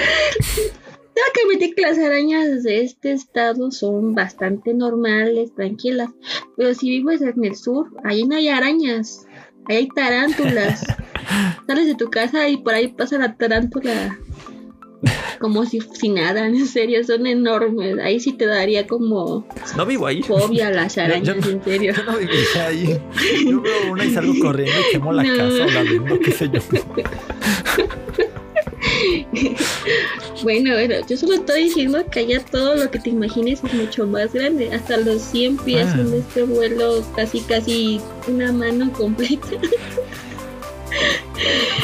Tengo 1.12 1.28
que 1.34 1.40
admitir 1.42 1.74
que 1.74 1.82
las 1.82 1.98
arañas 1.98 2.62
de 2.62 2.82
este 2.82 3.12
estado 3.12 3.70
son 3.70 4.14
bastante 4.14 4.72
normales, 4.72 5.54
tranquilas. 5.54 6.08
Pero 6.56 6.74
si 6.74 6.88
vives 6.88 7.20
en 7.20 7.44
el 7.44 7.56
sur, 7.56 7.88
ahí 8.04 8.24
no 8.24 8.36
hay 8.36 8.48
arañas. 8.48 9.26
Ahí 9.68 9.76
hay 9.78 9.88
tarántulas. 9.88 10.82
Sales 11.66 11.86
de 11.86 11.94
tu 11.94 12.10
casa 12.10 12.48
y 12.48 12.56
por 12.58 12.74
ahí 12.74 12.88
pasa 12.88 13.18
la 13.18 13.36
tarántula. 13.36 14.18
Como 15.40 15.64
si, 15.64 15.80
si 15.80 16.08
nada, 16.10 16.46
en 16.46 16.66
serio, 16.66 17.02
son 17.04 17.26
enormes. 17.26 17.98
Ahí 17.98 18.20
sí 18.20 18.32
te 18.34 18.46
daría 18.46 18.86
como 18.86 19.46
No 19.76 19.86
vivo 19.86 20.06
ahí. 20.06 20.22
fobia 20.22 20.68
a 20.68 20.70
las 20.72 20.94
Yo- 20.96 21.02
arañas, 21.02 21.36
yo- 21.44 21.50
en 21.50 21.64
serio. 21.64 21.92
Yo 21.94 22.04
no 22.04 22.16
viviría 22.18 22.66
ahí. 22.66 22.98
Yo 23.46 23.60
veo 23.60 23.92
una 23.92 24.04
y 24.04 24.10
salgo 24.14 24.32
corriendo 24.40 24.74
y 24.88 24.92
quemo 24.92 25.12
la 25.12 25.22
No. 25.22 25.36
casa 25.36 25.64
o 25.64 25.70
la 25.70 25.82
vendo, 25.82 26.18
qué 26.20 26.30
sé 26.32 26.50
yo. 26.50 26.60
Bueno, 30.42 30.72
bueno, 30.74 30.94
yo 31.08 31.16
solo 31.16 31.34
estoy 31.34 31.64
diciendo 31.64 32.04
que 32.10 32.20
allá 32.20 32.40
todo 32.50 32.74
lo 32.76 32.90
que 32.90 32.98
te 32.98 33.10
imagines 33.10 33.60
es 33.64 33.74
mucho 33.74 34.06
más 34.06 34.32
grande. 34.32 34.72
Hasta 34.72 34.96
los 34.96 35.20
100 35.22 35.58
pies 35.58 35.86
Ah. 35.94 36.00
en 36.00 36.14
este 36.14 36.42
vuelo, 36.44 37.04
casi, 37.14 37.40
casi 37.40 38.00
una 38.26 38.50
mano 38.52 38.90
completa. 38.92 39.48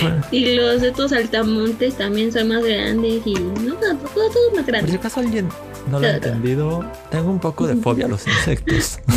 Bueno, 0.03 0.23
Y 0.31 0.55
los 0.57 0.81
de 0.83 0.89
estos 0.89 1.13
altamontes 1.13 1.95
también 1.97 2.33
son 2.33 2.49
más 2.49 2.65
grandes 2.65 3.23
y 3.27 3.35
no, 3.35 3.75
todo, 3.75 3.95
todo, 4.15 4.31
todo 4.31 4.51
más 4.51 4.55
por 4.55 4.65
si 4.65 4.71
grande. 4.71 4.93
acaso 4.95 5.21
alguien 5.21 5.49
no 5.91 6.01
lo 6.01 6.07
ha 6.07 6.11
entendido, 6.17 6.85
tengo 7.11 7.31
un 7.31 7.39
poco 7.39 7.67
de 7.67 7.77
fobia 7.77 8.07
a 8.07 8.09
los 8.09 8.27
insectos. 8.27 8.99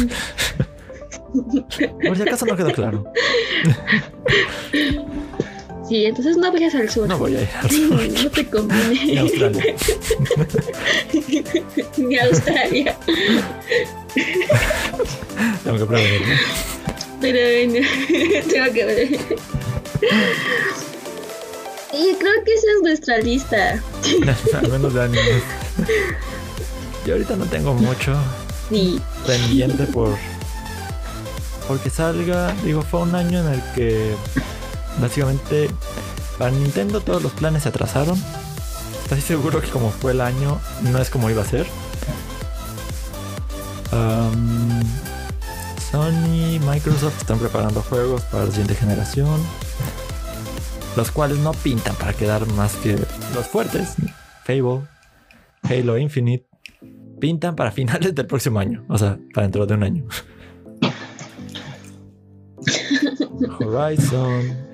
Por 2.07 2.15
si 2.15 2.21
acaso 2.23 2.45
no 2.47 2.55
quedó 2.55 2.71
claro. 2.71 3.03
Sí, 5.89 6.05
entonces 6.05 6.37
no 6.37 6.51
vayas 6.51 6.75
al 6.75 6.89
sur. 6.89 7.07
No 7.07 7.17
voy 7.17 7.35
a 7.35 7.41
ir 7.41 7.49
al 7.61 7.69
sur. 7.71 8.23
No 8.23 8.29
te 8.29 8.43
Ni 8.43 8.49
conviene. 8.49 9.17
a 9.17 9.21
Australia. 9.21 9.75
Ni 11.97 12.17
a 12.17 12.25
Australia. 12.25 12.97
Tengo 15.63 15.77
que 15.79 15.85
prevenirme. 15.85 16.37
Pero 17.21 17.39
bueno, 17.71 17.87
tengo 18.49 18.73
que 18.73 18.85
ver. 18.85 19.07
Y 21.91 22.13
creo 22.15 22.43
que 22.45 22.53
esa 22.53 22.67
es 22.75 22.81
nuestra 22.83 23.17
lista. 23.17 23.83
Al 24.53 24.69
menos 24.71 24.93
de 24.93 25.03
animes. 25.03 25.43
Yo 27.05 27.13
ahorita 27.13 27.35
no 27.35 27.45
tengo 27.45 27.73
mucho 27.73 28.15
Sí. 28.69 29.01
pendiente 29.25 29.85
por 29.85 30.15
porque 31.67 31.89
salga, 31.89 32.53
digo, 32.63 32.81
fue 32.83 33.01
un 33.01 33.13
año 33.15 33.41
en 33.41 33.53
el 33.53 33.61
que 33.75 34.13
básicamente 35.01 35.69
para 36.37 36.51
Nintendo 36.51 37.01
todos 37.01 37.21
los 37.21 37.31
planes 37.33 37.63
se 37.63 37.69
atrasaron. 37.69 38.17
Estoy 39.03 39.21
seguro 39.21 39.61
que 39.61 39.69
como 39.69 39.89
fue 39.89 40.11
el 40.11 40.21
año, 40.21 40.59
no 40.83 40.99
es 40.99 41.09
como 41.09 41.29
iba 41.29 41.41
a 41.41 41.45
ser. 41.45 41.65
Um, 43.91 44.81
Sony, 45.91 46.59
Microsoft 46.65 47.19
están 47.19 47.39
preparando 47.39 47.81
juegos 47.81 48.21
para 48.23 48.45
la 48.45 48.51
siguiente 48.51 48.75
generación, 48.75 49.41
los 50.95 51.11
cuales 51.11 51.39
no 51.39 51.53
pintan 51.53 51.95
para 51.95 52.13
quedar 52.13 52.45
más 52.53 52.75
que 52.75 52.97
los 53.33 53.47
fuertes. 53.47 53.95
Fable, 54.43 54.81
Halo 55.63 55.97
Infinite, 55.97 56.47
pintan 57.19 57.55
para 57.55 57.71
finales 57.79 58.13
del 58.13 58.27
próximo 58.27 58.59
año, 58.59 58.85
o 58.87 58.97
sea, 58.97 59.17
para 59.33 59.47
dentro 59.47 59.65
de 59.65 59.73
un 59.73 59.83
año. 59.83 60.05
Horizon. 63.59 64.68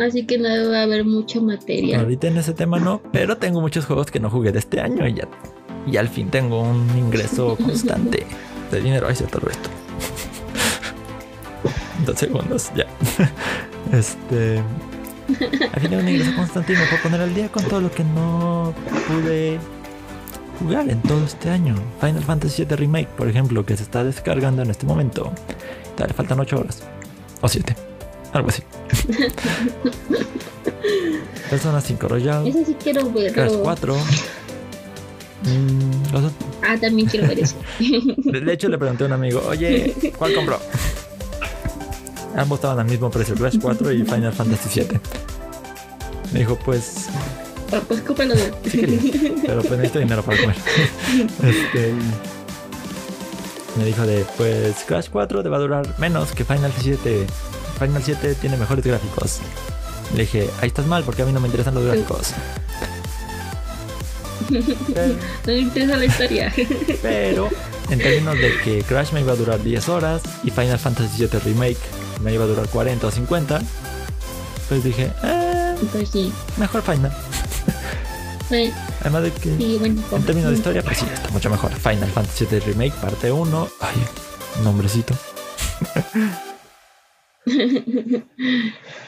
Así 0.00 0.24
que 0.24 0.38
no 0.38 0.48
va 0.48 0.78
a 0.78 0.82
haber 0.82 1.04
mucha 1.04 1.40
materia. 1.40 2.00
Ahorita 2.00 2.28
en 2.28 2.38
ese 2.38 2.54
tema 2.54 2.78
no, 2.78 3.02
pero 3.12 3.36
tengo 3.36 3.60
muchos 3.60 3.84
juegos 3.84 4.10
que 4.10 4.18
no 4.18 4.30
jugué 4.30 4.50
de 4.50 4.58
este 4.58 4.80
año 4.80 5.06
y 5.06 5.14
ya. 5.14 5.28
Y 5.86 5.98
al 5.98 6.08
fin 6.08 6.30
tengo 6.30 6.62
un 6.62 6.88
ingreso 6.96 7.56
constante 7.62 8.26
de 8.70 8.80
dinero. 8.80 9.06
Ay, 9.08 9.14
cierto, 9.14 9.38
esto. 9.48 9.68
Dos 12.06 12.18
segundos, 12.18 12.70
ya. 12.74 12.86
Este. 13.92 14.58
Al 15.72 15.80
fin 15.80 15.90
tengo 15.90 16.02
un 16.02 16.08
ingreso 16.08 16.34
constante 16.36 16.72
y 16.72 16.76
me 16.76 16.86
puedo 16.86 17.02
poner 17.02 17.20
al 17.20 17.34
día 17.34 17.48
con 17.50 17.64
todo 17.64 17.80
lo 17.80 17.90
que 17.90 18.04
no 18.04 18.72
pude 19.08 19.58
jugar 20.58 20.88
en 20.88 21.00
todo 21.02 21.24
este 21.24 21.50
año. 21.50 21.74
Final 22.00 22.22
Fantasy 22.22 22.64
VII 22.64 22.76
Remake, 22.76 23.08
por 23.08 23.28
ejemplo, 23.28 23.66
que 23.66 23.76
se 23.76 23.82
está 23.82 24.04
descargando 24.04 24.62
en 24.62 24.70
este 24.70 24.86
momento. 24.86 25.32
Le 25.98 26.14
faltan 26.14 26.40
8 26.40 26.58
horas. 26.58 26.82
O 27.42 27.48
7. 27.48 27.89
Algo 28.32 28.48
así. 28.48 28.62
Persona 31.50 31.80
5 31.80 32.08
Royal. 32.08 32.46
Ese 32.46 32.64
sí 32.64 32.76
quiero 32.82 33.10
ver. 33.10 33.32
Crash 33.32 33.52
4. 33.62 33.96
Mm, 35.42 35.90
Ah, 36.62 36.76
también 36.80 37.08
quiero 37.08 37.26
ver 37.26 37.40
eso. 37.40 37.56
de, 37.78 38.52
hecho, 38.52 38.68
le 38.68 38.78
pregunté 38.78 39.04
a 39.04 39.06
un 39.06 39.12
amigo, 39.14 39.42
oye, 39.48 40.12
¿cuál 40.16 40.34
compró? 40.34 40.60
Ambos 42.36 42.58
estaban 42.58 42.78
al 42.78 42.86
mismo 42.86 43.10
precio, 43.10 43.34
Crash 43.34 43.58
4 43.60 43.92
y 43.92 44.02
Final 44.04 44.32
Fantasy 44.32 44.68
7. 44.70 45.00
Me 46.32 46.40
dijo, 46.40 46.56
pues, 46.64 47.06
Ah, 47.72 47.80
pues 47.86 48.00
cómpralo 48.02 48.34
de. 48.34 48.52
sí 48.70 48.78
quería, 48.80 49.00
pero 49.46 49.60
pues 49.62 49.72
necesito 49.72 49.98
dinero 50.00 50.22
para 50.22 50.40
comer. 50.40 50.56
Este, 51.42 51.92
me 53.76 53.84
dijo 53.84 54.06
de, 54.06 54.24
pues, 54.36 54.84
Crash 54.86 55.08
4 55.10 55.42
te 55.42 55.48
va 55.48 55.56
a 55.56 55.60
durar 55.60 55.98
menos 55.98 56.30
que 56.32 56.44
Final 56.44 56.72
7. 56.78 57.26
Final 57.80 58.02
7 58.04 58.34
tiene 58.36 58.56
mejores 58.56 58.84
gráficos. 58.84 59.38
Le 60.14 60.22
dije, 60.22 60.50
ahí 60.60 60.68
estás 60.68 60.86
mal 60.86 61.02
porque 61.04 61.22
a 61.22 61.24
mí 61.24 61.32
no 61.32 61.40
me 61.40 61.46
interesan 61.48 61.74
los 61.74 61.84
gráficos. 61.84 62.28
No 64.50 64.56
me 65.52 65.58
interesa 65.58 65.96
la 65.96 66.04
historia. 66.06 66.52
Pero 67.02 67.48
en 67.88 67.98
términos 68.00 68.36
de 68.36 68.52
que 68.64 68.82
Crash 68.82 69.12
me 69.12 69.20
iba 69.20 69.32
a 69.32 69.36
durar 69.36 69.62
10 69.62 69.88
horas 69.88 70.22
y 70.42 70.50
Final 70.50 70.78
Fantasy 70.78 71.24
VII 71.26 71.38
Remake 71.44 71.78
me 72.22 72.34
iba 72.34 72.44
a 72.44 72.46
durar 72.48 72.66
40 72.68 73.06
o 73.06 73.10
50, 73.12 73.60
pues 74.68 74.82
dije, 74.82 75.12
eh, 75.22 75.76
Pues 75.92 76.08
sí. 76.10 76.32
mejor 76.56 76.82
Final. 76.82 77.12
Además 79.02 79.22
de 79.22 79.32
que 79.32 79.56
sí, 79.56 79.76
bueno. 79.78 80.02
en 80.10 80.22
términos 80.24 80.50
de 80.50 80.56
historia, 80.56 80.82
pues 80.82 80.98
sí, 80.98 81.06
está 81.12 81.28
mucho 81.30 81.48
mejor. 81.48 81.72
Final 81.72 82.10
Fantasy 82.10 82.46
VII 82.50 82.60
Remake, 82.60 82.94
parte 83.00 83.30
1. 83.30 83.68
Ay, 83.80 83.96
nombrecito. 84.64 85.14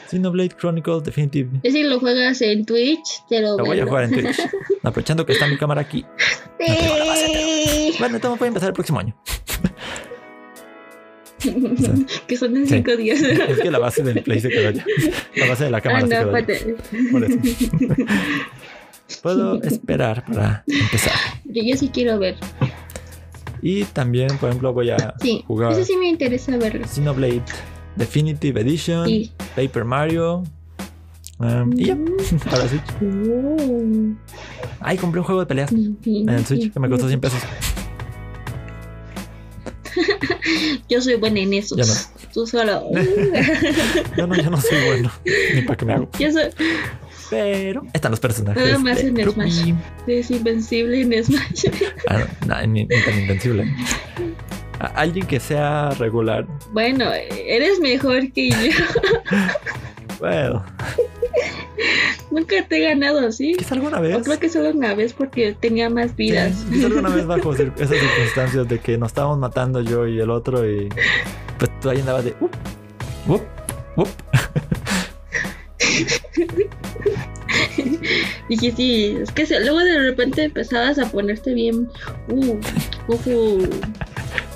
Xenoblade 0.09 0.49
Chronicles 0.57 1.03
Definitive. 1.03 1.49
Es 1.63 1.73
si 1.73 1.83
lo 1.83 1.99
juegas 1.99 2.41
en 2.41 2.65
Twitch, 2.65 3.23
te 3.29 3.41
lo 3.41 3.57
Lo 3.57 3.65
voy 3.65 3.79
a 3.79 3.85
jugar 3.85 4.05
en 4.05 4.11
Twitch. 4.11 4.37
Aprovechando 4.83 5.25
que 5.25 5.33
está 5.33 5.47
mi 5.47 5.57
cámara 5.57 5.81
aquí. 5.81 6.05
Sí. 6.59 7.95
Bueno, 7.99 8.19
todo 8.19 8.35
puede 8.37 8.49
empezar 8.49 8.69
el 8.69 8.73
próximo 8.73 8.99
año. 8.99 9.15
que 12.27 12.37
son 12.37 12.55
en 12.55 12.67
Sí. 12.67 12.75
cinco 12.75 12.95
días. 12.95 13.21
Es 13.21 13.59
que 13.59 13.69
la 13.71 13.79
base 13.79 14.01
del 14.03 14.23
Play 14.23 14.39
se 14.39 14.49
quedó 14.49 14.71
ya. 14.71 14.85
La 15.35 15.47
base 15.47 15.65
de 15.65 15.71
la 15.71 15.77
Ah, 15.77 15.81
cámara 15.81 16.07
se 16.07 16.13
no, 16.13 16.31
quedó 16.31 16.31
ya. 16.31 16.39
espérate. 16.39 17.11
Por 17.11 17.23
eso. 17.23 17.37
Puedo 19.21 19.61
esperar 19.63 20.25
para 20.25 20.63
empezar. 20.67 21.13
Yo, 21.45 21.61
yo 21.63 21.75
sí 21.77 21.89
quiero 21.93 22.17
ver. 22.17 22.35
Y 23.61 23.83
también, 23.85 24.29
por 24.39 24.49
ejemplo, 24.49 24.73
voy 24.73 24.89
a 24.89 25.13
Sí, 25.21 25.43
jugar 25.47 25.71
eso 25.73 25.83
sí 25.85 25.95
me 25.97 26.07
interesa 26.07 26.57
verlo. 26.57 26.85
Xenoblade 26.87 27.41
Definitive 27.95 28.59
Edition, 28.61 29.05
Sí. 29.07 29.31
Paper 29.55 29.85
Mario. 29.85 30.43
um, 31.39 31.71
y 31.77 31.85
ya, 31.85 31.97
para 32.49 32.67
Switch. 32.67 32.81
Ay, 34.79 34.97
compré 34.97 35.19
un 35.19 35.25
juego 35.25 35.41
de 35.41 35.45
peleas 35.47 35.71
en 35.71 36.29
el 36.29 36.45
Switch 36.45 36.71
que 36.73 36.79
me 36.79 36.89
costó 36.89 37.07
100 37.07 37.19
pesos. 37.21 37.39
Yo 40.89 41.01
soy 41.01 41.15
buena 41.15 41.39
en 41.39 41.53
eso. 41.53 41.75
No. 41.75 41.83
Tú 42.33 42.47
solo. 42.47 42.83
Yo 44.17 44.27
no, 44.27 44.35
yo 44.35 44.49
no 44.49 44.59
soy 44.59 44.77
bueno, 44.87 45.11
ni 45.53 45.61
para 45.61 45.77
que 45.77 45.85
me 45.85 45.93
hago. 45.93 46.09
Yo 46.19 46.31
soy 46.31 46.43
Pero 47.29 47.83
están 47.93 48.11
los 48.11 48.19
personajes. 48.19 48.63
Nada 48.63 48.79
más 48.79 48.99
en. 48.99 49.15
Smash. 49.31 49.73
es 50.07 50.31
invencible 50.31 51.01
en 51.01 51.23
Smash. 51.23 51.65
Ah, 52.09 52.23
no, 52.47 52.55
no, 52.55 52.67
ni, 52.67 52.85
ni 52.85 53.01
tan 53.05 53.19
invencible. 53.19 53.71
A- 54.83 54.87
alguien 55.01 55.25
que 55.25 55.39
sea 55.39 55.89
regular. 55.91 56.45
bueno, 56.71 57.05
eres 57.13 57.79
mejor 57.79 58.31
que 58.31 58.49
yo. 58.49 58.57
Bueno, 60.19 60.63
Nunca 62.31 62.55
te 62.69 62.77
he 62.77 62.87
ganado, 62.89 63.29
¿sí? 63.33 63.55
quizá 63.57 63.75
alguna 63.75 63.97
O 63.99 64.01
vez. 64.01 64.17
creo 64.23 64.39
que 64.39 64.47
solo 64.47 64.69
una 64.69 64.93
vez 64.95 65.11
porque 65.11 65.53
tenía 65.59 65.89
más 65.89 66.15
vidas. 66.15 66.63
Quizá 66.71 66.85
alguna 66.87 67.09
vez 67.09 67.25
bajo 67.25 67.51
esas 67.53 67.73
circunstancias 67.89 68.69
de 68.69 68.79
que 68.79 68.97
nos 68.97 69.07
estábamos 69.09 69.37
matando 69.39 69.81
yo 69.81 70.07
y 70.07 70.19
el 70.21 70.29
otro 70.29 70.69
y 70.69 70.87
pues 71.57 71.71
tú 71.81 71.89
ahí 71.89 71.99
andabas 71.99 72.23
de 72.25 72.35
up, 72.39 72.51
up, 73.27 73.41
up. 73.97 74.07
Dije, 78.49 78.73
sí, 78.75 79.17
es 79.21 79.31
que 79.31 79.45
luego 79.61 79.79
de 79.79 79.99
repente 79.99 80.43
empezabas 80.43 80.99
a 80.99 81.05
ponerte 81.09 81.53
bien 81.53 81.89
uh, 82.29 82.57
kung 83.07 83.19
fu, 83.19 83.67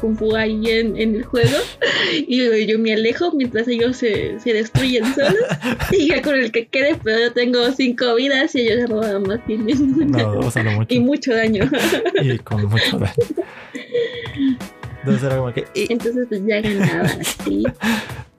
kung 0.01 0.15
fu 0.17 0.35
ahí 0.35 0.69
en, 0.69 0.95
en 0.97 1.15
el 1.15 1.23
juego 1.23 1.57
y 2.13 2.37
yo, 2.45 2.55
yo 2.55 2.79
me 2.79 2.93
alejo 2.93 3.31
mientras 3.33 3.67
ellos 3.67 3.97
se, 3.97 4.39
se 4.39 4.53
destruyen 4.53 5.03
solos 5.15 5.43
y 5.91 6.09
ya 6.09 6.21
con 6.21 6.35
el 6.35 6.51
que 6.51 6.67
quede, 6.67 6.95
pero 7.03 7.19
yo 7.19 7.33
tengo 7.33 7.71
cinco 7.71 8.15
vidas 8.15 8.53
y 8.55 8.61
ellos 8.61 8.89
nada 8.89 9.19
más 9.19 9.45
tienen 9.45 9.93
una 9.95 10.23
No, 10.23 10.41
mucho. 10.41 10.85
y 10.93 10.99
mucho 10.99 11.33
daño. 11.33 11.69
Y 12.21 12.37
con 12.39 12.65
mucho 12.65 12.99
daño. 12.99 13.13
Entonces 14.99 15.23
era 15.23 15.37
como 15.37 15.53
que 15.53 15.65
y 15.73 15.91
Entonces 15.91 16.25
pues 16.27 16.41
ya 16.45 16.61
ganaba, 16.61 17.09
sí. 17.45 17.63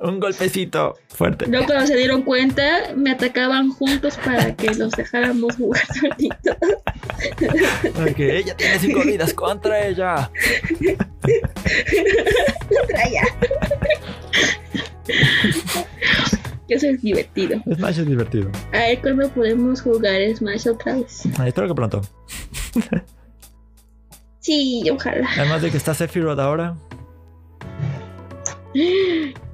Un 0.01 0.21
golpecito 0.21 0.97
fuerte. 1.09 1.47
Luego 1.49 1.67
cuando 1.67 1.87
se 1.87 1.97
dieron 1.97 2.23
cuenta, 2.23 2.95
me 2.97 3.11
atacaban 3.11 3.71
juntos 3.71 4.17
para 4.25 4.55
que 4.55 4.73
los 4.75 4.93
dejáramos 4.93 5.57
jugar 5.57 5.83
solitos. 6.01 6.57
Porque 7.95 8.39
ella 8.39 8.57
tiene 8.57 8.79
cinco 8.79 9.01
vidas 9.05 9.35
contra 9.35 9.87
ella. 9.87 10.31
Traya. 12.89 13.23
Eso 16.69 16.87
es 16.87 17.01
divertido. 17.03 17.61
Smash 17.75 18.01
es 18.01 18.07
divertido. 18.07 18.51
A 18.73 18.79
ver 18.79 19.01
cuándo 19.01 19.29
podemos 19.31 19.81
jugar 19.81 20.21
Smash 20.37 20.69
otra 20.69 20.97
vez. 20.97 21.23
Ah, 21.39 21.49
Espero 21.49 21.67
que 21.69 21.75
pronto. 21.75 22.03
Sí, 24.41 24.85
ojalá. 24.93 25.29
Además 25.37 25.63
de 25.63 25.71
que 25.71 25.77
está 25.79 25.95
Sephiroth 25.95 26.39
ahora. 26.39 26.77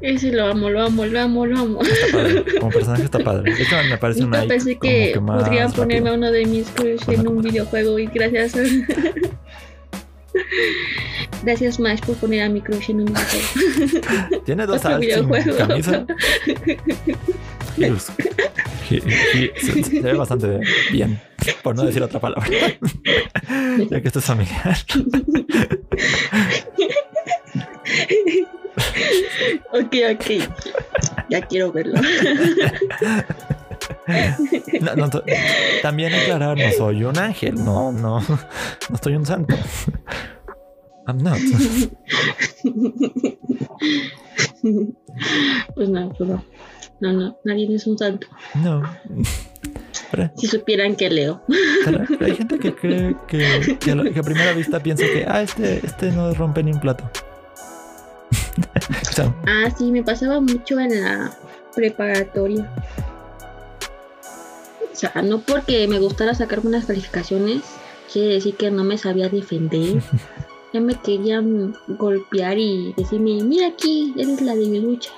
Ese 0.01 0.33
lo 0.33 0.47
amo, 0.47 0.69
lo 0.71 0.83
amo, 0.83 1.07
lo 1.07 1.21
amo, 1.21 1.47
lo 1.47 1.59
amo. 1.59 1.79
Como 2.61 2.73
personaje 2.73 3.05
está 3.05 3.19
padre. 3.19 3.53
Hecho, 3.53 3.77
me 3.89 3.97
parece 3.97 4.21
un 4.21 4.31
Nunca 4.31 4.43
Ike 4.43 4.49
pensé 4.49 4.79
que, 4.79 5.13
que 5.15 5.21
podrían 5.21 5.73
ponerme 5.73 6.11
a 6.11 6.13
uno 6.15 6.31
de 6.31 6.45
mis 6.45 6.69
crush 6.71 7.09
en 7.09 7.27
un 7.27 7.43
videojuego 7.43 7.99
y 7.99 8.07
gracias. 8.07 8.55
Gracias 11.45 11.77
Smash 11.77 12.01
por 12.01 12.17
poner 12.17 12.43
a 12.43 12.49
mi 12.49 12.61
crush 12.61 12.91
en 12.91 13.01
un 13.01 13.07
videojuego. 13.07 14.43
Tiene 14.45 14.67
dos 14.67 14.85
Otro 14.85 14.99
videojuego. 14.99 15.57
camisa. 15.57 16.07
Se, 18.89 19.83
se 19.85 20.01
ve 20.01 20.15
bastante 20.15 20.61
bien, 20.91 21.21
por 21.63 21.77
no 21.77 21.85
decir 21.85 22.03
otra 22.03 22.21
palabra. 22.21 22.47
ya 23.91 24.01
que 24.01 24.09
esto 24.09 24.19
es 24.19 24.25
familiar. 24.25 24.77
Ok, 29.73 29.95
ok. 30.15 30.49
Ya 31.31 31.41
quiero 31.43 31.73
verlo. 31.73 31.95
No, 34.81 34.95
no, 34.97 35.11
to- 35.11 35.25
también 35.83 36.13
aclarar, 36.15 36.57
no 36.59 36.71
soy 36.77 37.05
un 37.05 37.19
ángel, 37.19 37.55
no, 37.55 37.91
no, 37.93 38.21
no 38.21 38.95
estoy 38.95 39.15
un 39.17 39.25
santo. 39.27 39.55
I'm 41.07 41.19
not. 41.23 41.39
pues 45.75 45.89
no, 45.89 46.09
pues 46.17 46.29
no. 46.31 46.45
No, 47.01 47.37
nadie 47.45 47.75
es 47.75 47.87
un 47.87 47.99
santo. 47.99 48.27
No. 48.55 48.83
Pero, 50.11 50.31
Si 50.37 50.47
supieran 50.47 50.97
que 50.97 51.11
leo. 51.11 51.43
pero- 51.85 52.05
pero 52.09 52.27
hay 52.27 52.37
gente 52.37 52.59
que 52.59 52.75
cree 52.75 53.17
que, 53.27 53.77
que 53.79 53.91
a 53.91 54.23
primera 54.23 54.53
vista 54.53 54.81
piensa 54.81 55.05
que, 55.05 55.25
ah, 55.27 55.43
este, 55.43 55.85
este 55.85 56.11
no 56.13 56.33
rompe 56.35 56.63
ni 56.63 56.71
un 56.73 56.81
plato. 56.81 57.11
Ah, 59.47 59.71
sí, 59.77 59.91
me 59.91 60.03
pasaba 60.03 60.41
mucho 60.41 60.79
en 60.79 61.01
la 61.01 61.37
preparatoria. 61.75 62.69
O 64.93 64.97
sea, 64.97 65.23
no 65.23 65.41
porque 65.41 65.87
me 65.89 65.99
gustara 65.99 66.35
sacar 66.35 66.61
buenas 66.61 66.87
calificaciones, 66.87 67.63
quiere 68.13 68.35
decir 68.35 68.57
que 68.57 68.71
no 68.71 68.85
me 68.85 68.99
sabía 68.99 69.29
defender. 69.29 70.03
Ya 70.73 70.81
me 70.81 70.97
querían 70.97 71.77
golpear 71.87 72.59
y 72.59 72.93
decirme, 72.97 73.41
mira 73.45 73.69
aquí, 73.69 74.13
eres 74.19 74.41
la 74.41 74.57
de 74.57 74.67
mi 74.67 74.81
lucha. 74.81 75.13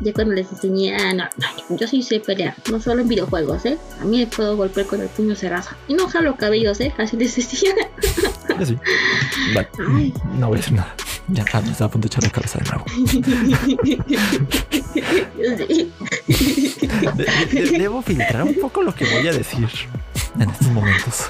Ya 0.00 0.12
cuando 0.12 0.34
les 0.34 0.50
enseñé, 0.50 0.96
ah, 0.96 1.14
no, 1.14 1.24
no, 1.36 1.76
yo 1.76 1.86
sí 1.86 2.02
sé 2.02 2.18
pelear, 2.18 2.56
no 2.68 2.80
solo 2.80 3.02
en 3.02 3.08
videojuegos, 3.08 3.64
¿eh? 3.66 3.78
A 4.00 4.04
mí 4.04 4.18
me 4.18 4.26
puedo 4.26 4.56
golpear 4.56 4.86
con 4.88 5.00
el 5.00 5.06
puño 5.10 5.36
cerrado. 5.36 5.68
Y 5.86 5.94
no 5.94 6.08
jalo 6.08 6.36
cabellos, 6.36 6.80
¿eh? 6.80 6.92
Así 6.98 7.16
les 7.16 7.36
decía. 7.36 7.70
sí. 8.64 8.76
Vale, 9.54 9.68
Ay. 9.94 10.12
no 10.40 10.48
voy 10.48 10.56
a 10.56 10.60
decir 10.60 10.74
nada. 10.74 10.96
Ya, 11.30 11.44
me 11.60 11.70
estaba 11.70 11.88
a 11.88 11.90
punto 11.90 12.06
de 12.06 12.06
echar 12.08 12.22
la 12.24 12.30
cabeza 12.30 12.58
de 12.58 12.64
nuevo. 12.70 12.84
Sí. 15.56 15.92
De- 17.16 17.60
de- 17.62 17.78
debo 17.78 18.02
filtrar 18.02 18.42
un 18.44 18.54
poco 18.60 18.82
lo 18.82 18.94
que 18.94 19.04
voy 19.04 19.28
a 19.28 19.32
decir 19.32 19.68
en 20.40 20.50
estos 20.50 20.68
momentos. 20.68 21.28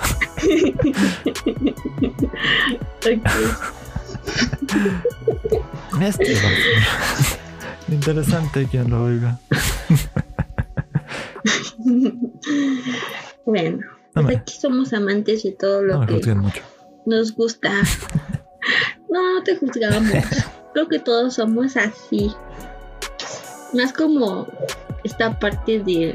Esto 6.01 6.01
va 6.01 6.09
a 6.09 6.15
ser 6.17 7.39
interesante 7.91 8.67
quien 8.71 8.91
lo 8.91 9.05
oiga. 9.05 9.39
Bueno, 13.47 13.79
No 14.15 14.23
pues 14.23 14.37
aquí 14.37 14.55
somos 14.61 14.93
amantes 14.93 15.43
de 15.43 15.53
todo 15.53 15.83
lo 15.83 16.05
no 16.05 16.21
que 16.21 16.35
mucho. 16.35 16.63
nos 17.07 17.33
gusta. 17.35 17.71
No, 19.09 19.43
te 19.43 19.57
juzgamos. 19.57 20.13
Creo 20.73 20.89
que 20.89 20.99
todos 20.99 21.35
somos 21.35 21.77
así. 21.77 22.33
Más 23.73 23.93
como 23.93 24.47
esta 25.05 25.39
parte 25.39 25.81
de 25.81 26.15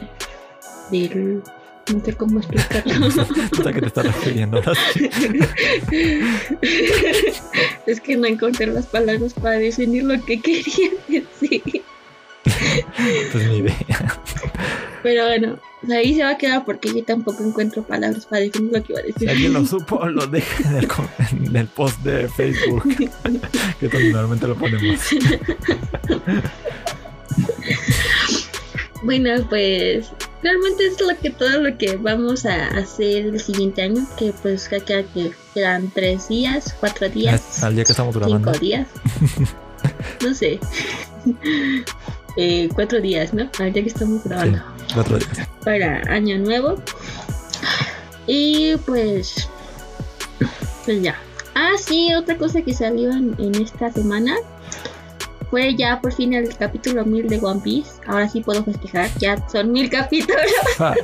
del 0.91 1.43
no 1.91 1.99
sé 1.99 2.13
cómo 2.13 2.39
explicarlo. 2.39 3.07
¿A 3.69 3.73
qué 3.73 3.81
te 3.81 3.87
estás 3.87 4.05
refiriendo? 4.05 4.61
es 7.85 7.99
que 7.99 8.15
no 8.15 8.25
encontré 8.27 8.67
las 8.67 8.85
palabras 8.85 9.33
para 9.33 9.57
definir 9.57 10.05
lo 10.05 10.23
que 10.23 10.39
quería 10.39 10.91
decir. 11.09 11.83
Pues 13.31 13.47
ni 13.47 13.57
idea. 13.57 14.19
Pero 15.01 15.25
bueno, 15.27 15.57
ahí 15.91 16.13
se 16.15 16.23
va 16.23 16.31
a 16.31 16.37
quedar 16.37 16.63
porque 16.65 16.93
yo 16.93 17.03
tampoco 17.03 17.43
encuentro 17.43 17.83
palabras 17.83 18.25
para 18.25 18.41
definir 18.43 18.71
lo 18.73 18.83
que 18.83 18.93
iba 18.93 18.99
a 19.01 19.03
Si 19.03 19.11
decir. 19.11 19.29
alguien 19.29 19.53
lo 19.53 19.65
supo, 19.65 20.05
lo 20.07 20.27
deja 20.27 20.69
en 20.69 20.75
el, 20.77 20.87
com- 20.87 21.07
en 21.31 21.55
el 21.55 21.67
post 21.67 21.99
de 22.03 22.27
Facebook. 22.29 22.83
Que 23.79 23.87
normalmente 23.89 24.47
lo 24.47 24.55
ponemos. 24.55 24.99
Bueno, 29.03 29.31
pues 29.49 30.07
realmente 30.41 30.87
es 30.87 31.01
lo 31.01 31.17
que 31.19 31.29
todo 31.29 31.61
lo 31.61 31.77
que 31.77 31.97
vamos 31.97 32.45
a 32.45 32.67
hacer 32.77 33.25
el 33.25 33.39
siguiente 33.39 33.81
año, 33.81 34.05
que 34.17 34.33
pues 34.41 34.69
ya 34.69 34.79
queda 34.79 35.03
que 35.03 35.31
quedan 35.53 35.91
tres 35.93 36.29
días, 36.29 36.73
cuatro 36.79 37.09
días, 37.09 37.61
Al 37.63 37.75
día 37.75 37.83
que 37.83 37.91
estamos 37.91 38.15
grabando. 38.15 38.51
cinco 38.53 38.59
días, 38.63 38.87
no 40.23 40.33
sé, 40.33 40.59
Eh, 42.37 42.67
cuatro 42.73 42.99
días, 42.99 43.33
¿no? 43.33 43.49
Al 43.59 43.71
día 43.73 43.83
que 43.83 43.89
estamos 43.89 44.23
grabando 44.23 44.59
Cuatro 44.93 45.17
días. 45.19 45.47
para 45.63 46.01
año 46.11 46.37
nuevo 46.39 46.81
y 48.25 48.75
pues, 48.85 49.49
pues 50.85 51.01
ya. 51.01 51.15
Ah, 51.55 51.73
sí, 51.77 52.13
otra 52.15 52.37
cosa 52.37 52.61
que 52.61 52.73
salió 52.73 53.11
en, 53.11 53.35
en 53.37 53.53
esta 53.61 53.91
semana 53.91 54.35
fue 55.51 55.75
ya 55.75 56.01
por 56.01 56.11
fin 56.13 56.33
el 56.33 56.55
capítulo 56.57 57.05
1000 57.05 57.27
de 57.27 57.39
One 57.39 57.61
Piece. 57.63 57.91
Ahora 58.07 58.27
sí 58.27 58.41
puedo 58.41 58.63
festejar, 58.63 59.09
ya 59.19 59.37
son 59.49 59.71
mil 59.71 59.89
capítulos. 59.89 60.41
Ah, 60.79 60.95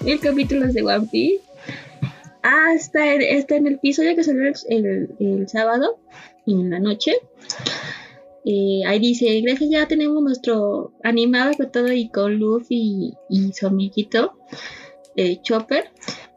mil 0.00 0.18
capítulos 0.18 0.74
de 0.74 0.82
One 0.82 1.06
Piece. 1.10 1.42
Ah, 2.42 2.72
está 2.74 3.14
en, 3.14 3.22
está 3.22 3.54
en 3.56 3.66
el 3.68 3.78
piso 3.78 4.02
ya 4.02 4.14
que 4.16 4.24
salió 4.24 4.42
el, 4.48 4.54
el- 4.68 5.10
el 5.20 5.48
sábado 5.48 5.98
en 6.46 6.70
la 6.70 6.80
noche. 6.80 7.12
Eh, 8.48 8.82
ahí 8.86 9.00
dice, 9.00 9.40
gracias, 9.40 9.70
ya 9.70 9.88
tenemos 9.88 10.22
nuestro 10.22 10.92
animado 11.02 11.52
con 11.56 11.72
todo 11.72 11.92
y 11.92 12.08
con 12.08 12.36
Luffy 12.36 13.12
y, 13.28 13.52
su 13.52 13.66
amiguito 13.66 14.34
eh, 15.16 15.40
Chopper. 15.42 15.90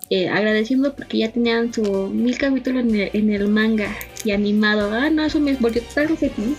eh, 0.10 0.28
agradeciendo 0.28 0.96
porque 0.96 1.20
ya 1.20 1.32
tenían 1.32 1.72
su 1.72 1.84
mil 2.08 2.36
capítulos 2.36 2.84
en 2.92 3.30
el, 3.30 3.48
manga 3.48 3.96
y 4.26 4.32
animado. 4.32 4.92
Ah, 4.92 5.12
no, 5.12 5.24
eso 5.24 5.40
me 5.40 5.54
volvió 5.54 5.84
tan 5.94 6.18
feliz. 6.18 6.58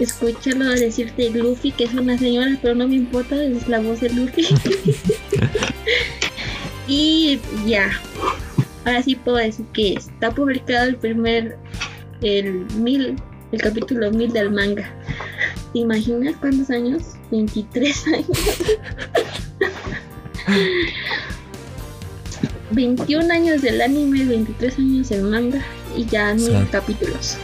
Escucharlo 0.00 0.66
decirte 0.66 1.30
Luffy, 1.30 1.72
que 1.72 1.84
es 1.84 1.94
una 1.94 2.18
señora, 2.18 2.58
pero 2.60 2.74
no 2.74 2.86
me 2.86 2.96
importa, 2.96 3.42
es 3.42 3.66
la 3.68 3.80
voz 3.80 4.00
de 4.00 4.10
Luffy. 4.10 4.46
Y 6.88 7.38
ya. 7.66 7.90
Ahora 8.84 9.02
sí 9.02 9.14
puedo 9.14 9.36
decir 9.36 9.66
que 9.74 9.92
está 9.92 10.30
publicado 10.30 10.88
el 10.88 10.96
primer, 10.96 11.58
el 12.22 12.64
mil, 12.76 13.16
el 13.52 13.60
capítulo 13.60 14.10
mil 14.10 14.32
del 14.32 14.50
manga. 14.50 14.90
¿Te 15.72 15.80
imaginas 15.80 16.34
cuántos 16.40 16.70
años? 16.70 17.02
23 17.30 18.06
años. 18.08 18.26
21 22.70 23.32
años 23.32 23.62
del 23.62 23.80
anime, 23.80 24.24
23 24.24 24.78
años 24.78 25.08
del 25.08 25.22
manga 25.22 25.62
y 25.96 26.04
ya 26.04 26.34
mil 26.34 26.68
capítulos. 26.70 27.36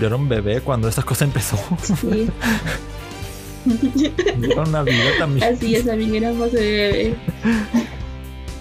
Yo 0.00 0.06
era 0.06 0.16
un 0.16 0.28
bebé 0.28 0.60
cuando 0.60 0.88
esta 0.88 1.02
cosa 1.02 1.24
empezó. 1.24 1.58
Sí. 1.82 2.28
Era 4.42 4.62
una 4.62 4.82
vida 4.84 5.10
también. 5.18 5.52
Así 5.52 5.74
es, 5.74 5.88
amiga, 5.88 6.18
éramos 6.18 6.52
de 6.52 6.60
bebé. 6.60 7.16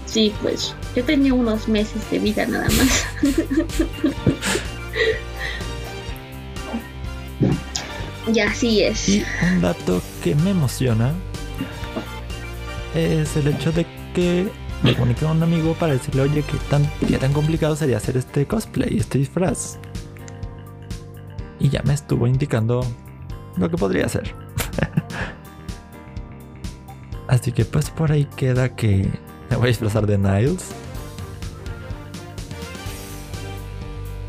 Sí, 0.07 0.33
pues 0.41 0.73
yo 0.95 1.03
tenía 1.03 1.33
unos 1.33 1.67
meses 1.67 2.09
de 2.09 2.17
vida 2.19 2.47
nada 2.47 2.67
más. 2.69 3.05
y 8.33 8.39
así 8.39 8.83
es. 8.83 9.09
Y 9.09 9.23
un 9.51 9.61
dato 9.61 10.01
que 10.23 10.35
me 10.35 10.51
emociona 10.51 11.13
es 12.93 13.35
el 13.35 13.47
hecho 13.47 13.71
de 13.71 13.85
que 14.13 14.49
me 14.83 14.93
comuniqué 14.93 15.25
a 15.25 15.31
un 15.31 15.43
amigo 15.43 15.73
para 15.73 15.93
decirle, 15.93 16.21
oye, 16.21 16.43
qué 16.43 16.57
tan, 16.69 16.89
qué 17.07 17.17
tan 17.17 17.33
complicado 17.33 17.75
sería 17.75 17.97
hacer 17.97 18.17
este 18.17 18.45
cosplay, 18.45 18.97
este 18.97 19.17
disfraz. 19.17 19.77
Y 21.59 21.69
ya 21.69 21.81
me 21.83 21.93
estuvo 21.93 22.27
indicando 22.27 22.85
lo 23.57 23.69
que 23.69 23.77
podría 23.77 24.05
hacer. 24.05 24.33
Así 27.27 27.51
que 27.51 27.65
pues 27.65 27.89
por 27.89 28.11
ahí 28.11 28.25
queda 28.35 28.75
que 28.75 29.09
me 29.49 29.55
voy 29.55 29.65
a 29.65 29.67
disfrazar 29.69 30.05
de 30.05 30.17
Niles. 30.17 30.69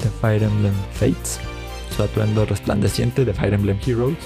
De 0.03 0.11
Fire 0.21 0.43
Emblem 0.43 0.75
Fates. 0.93 1.41
Su 1.97 2.03
atuendo 2.03 2.45
resplandeciente 2.45 3.25
de 3.25 3.33
Fire 3.33 3.55
Emblem 3.55 3.79
Heroes. 3.87 4.17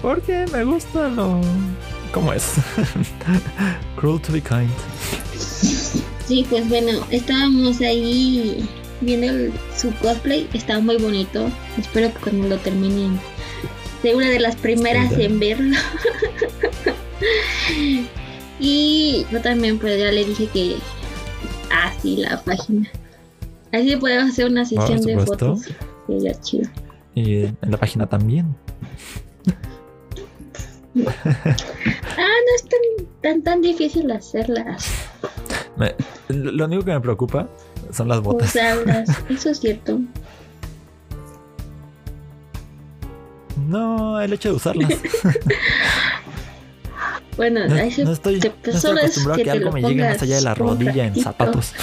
Porque 0.00 0.44
me 0.52 0.62
gusta 0.64 1.08
lo... 1.08 1.40
¿Cómo 2.12 2.32
es? 2.32 2.54
Cruel 3.96 4.20
to 4.20 4.32
be 4.32 4.40
kind. 4.40 4.70
Sí, 6.26 6.46
pues 6.48 6.68
bueno, 6.68 7.04
estábamos 7.10 7.80
ahí 7.80 8.66
viendo 9.00 9.26
el- 9.26 9.52
su 9.76 9.92
cosplay, 9.96 10.48
está 10.52 10.78
muy 10.78 10.96
bonito. 10.98 11.50
Espero 11.76 12.12
que 12.14 12.20
cuando 12.20 12.48
lo 12.48 12.58
terminen 12.58 13.18
sea 14.02 14.14
una 14.16 14.28
de 14.28 14.38
las 14.38 14.54
primeras 14.56 15.12
Sí, 15.14 15.22
en 15.24 15.40
verlo. 15.40 15.76
y 18.60 19.26
yo 19.32 19.40
también 19.40 19.78
pues 19.78 19.98
ya 19.98 20.12
le 20.12 20.24
dije 20.24 20.46
que 20.52 20.76
así 21.70 22.16
la 22.18 22.40
página. 22.42 22.88
Así 23.78 23.96
podemos 23.96 24.30
hacer 24.32 24.46
una 24.46 24.64
sesión 24.64 25.00
de 25.02 25.18
fotos. 25.20 25.68
Sería 26.06 26.34
chido. 26.40 26.68
Y 27.14 27.44
en 27.44 27.56
la 27.62 27.76
página 27.76 28.06
también. 28.06 28.54
Ah, 30.96 31.04
no 32.16 32.54
es 32.56 32.64
tan 32.64 33.06
tan, 33.22 33.42
tan 33.42 33.62
difícil 33.62 34.10
hacerlas. 34.10 34.86
Me- 35.76 35.94
lo 36.28 36.64
único 36.66 36.84
que 36.84 36.92
me 36.92 37.00
preocupa 37.00 37.48
son 37.92 38.08
las 38.08 38.20
botas. 38.20 38.48
Usarlas. 38.50 39.08
Eso 39.28 39.50
es 39.50 39.60
cierto. 39.60 40.00
No, 43.68 44.20
el 44.20 44.32
hecho 44.32 44.50
de 44.50 44.56
usarlas. 44.56 44.88
Bueno, 47.38 47.66
No, 47.68 47.74
ahí 47.74 47.90
se- 47.90 48.04
no 48.04 48.12
estoy, 48.12 48.38
se- 48.40 48.52
no 48.66 48.72
estoy 48.72 48.98
acostumbrado 48.98 49.34
a 49.34 49.36
que 49.38 49.44
que 49.44 49.44
te 49.44 49.50
algo 49.56 49.72
me 49.72 49.80
llegue 49.80 50.02
más 50.04 50.20
allá 50.20 50.34
de 50.36 50.42
la 50.42 50.54
rodilla 50.54 51.06
en 51.06 51.14
zapatos. 51.14 51.72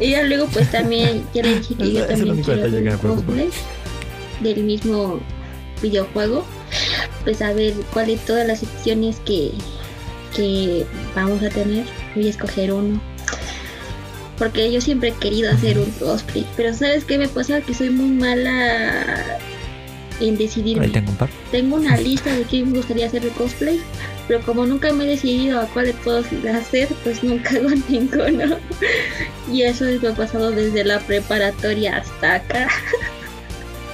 y 0.00 0.10
ya 0.10 0.22
luego 0.24 0.46
pues 0.46 0.70
también 0.70 1.24
ya 1.34 1.42
le 1.42 1.58
dije 1.58 1.74
que 1.74 1.92
yo 1.92 2.00
Es- 2.04 2.08
también 2.08 2.42
quiero 2.42 2.64
hacer 2.66 2.82
que 2.84 3.06
un 3.06 3.14
cosplay 3.16 3.48
del 4.40 4.64
mismo 4.64 5.20
videojuego. 5.82 6.44
Pues 7.24 7.42
a 7.42 7.52
ver 7.52 7.72
cuál 7.92 8.06
de 8.06 8.16
todas 8.18 8.46
las 8.46 8.60
secciones 8.60 9.16
que, 9.24 9.52
que 10.34 10.86
vamos 11.14 11.42
a 11.42 11.48
tener. 11.48 11.84
Voy 12.14 12.26
a 12.26 12.30
escoger 12.30 12.72
uno. 12.72 13.00
Porque 14.38 14.70
yo 14.70 14.80
siempre 14.80 15.10
he 15.10 15.12
querido 15.12 15.50
hacer 15.50 15.78
un 15.78 15.90
cosplay. 15.92 16.46
Pero 16.56 16.74
¿sabes 16.74 17.04
qué 17.04 17.18
me 17.18 17.28
pasa? 17.28 17.60
Que 17.60 17.74
soy 17.74 17.90
muy 17.90 18.10
mala 18.10 19.38
en 20.20 20.36
decidirme. 20.36 20.86
Ahí 20.86 20.92
tengo 20.92 21.10
un 21.10 21.16
par. 21.16 21.28
Tengo 21.50 21.76
una 21.76 21.96
lista 22.00 22.34
de 22.34 22.44
qué 22.44 22.64
me 22.64 22.76
gustaría 22.78 23.06
hacer 23.06 23.22
de 23.22 23.30
cosplay, 23.30 23.80
pero 24.28 24.40
como 24.42 24.66
nunca 24.66 24.92
me 24.92 25.04
he 25.04 25.08
decidido 25.08 25.60
a 25.60 25.66
cuál 25.66 25.86
de 25.86 25.92
todos 25.92 26.26
hacer, 26.54 26.88
pues 27.04 27.22
nunca 27.22 27.50
hago 27.56 27.70
ninguno. 27.88 28.56
Y 29.50 29.62
eso 29.62 29.84
me 29.84 30.08
ha 30.08 30.14
pasado 30.14 30.50
desde 30.50 30.84
la 30.84 31.00
preparatoria 31.00 31.98
hasta 31.98 32.34
acá. 32.34 32.68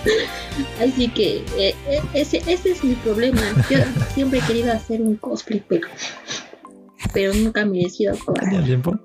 Así 0.81 1.09
que 1.09 1.37
eh, 1.57 1.75
eh, 1.89 2.03
ese, 2.13 2.43
ese 2.47 2.73
es 2.73 2.85
mi 2.85 2.95
problema. 2.97 3.41
Yo 3.71 3.79
siempre 4.15 4.41
he 4.41 4.43
querido 4.43 4.73
hacer 4.73 5.01
un 5.01 5.17
cosplay, 5.17 5.63
pero, 5.69 5.89
pero 7.15 7.33
nunca 7.35 7.65
me 7.65 7.79
decido 7.79 8.17
cuál. 8.25 8.41
¿Tenía 8.41 8.65
tiempo? 8.65 8.99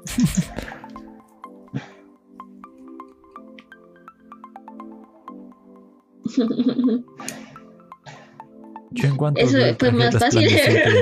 Yo 8.92 9.08
en 9.08 9.16
cuanto 9.18 9.42
Eso 9.42 9.58
vi 9.58 9.74
fue 9.78 9.92
más 9.92 10.18
fácil. 10.18 10.50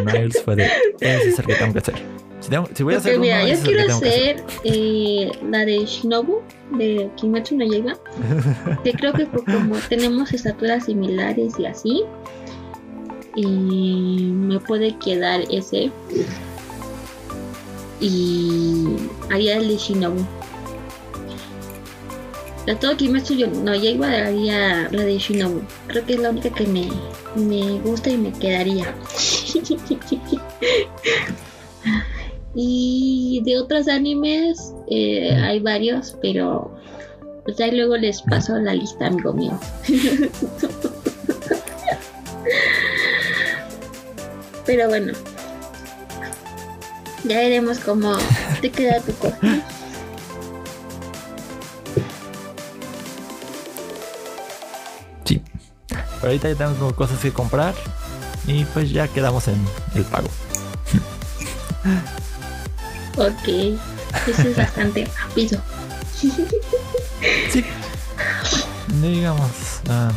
Miles 0.05 0.41
fue 0.43 0.55
de 0.55 0.65
ese 0.99 1.29
es 1.29 1.39
el 1.39 1.45
que 1.45 1.53
tengo 1.55 1.73
que 1.73 1.79
hacer. 1.79 1.95
Si, 2.41 2.49
tengo- 2.49 2.67
si 2.73 2.83
voy 2.83 2.93
a 2.95 2.97
hacer 2.97 3.15
yo 3.15 3.21
quiero 3.63 3.93
hacer. 3.95 4.43
eh, 4.63 5.31
la 5.49 5.65
de 5.65 5.85
Shinobu 5.85 6.41
de 6.77 7.09
Kimetsu 7.15 7.55
no 7.57 7.65
Yaiba, 7.65 7.93
que 8.83 8.91
creo 8.93 9.13
que 9.13 9.25
por 9.25 9.45
como 9.45 9.75
tenemos 9.89 10.33
estaturas 10.33 10.85
similares 10.85 11.53
y 11.59 11.65
así, 11.65 12.03
y 13.35 13.45
me 14.31 14.59
puede 14.59 14.97
quedar 14.99 15.41
ese. 15.51 15.91
Y 18.01 18.85
haría 19.31 19.57
el 19.57 19.67
de 19.69 19.77
Shinobu. 19.77 20.25
La 22.65 22.75
todo 22.79 22.97
Kimetsu 22.97 23.35
yo- 23.35 23.47
no 23.47 23.75
Yaiba 23.75 24.07
haría 24.07 24.89
la 24.91 25.03
de 25.03 25.17
Shinobu. 25.17 25.61
Creo 25.87 26.05
que 26.05 26.13
es 26.15 26.19
la 26.19 26.29
única 26.31 26.49
que 26.49 26.65
me, 26.65 26.89
me 27.35 27.79
gusta 27.81 28.09
y 28.09 28.17
me 28.17 28.31
quedaría. 28.31 28.93
Y 32.57 33.41
de 33.43 33.59
otros 33.59 33.89
animes 33.89 34.73
eh, 34.89 35.35
hay 35.35 35.59
varios, 35.59 36.15
pero 36.21 36.73
pues 37.43 37.59
ahí 37.59 37.71
luego 37.71 37.97
les 37.97 38.21
paso 38.21 38.57
la 38.57 38.73
lista, 38.73 39.07
amigo 39.07 39.33
mío. 39.33 39.59
pero 44.65 44.87
bueno, 44.87 45.11
ya 47.25 47.37
veremos 47.39 47.79
cómo 47.79 48.13
te 48.61 48.71
queda 48.71 49.01
tu 49.01 49.13
cosa. 49.15 49.37
Pero 56.25 56.33
ahorita 56.33 56.49
ya 56.49 56.55
tengo 56.73 56.91
cosas 56.95 57.19
que 57.19 57.31
comprar 57.31 57.75
y 58.47 58.65
pues 58.65 58.89
ya 58.89 59.07
quedamos 59.07 59.47
en 59.47 59.63
el 59.93 60.03
pago. 60.05 60.27
Ok, 63.15 63.47
eso 64.27 64.41
es 64.41 64.57
bastante 64.57 65.05
rápido. 65.21 65.61
Sí. 66.19 67.63
Digamos. 69.03 69.51
ah, 69.87 70.11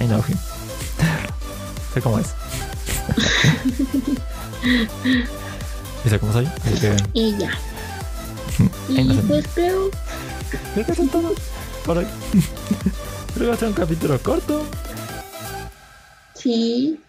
I 0.00 0.06
know 0.06 0.24
him. 0.26 0.38
sé 1.92 2.00
cómo 2.00 2.20
es. 2.20 2.28
y 6.06 6.08
sé 6.08 6.18
cómo 6.18 6.32
soy. 6.32 6.46
Así 6.46 6.80
que 6.80 6.96
Y 7.12 7.36
ya. 7.36 7.50
Y 8.88 9.04
pues 9.28 9.46
creo 9.54 9.90
creo 10.72 10.86
que 10.86 10.92
eso 10.92 11.02
es 11.02 11.10
todo 11.10 11.34
por 11.84 11.98
hoy. 11.98 12.06
creo 13.34 13.44
que 13.44 13.46
va 13.46 13.52
a 13.52 13.58
ser 13.58 13.68
un 13.68 13.74
capítulo 13.74 14.18
corto. 14.22 14.64
Sí. 16.38 17.00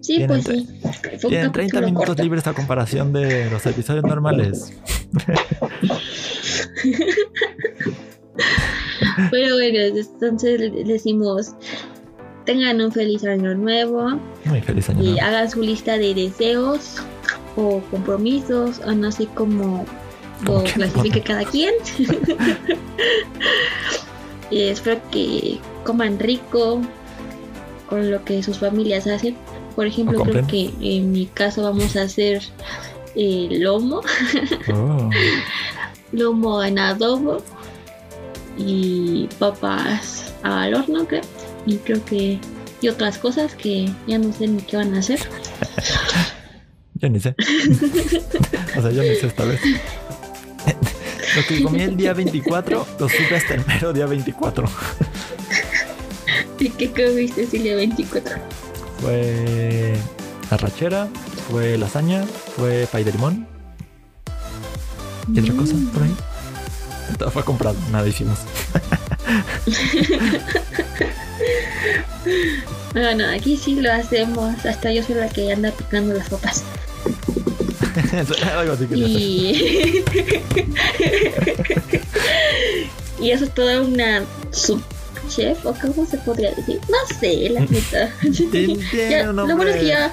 Sí, 0.00 0.16
Tienen 0.18 0.28
pues 0.28 0.44
sí. 0.44 0.68
Tienen 1.28 1.52
30 1.52 1.52
capítulo 1.52 1.80
minutos 1.80 2.06
corto. 2.08 2.22
libres 2.22 2.46
a 2.46 2.52
comparación 2.54 3.12
de 3.12 3.50
los 3.50 3.64
episodios 3.66 4.04
normales. 4.04 4.72
Pero 9.30 9.56
bueno, 9.56 9.78
entonces 9.80 10.60
le 10.60 10.84
decimos, 10.84 11.52
tengan 12.44 12.80
un 12.80 12.92
feliz 12.92 13.24
año 13.24 13.54
nuevo 13.54 14.20
Muy 14.44 14.60
feliz 14.60 14.88
año 14.90 15.02
y 15.02 15.06
nuevo. 15.12 15.22
hagan 15.22 15.50
su 15.50 15.62
lista 15.62 15.96
de 15.96 16.14
deseos 16.14 16.96
o 17.56 17.80
compromisos 17.90 18.78
o 18.80 18.92
no 18.92 19.10
sé 19.10 19.26
cómo 19.34 19.84
lo 20.42 20.62
que 20.62 20.72
clasifique 20.72 21.22
cada 21.22 21.44
quien. 21.44 21.72
y 24.50 24.62
espero 24.62 25.00
que 25.10 25.58
coman 25.84 26.18
rico 26.18 26.82
con 27.88 28.10
lo 28.10 28.24
que 28.24 28.42
sus 28.42 28.58
familias 28.58 29.06
hacen. 29.06 29.36
Por 29.74 29.86
ejemplo, 29.86 30.20
creo 30.22 30.46
que 30.46 30.70
en 30.80 31.12
mi 31.12 31.26
caso 31.26 31.62
vamos 31.62 31.96
a 31.96 32.02
hacer 32.02 32.42
eh, 33.14 33.48
lomo, 33.50 34.00
Oh, 34.72 35.10
lomo 36.12 36.62
en 36.62 36.78
adobo 36.78 37.42
y 38.56 39.28
papas 39.38 40.32
al 40.42 40.74
horno, 40.74 41.06
creo. 41.06 41.22
Y 41.66 41.76
creo 41.78 42.04
que 42.04 42.38
y 42.80 42.88
otras 42.88 43.18
cosas 43.18 43.54
que 43.54 43.90
ya 44.06 44.18
no 44.18 44.32
sé 44.32 44.46
ni 44.46 44.62
qué 44.62 44.76
van 44.76 44.94
a 44.94 44.98
hacer. 44.98 45.20
yo 46.94 47.08
ni 47.08 47.20
sé. 47.20 47.34
o 48.76 48.82
sea, 48.82 48.90
yo 48.90 49.02
ni 49.02 49.14
sé 49.14 49.26
esta 49.26 49.44
vez. 49.44 49.60
Lo 51.36 51.42
que 51.46 51.62
comí 51.62 51.82
el 51.82 51.96
día 51.96 52.14
24 52.14 52.86
lo 52.98 53.08
supe 53.08 53.36
hasta 53.36 53.54
el 53.54 53.66
mero 53.66 53.92
día 53.92 54.06
24. 54.06 54.68
¿Y 56.60 56.70
qué 56.70 56.90
comiste 56.90 57.46
día 57.46 57.76
24? 57.76 58.36
Fue 59.00 59.94
arrachera, 60.50 61.08
fue 61.50 61.76
lasaña, 61.76 62.24
fue 62.56 62.88
pay 62.90 63.04
de 63.04 63.12
limón 63.12 63.46
y 65.32 65.40
otra 65.40 65.54
cosa 65.54 65.74
por 65.92 66.02
ahí. 66.02 66.14
Todo 67.18 67.30
fue 67.30 67.44
comprado, 67.44 67.76
nada 67.90 68.06
hicimos. 68.08 68.38
Bueno, 72.92 73.26
aquí 73.28 73.58
sí 73.58 73.78
lo 73.78 73.92
hacemos. 73.92 74.64
Hasta 74.64 74.90
yo 74.90 75.02
soy 75.02 75.16
la 75.16 75.28
que 75.28 75.52
anda 75.52 75.70
picando 75.70 76.14
las 76.14 76.30
papas. 76.30 76.64
Algo 78.56 78.72
así 78.72 78.84
hacer. 78.84 78.96
Y. 78.96 80.04
y 83.20 83.30
eso 83.32 83.44
es 83.44 83.54
toda 83.54 83.82
una 83.82 84.22
subchef, 85.26 85.64
o 85.66 85.74
cómo 85.74 86.06
se 86.06 86.18
podría 86.18 86.52
decir. 86.54 86.80
No 86.88 87.18
sé, 87.18 87.48
la 87.50 87.60
neta. 87.60 88.12
Ya, 89.10 89.26
lo 89.32 89.46
bueno 89.56 89.70
es 89.70 89.76
que 89.76 89.86
ya. 89.86 90.12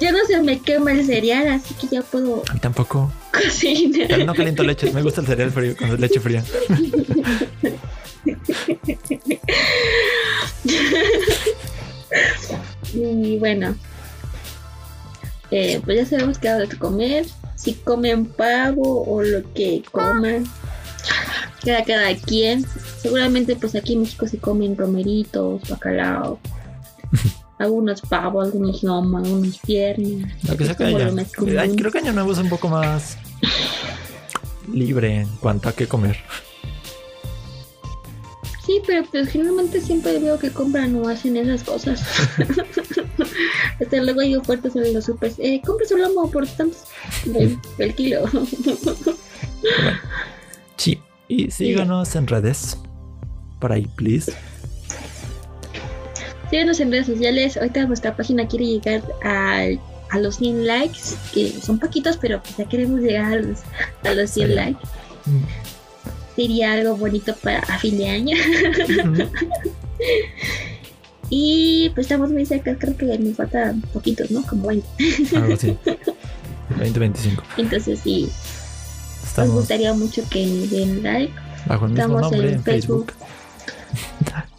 Ya 0.00 0.10
no 0.10 0.18
se 0.26 0.42
me 0.42 0.60
quema 0.60 0.92
el 0.92 1.06
cereal, 1.06 1.48
así 1.48 1.74
que 1.74 1.86
ya 1.88 2.02
puedo 2.02 2.42
A 2.48 2.54
mí 2.54 2.60
tampoco. 2.60 3.12
cocinar. 3.32 4.08
Pero 4.08 4.24
no 4.24 4.34
caliento 4.34 4.62
leche. 4.64 4.90
Me 4.92 5.02
gusta 5.02 5.20
el 5.20 5.26
cereal 5.28 5.50
frío 5.52 5.76
con 5.76 6.00
leche 6.00 6.20
fría. 6.20 6.44
Y 12.94 13.38
bueno, 13.38 13.74
eh, 15.50 15.80
pues 15.84 15.96
ya 15.96 16.06
sabemos 16.06 16.38
qué 16.38 16.48
hora 16.48 16.66
de 16.66 16.76
comer. 16.76 17.26
Si 17.56 17.74
comen 17.74 18.26
pavo 18.26 19.04
o 19.06 19.22
lo 19.22 19.50
que 19.54 19.82
coman, 19.90 20.44
queda 21.64 21.84
cada 21.84 22.14
quien. 22.16 22.66
Seguramente, 23.02 23.56
pues 23.56 23.74
aquí 23.74 23.94
en 23.94 24.02
México 24.02 24.28
se 24.28 24.38
comen 24.38 24.76
romeritos, 24.76 25.68
bacalao, 25.68 26.38
algunos 27.58 28.00
pavos, 28.02 28.46
algunos 28.46 28.82
lomo, 28.84 29.18
algunos 29.18 29.58
piernas. 29.58 30.30
Lo 30.48 30.56
que 30.56 30.64
es 30.64 30.70
lo 30.70 30.76
Creo 30.76 31.90
que 31.90 31.98
Año 31.98 32.12
Nuevo 32.12 32.32
es 32.32 32.38
un 32.38 32.48
poco 32.48 32.68
más 32.68 33.18
libre 34.72 35.22
en 35.22 35.28
cuanto 35.40 35.68
a 35.68 35.72
qué 35.72 35.88
comer. 35.88 36.16
Sí, 38.64 38.80
pero 38.86 39.04
pues 39.10 39.28
generalmente 39.28 39.80
siempre 39.80 40.20
veo 40.20 40.38
que 40.38 40.50
compran 40.50 40.94
o 40.94 41.08
hacen 41.08 41.36
esas 41.36 41.64
cosas. 41.64 42.00
Hasta 43.80 44.00
luego 44.00 44.20
hay 44.20 44.36
ofertas 44.36 44.76
en 44.76 44.94
los 44.94 45.06
supers. 45.06 45.34
Eh, 45.40 45.60
compre 45.66 45.86
su 45.88 45.96
lomo 45.96 46.30
por 46.30 46.46
tantos 46.46 46.84
el, 47.26 47.58
el 47.78 47.94
kilo. 47.96 48.20
Bueno, 48.30 48.46
sí. 50.76 51.00
Y 51.26 51.50
síganos 51.50 52.14
en 52.14 52.26
redes. 52.26 52.78
Por 53.62 53.72
ahí, 53.72 53.86
please. 53.94 54.32
Síganos 56.50 56.80
en 56.80 56.90
redes 56.90 57.06
sociales. 57.06 57.56
Ahorita 57.56 57.86
nuestra 57.86 58.14
página 58.16 58.46
quiere 58.46 58.66
llegar 58.66 59.02
al 59.22 59.80
a 60.10 60.18
los 60.18 60.36
100 60.36 60.66
likes, 60.66 60.98
que 61.32 61.50
son 61.62 61.78
poquitos, 61.78 62.18
pero 62.18 62.42
pues 62.42 62.54
ya 62.58 62.66
queremos 62.68 63.00
llegar 63.00 63.32
a 63.32 63.36
los, 63.36 63.60
a 64.04 64.12
los 64.12 64.30
100 64.30 64.48
Sí. 64.48 64.54
likes. 64.54 64.80
Mm. 65.24 65.44
Sería 66.36 66.72
algo 66.74 66.96
bonito 66.98 67.34
para 67.36 67.60
a 67.60 67.78
fin 67.78 67.96
de 67.96 68.08
año. 68.10 68.36
Y 71.34 71.88
pues 71.94 72.04
estamos 72.08 72.30
muy 72.30 72.44
cerca, 72.44 72.76
creo 72.76 72.94
que 72.94 73.06
nos 73.18 73.36
faltan 73.36 73.80
poquitos, 73.94 74.30
¿no? 74.30 74.42
Como 74.42 74.66
20. 74.68 74.86
Algo 75.36 75.54
así. 75.54 75.78
2025. 76.78 77.42
Entonces 77.56 78.00
sí, 78.00 78.28
nos 79.38 79.48
gustaría 79.50 79.94
mucho 79.94 80.22
que 80.28 80.46
den 80.70 81.02
like. 81.02 81.32
bajo 81.66 81.86
el 81.86 81.92
mismo 81.92 82.04
estamos 82.04 82.22
nombre 82.32 82.48
en 82.48 82.54
en 82.56 82.62
Facebook. 82.62 83.12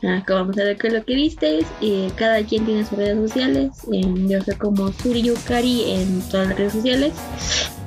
Ah, 0.05 0.21
que 0.27 0.34
vamos 0.34 0.57
a 0.57 0.65
ver 0.65 0.75
qué 0.77 0.88
es 0.88 0.93
lo 0.93 1.05
que 1.05 1.15
viste. 1.15 1.59
Eh, 1.81 2.11
cada 2.17 2.43
quien 2.43 2.65
tiene 2.65 2.84
sus 2.86 2.97
redes 2.97 3.15
sociales. 3.15 3.69
En- 3.89 4.27
yo 4.27 4.41
soy 4.41 4.55
como 4.55 4.91
Suriyukari 4.91 5.91
en 5.93 6.21
todas 6.29 6.49
las 6.49 6.57
redes 6.57 6.73
sociales. 6.73 7.13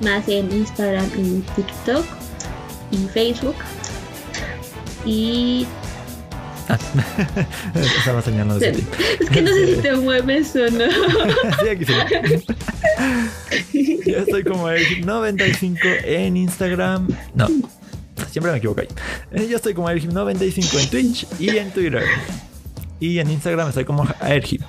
Más 0.03 0.27
en 0.27 0.51
Instagram 0.51 1.05
y 1.19 1.41
TikTok 1.55 2.07
y 2.91 2.97
Facebook. 3.13 3.55
Y 5.05 5.67
Ah. 6.69 6.79
Estaba 7.99 8.21
señalando 8.23 8.59
de 8.65 8.73
ti. 8.73 8.83
es 9.21 9.31
que 9.31 9.43
no 9.43 9.53
sé 9.53 9.77
si 9.77 9.83
te 9.83 9.93
mueves 9.93 10.57
o 10.57 10.69
no. 10.71 10.85
Sí, 11.63 11.69
aquí 11.69 11.85
sí. 11.85 11.93
Yo 14.11 14.19
estoy 14.19 14.43
como 14.43 14.69
Ergip95 14.71 15.79
en 16.05 16.37
Instagram. 16.39 17.09
No, 17.35 17.47
siempre 18.31 18.53
me 18.53 18.59
equivoco 18.59 18.81
ahí. 18.81 18.89
Eh, 19.33 19.47
Yo 19.49 19.57
estoy 19.57 19.75
como 19.75 19.89
Ergip95 19.91 20.81
en 20.83 20.91
Twitch 20.91 21.27
y 21.39 21.51
en 21.57 21.71
Twitter. 21.71 22.03
Y 23.01 23.19
en 23.19 23.31
Instagram 23.31 23.69
estoy 23.69 23.85
como 23.85 24.07
Ergip. 24.23 24.63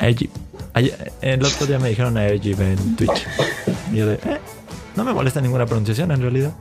Ergip. 0.00 0.30
Ayer- 0.74 1.12
El 1.22 1.44
otro 1.44 1.66
día 1.66 1.78
me 1.78 1.88
dijeron 1.88 2.16
a 2.16 2.26
Ergip 2.26 2.60
en 2.60 2.96
Twitch. 2.96 3.26
Y 3.92 3.96
yo 3.96 4.06
de, 4.08 4.14
eh, 4.14 4.38
no 4.96 5.04
me 5.04 5.12
molesta 5.12 5.40
ninguna 5.40 5.66
pronunciación 5.66 6.10
en 6.12 6.20
realidad. 6.20 6.52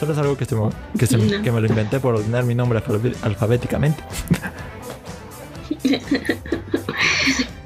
Solo 0.00 0.12
es 0.12 0.18
algo 0.18 0.36
que, 0.36 0.46
me- 0.54 0.70
que, 0.98 1.06
se- 1.06 1.16
No. 1.16 1.42
que 1.42 1.50
me 1.52 1.60
lo 1.60 1.66
inventé 1.68 2.00
por 2.00 2.14
ordenar 2.16 2.44
mi 2.44 2.54
nombre 2.54 2.82
alfabéticamente. 3.22 4.02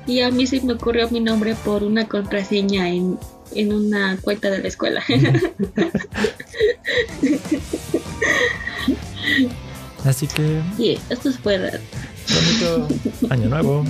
Y 0.07 0.23
a 0.23 0.31
mí 0.31 0.47
se 0.47 0.61
me 0.63 0.73
ocurrió 0.73 1.09
mi 1.11 1.21
nombre 1.21 1.55
por 1.65 1.85
una 1.85 2.09
contraseña 2.09 2.89
en, 2.89 3.17
en 3.55 3.73
una 3.73 4.17
cuenta 4.21 4.51
de 4.51 4.59
la 4.59 4.67
escuela. 4.69 5.03
Así 10.05 10.27
que, 10.27 10.61
y 10.79 10.99
esto 11.11 11.31
fue 11.43 11.59
bonito 11.59 12.89
año 13.31 13.49
nuevo. 13.49 13.85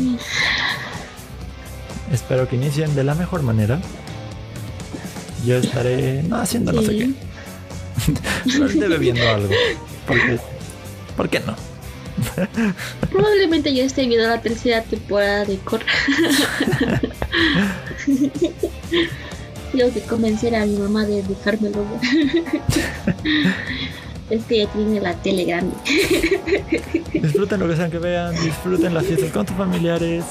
Espero 2.12 2.48
que 2.48 2.56
inicien 2.56 2.94
de 2.94 3.04
la 3.04 3.14
mejor 3.14 3.42
manera. 3.42 3.80
Yo 5.44 5.56
estaré 5.56 6.22
no 6.24 6.36
haciendo 6.36 6.72
no 6.72 6.82
sé 6.82 6.96
qué. 6.96 7.10
Sí. 8.00 8.14
Probablemente 8.44 8.88
bebiendo 8.88 9.28
algo. 9.28 9.54
Porque, 10.06 10.38
¿Por 11.18 11.28
qué 11.28 11.40
no? 11.40 11.54
Probablemente 13.10 13.74
ya 13.74 13.84
esté 13.84 14.06
viendo 14.06 14.26
la 14.26 14.40
tercera 14.40 14.82
temporada 14.82 15.44
de 15.44 15.58
Corra. 15.58 15.84
Tengo 19.72 19.92
que 19.92 20.00
convencer 20.00 20.54
a 20.56 20.64
mi 20.64 20.76
mamá 20.76 21.04
de 21.04 21.22
dejármelo. 21.22 21.84
Es 24.30 24.44
que 24.44 24.58
ya 24.58 24.66
tiene 24.72 25.00
la 25.00 25.14
tele 25.14 25.44
grande. 25.44 25.76
Disfruten 27.12 27.60
lo 27.60 27.68
que 27.68 27.76
sean 27.76 27.90
que 27.90 27.98
vean. 27.98 28.32
Disfruten 28.34 28.94
las 28.94 29.04
fiestas 29.04 29.30
con 29.32 29.44
tus 29.44 29.56
familiares. 29.56 30.24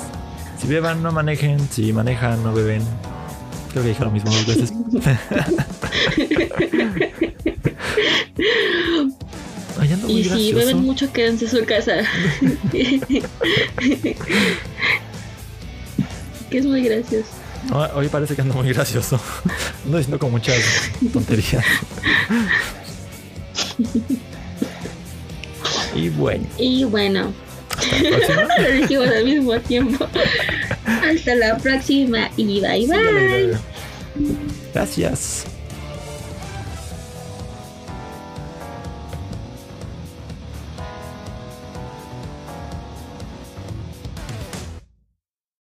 Si 0.59 0.67
beban, 0.67 1.03
no 1.03 1.11
manejen. 1.11 1.59
Si 1.69 1.91
manejan, 1.93 2.41
no 2.43 2.53
beben. 2.53 2.81
Creo 3.71 3.83
que 3.83 3.89
dije 3.89 4.03
lo 4.03 4.11
mismo 4.11 4.31
dos 4.31 4.47
veces. 4.47 4.73
Ay, 9.79 9.93
ando 9.93 10.07
muy 10.07 10.21
Y 10.21 10.23
si 10.23 10.53
beben 10.53 10.77
mucho, 10.83 11.11
quédense 11.11 11.45
en 11.45 11.51
su 11.51 11.65
casa. 11.65 11.97
que 16.49 16.57
es 16.57 16.65
muy 16.65 16.81
gracioso. 16.83 17.27
Hoy 17.93 18.07
parece 18.07 18.35
que 18.35 18.41
ando 18.41 18.55
muy 18.55 18.73
gracioso. 18.73 19.19
Ando 19.85 19.97
diciendo 19.97 20.17
con 20.17 20.31
muchas 20.31 20.57
tonterías. 21.13 21.65
Y 25.95 26.09
bueno, 26.09 26.45
Y 26.57 26.83
bueno, 26.83 27.33
lo 28.61 28.71
dijimos 28.71 29.07
al 29.07 29.25
mismo 29.25 29.59
tiempo. 29.61 30.07
Hasta 30.85 31.35
la 31.35 31.57
próxima 31.57 32.29
y 32.37 32.61
bye 32.61 32.87
bye. 32.87 33.57
Gracias. 34.73 35.45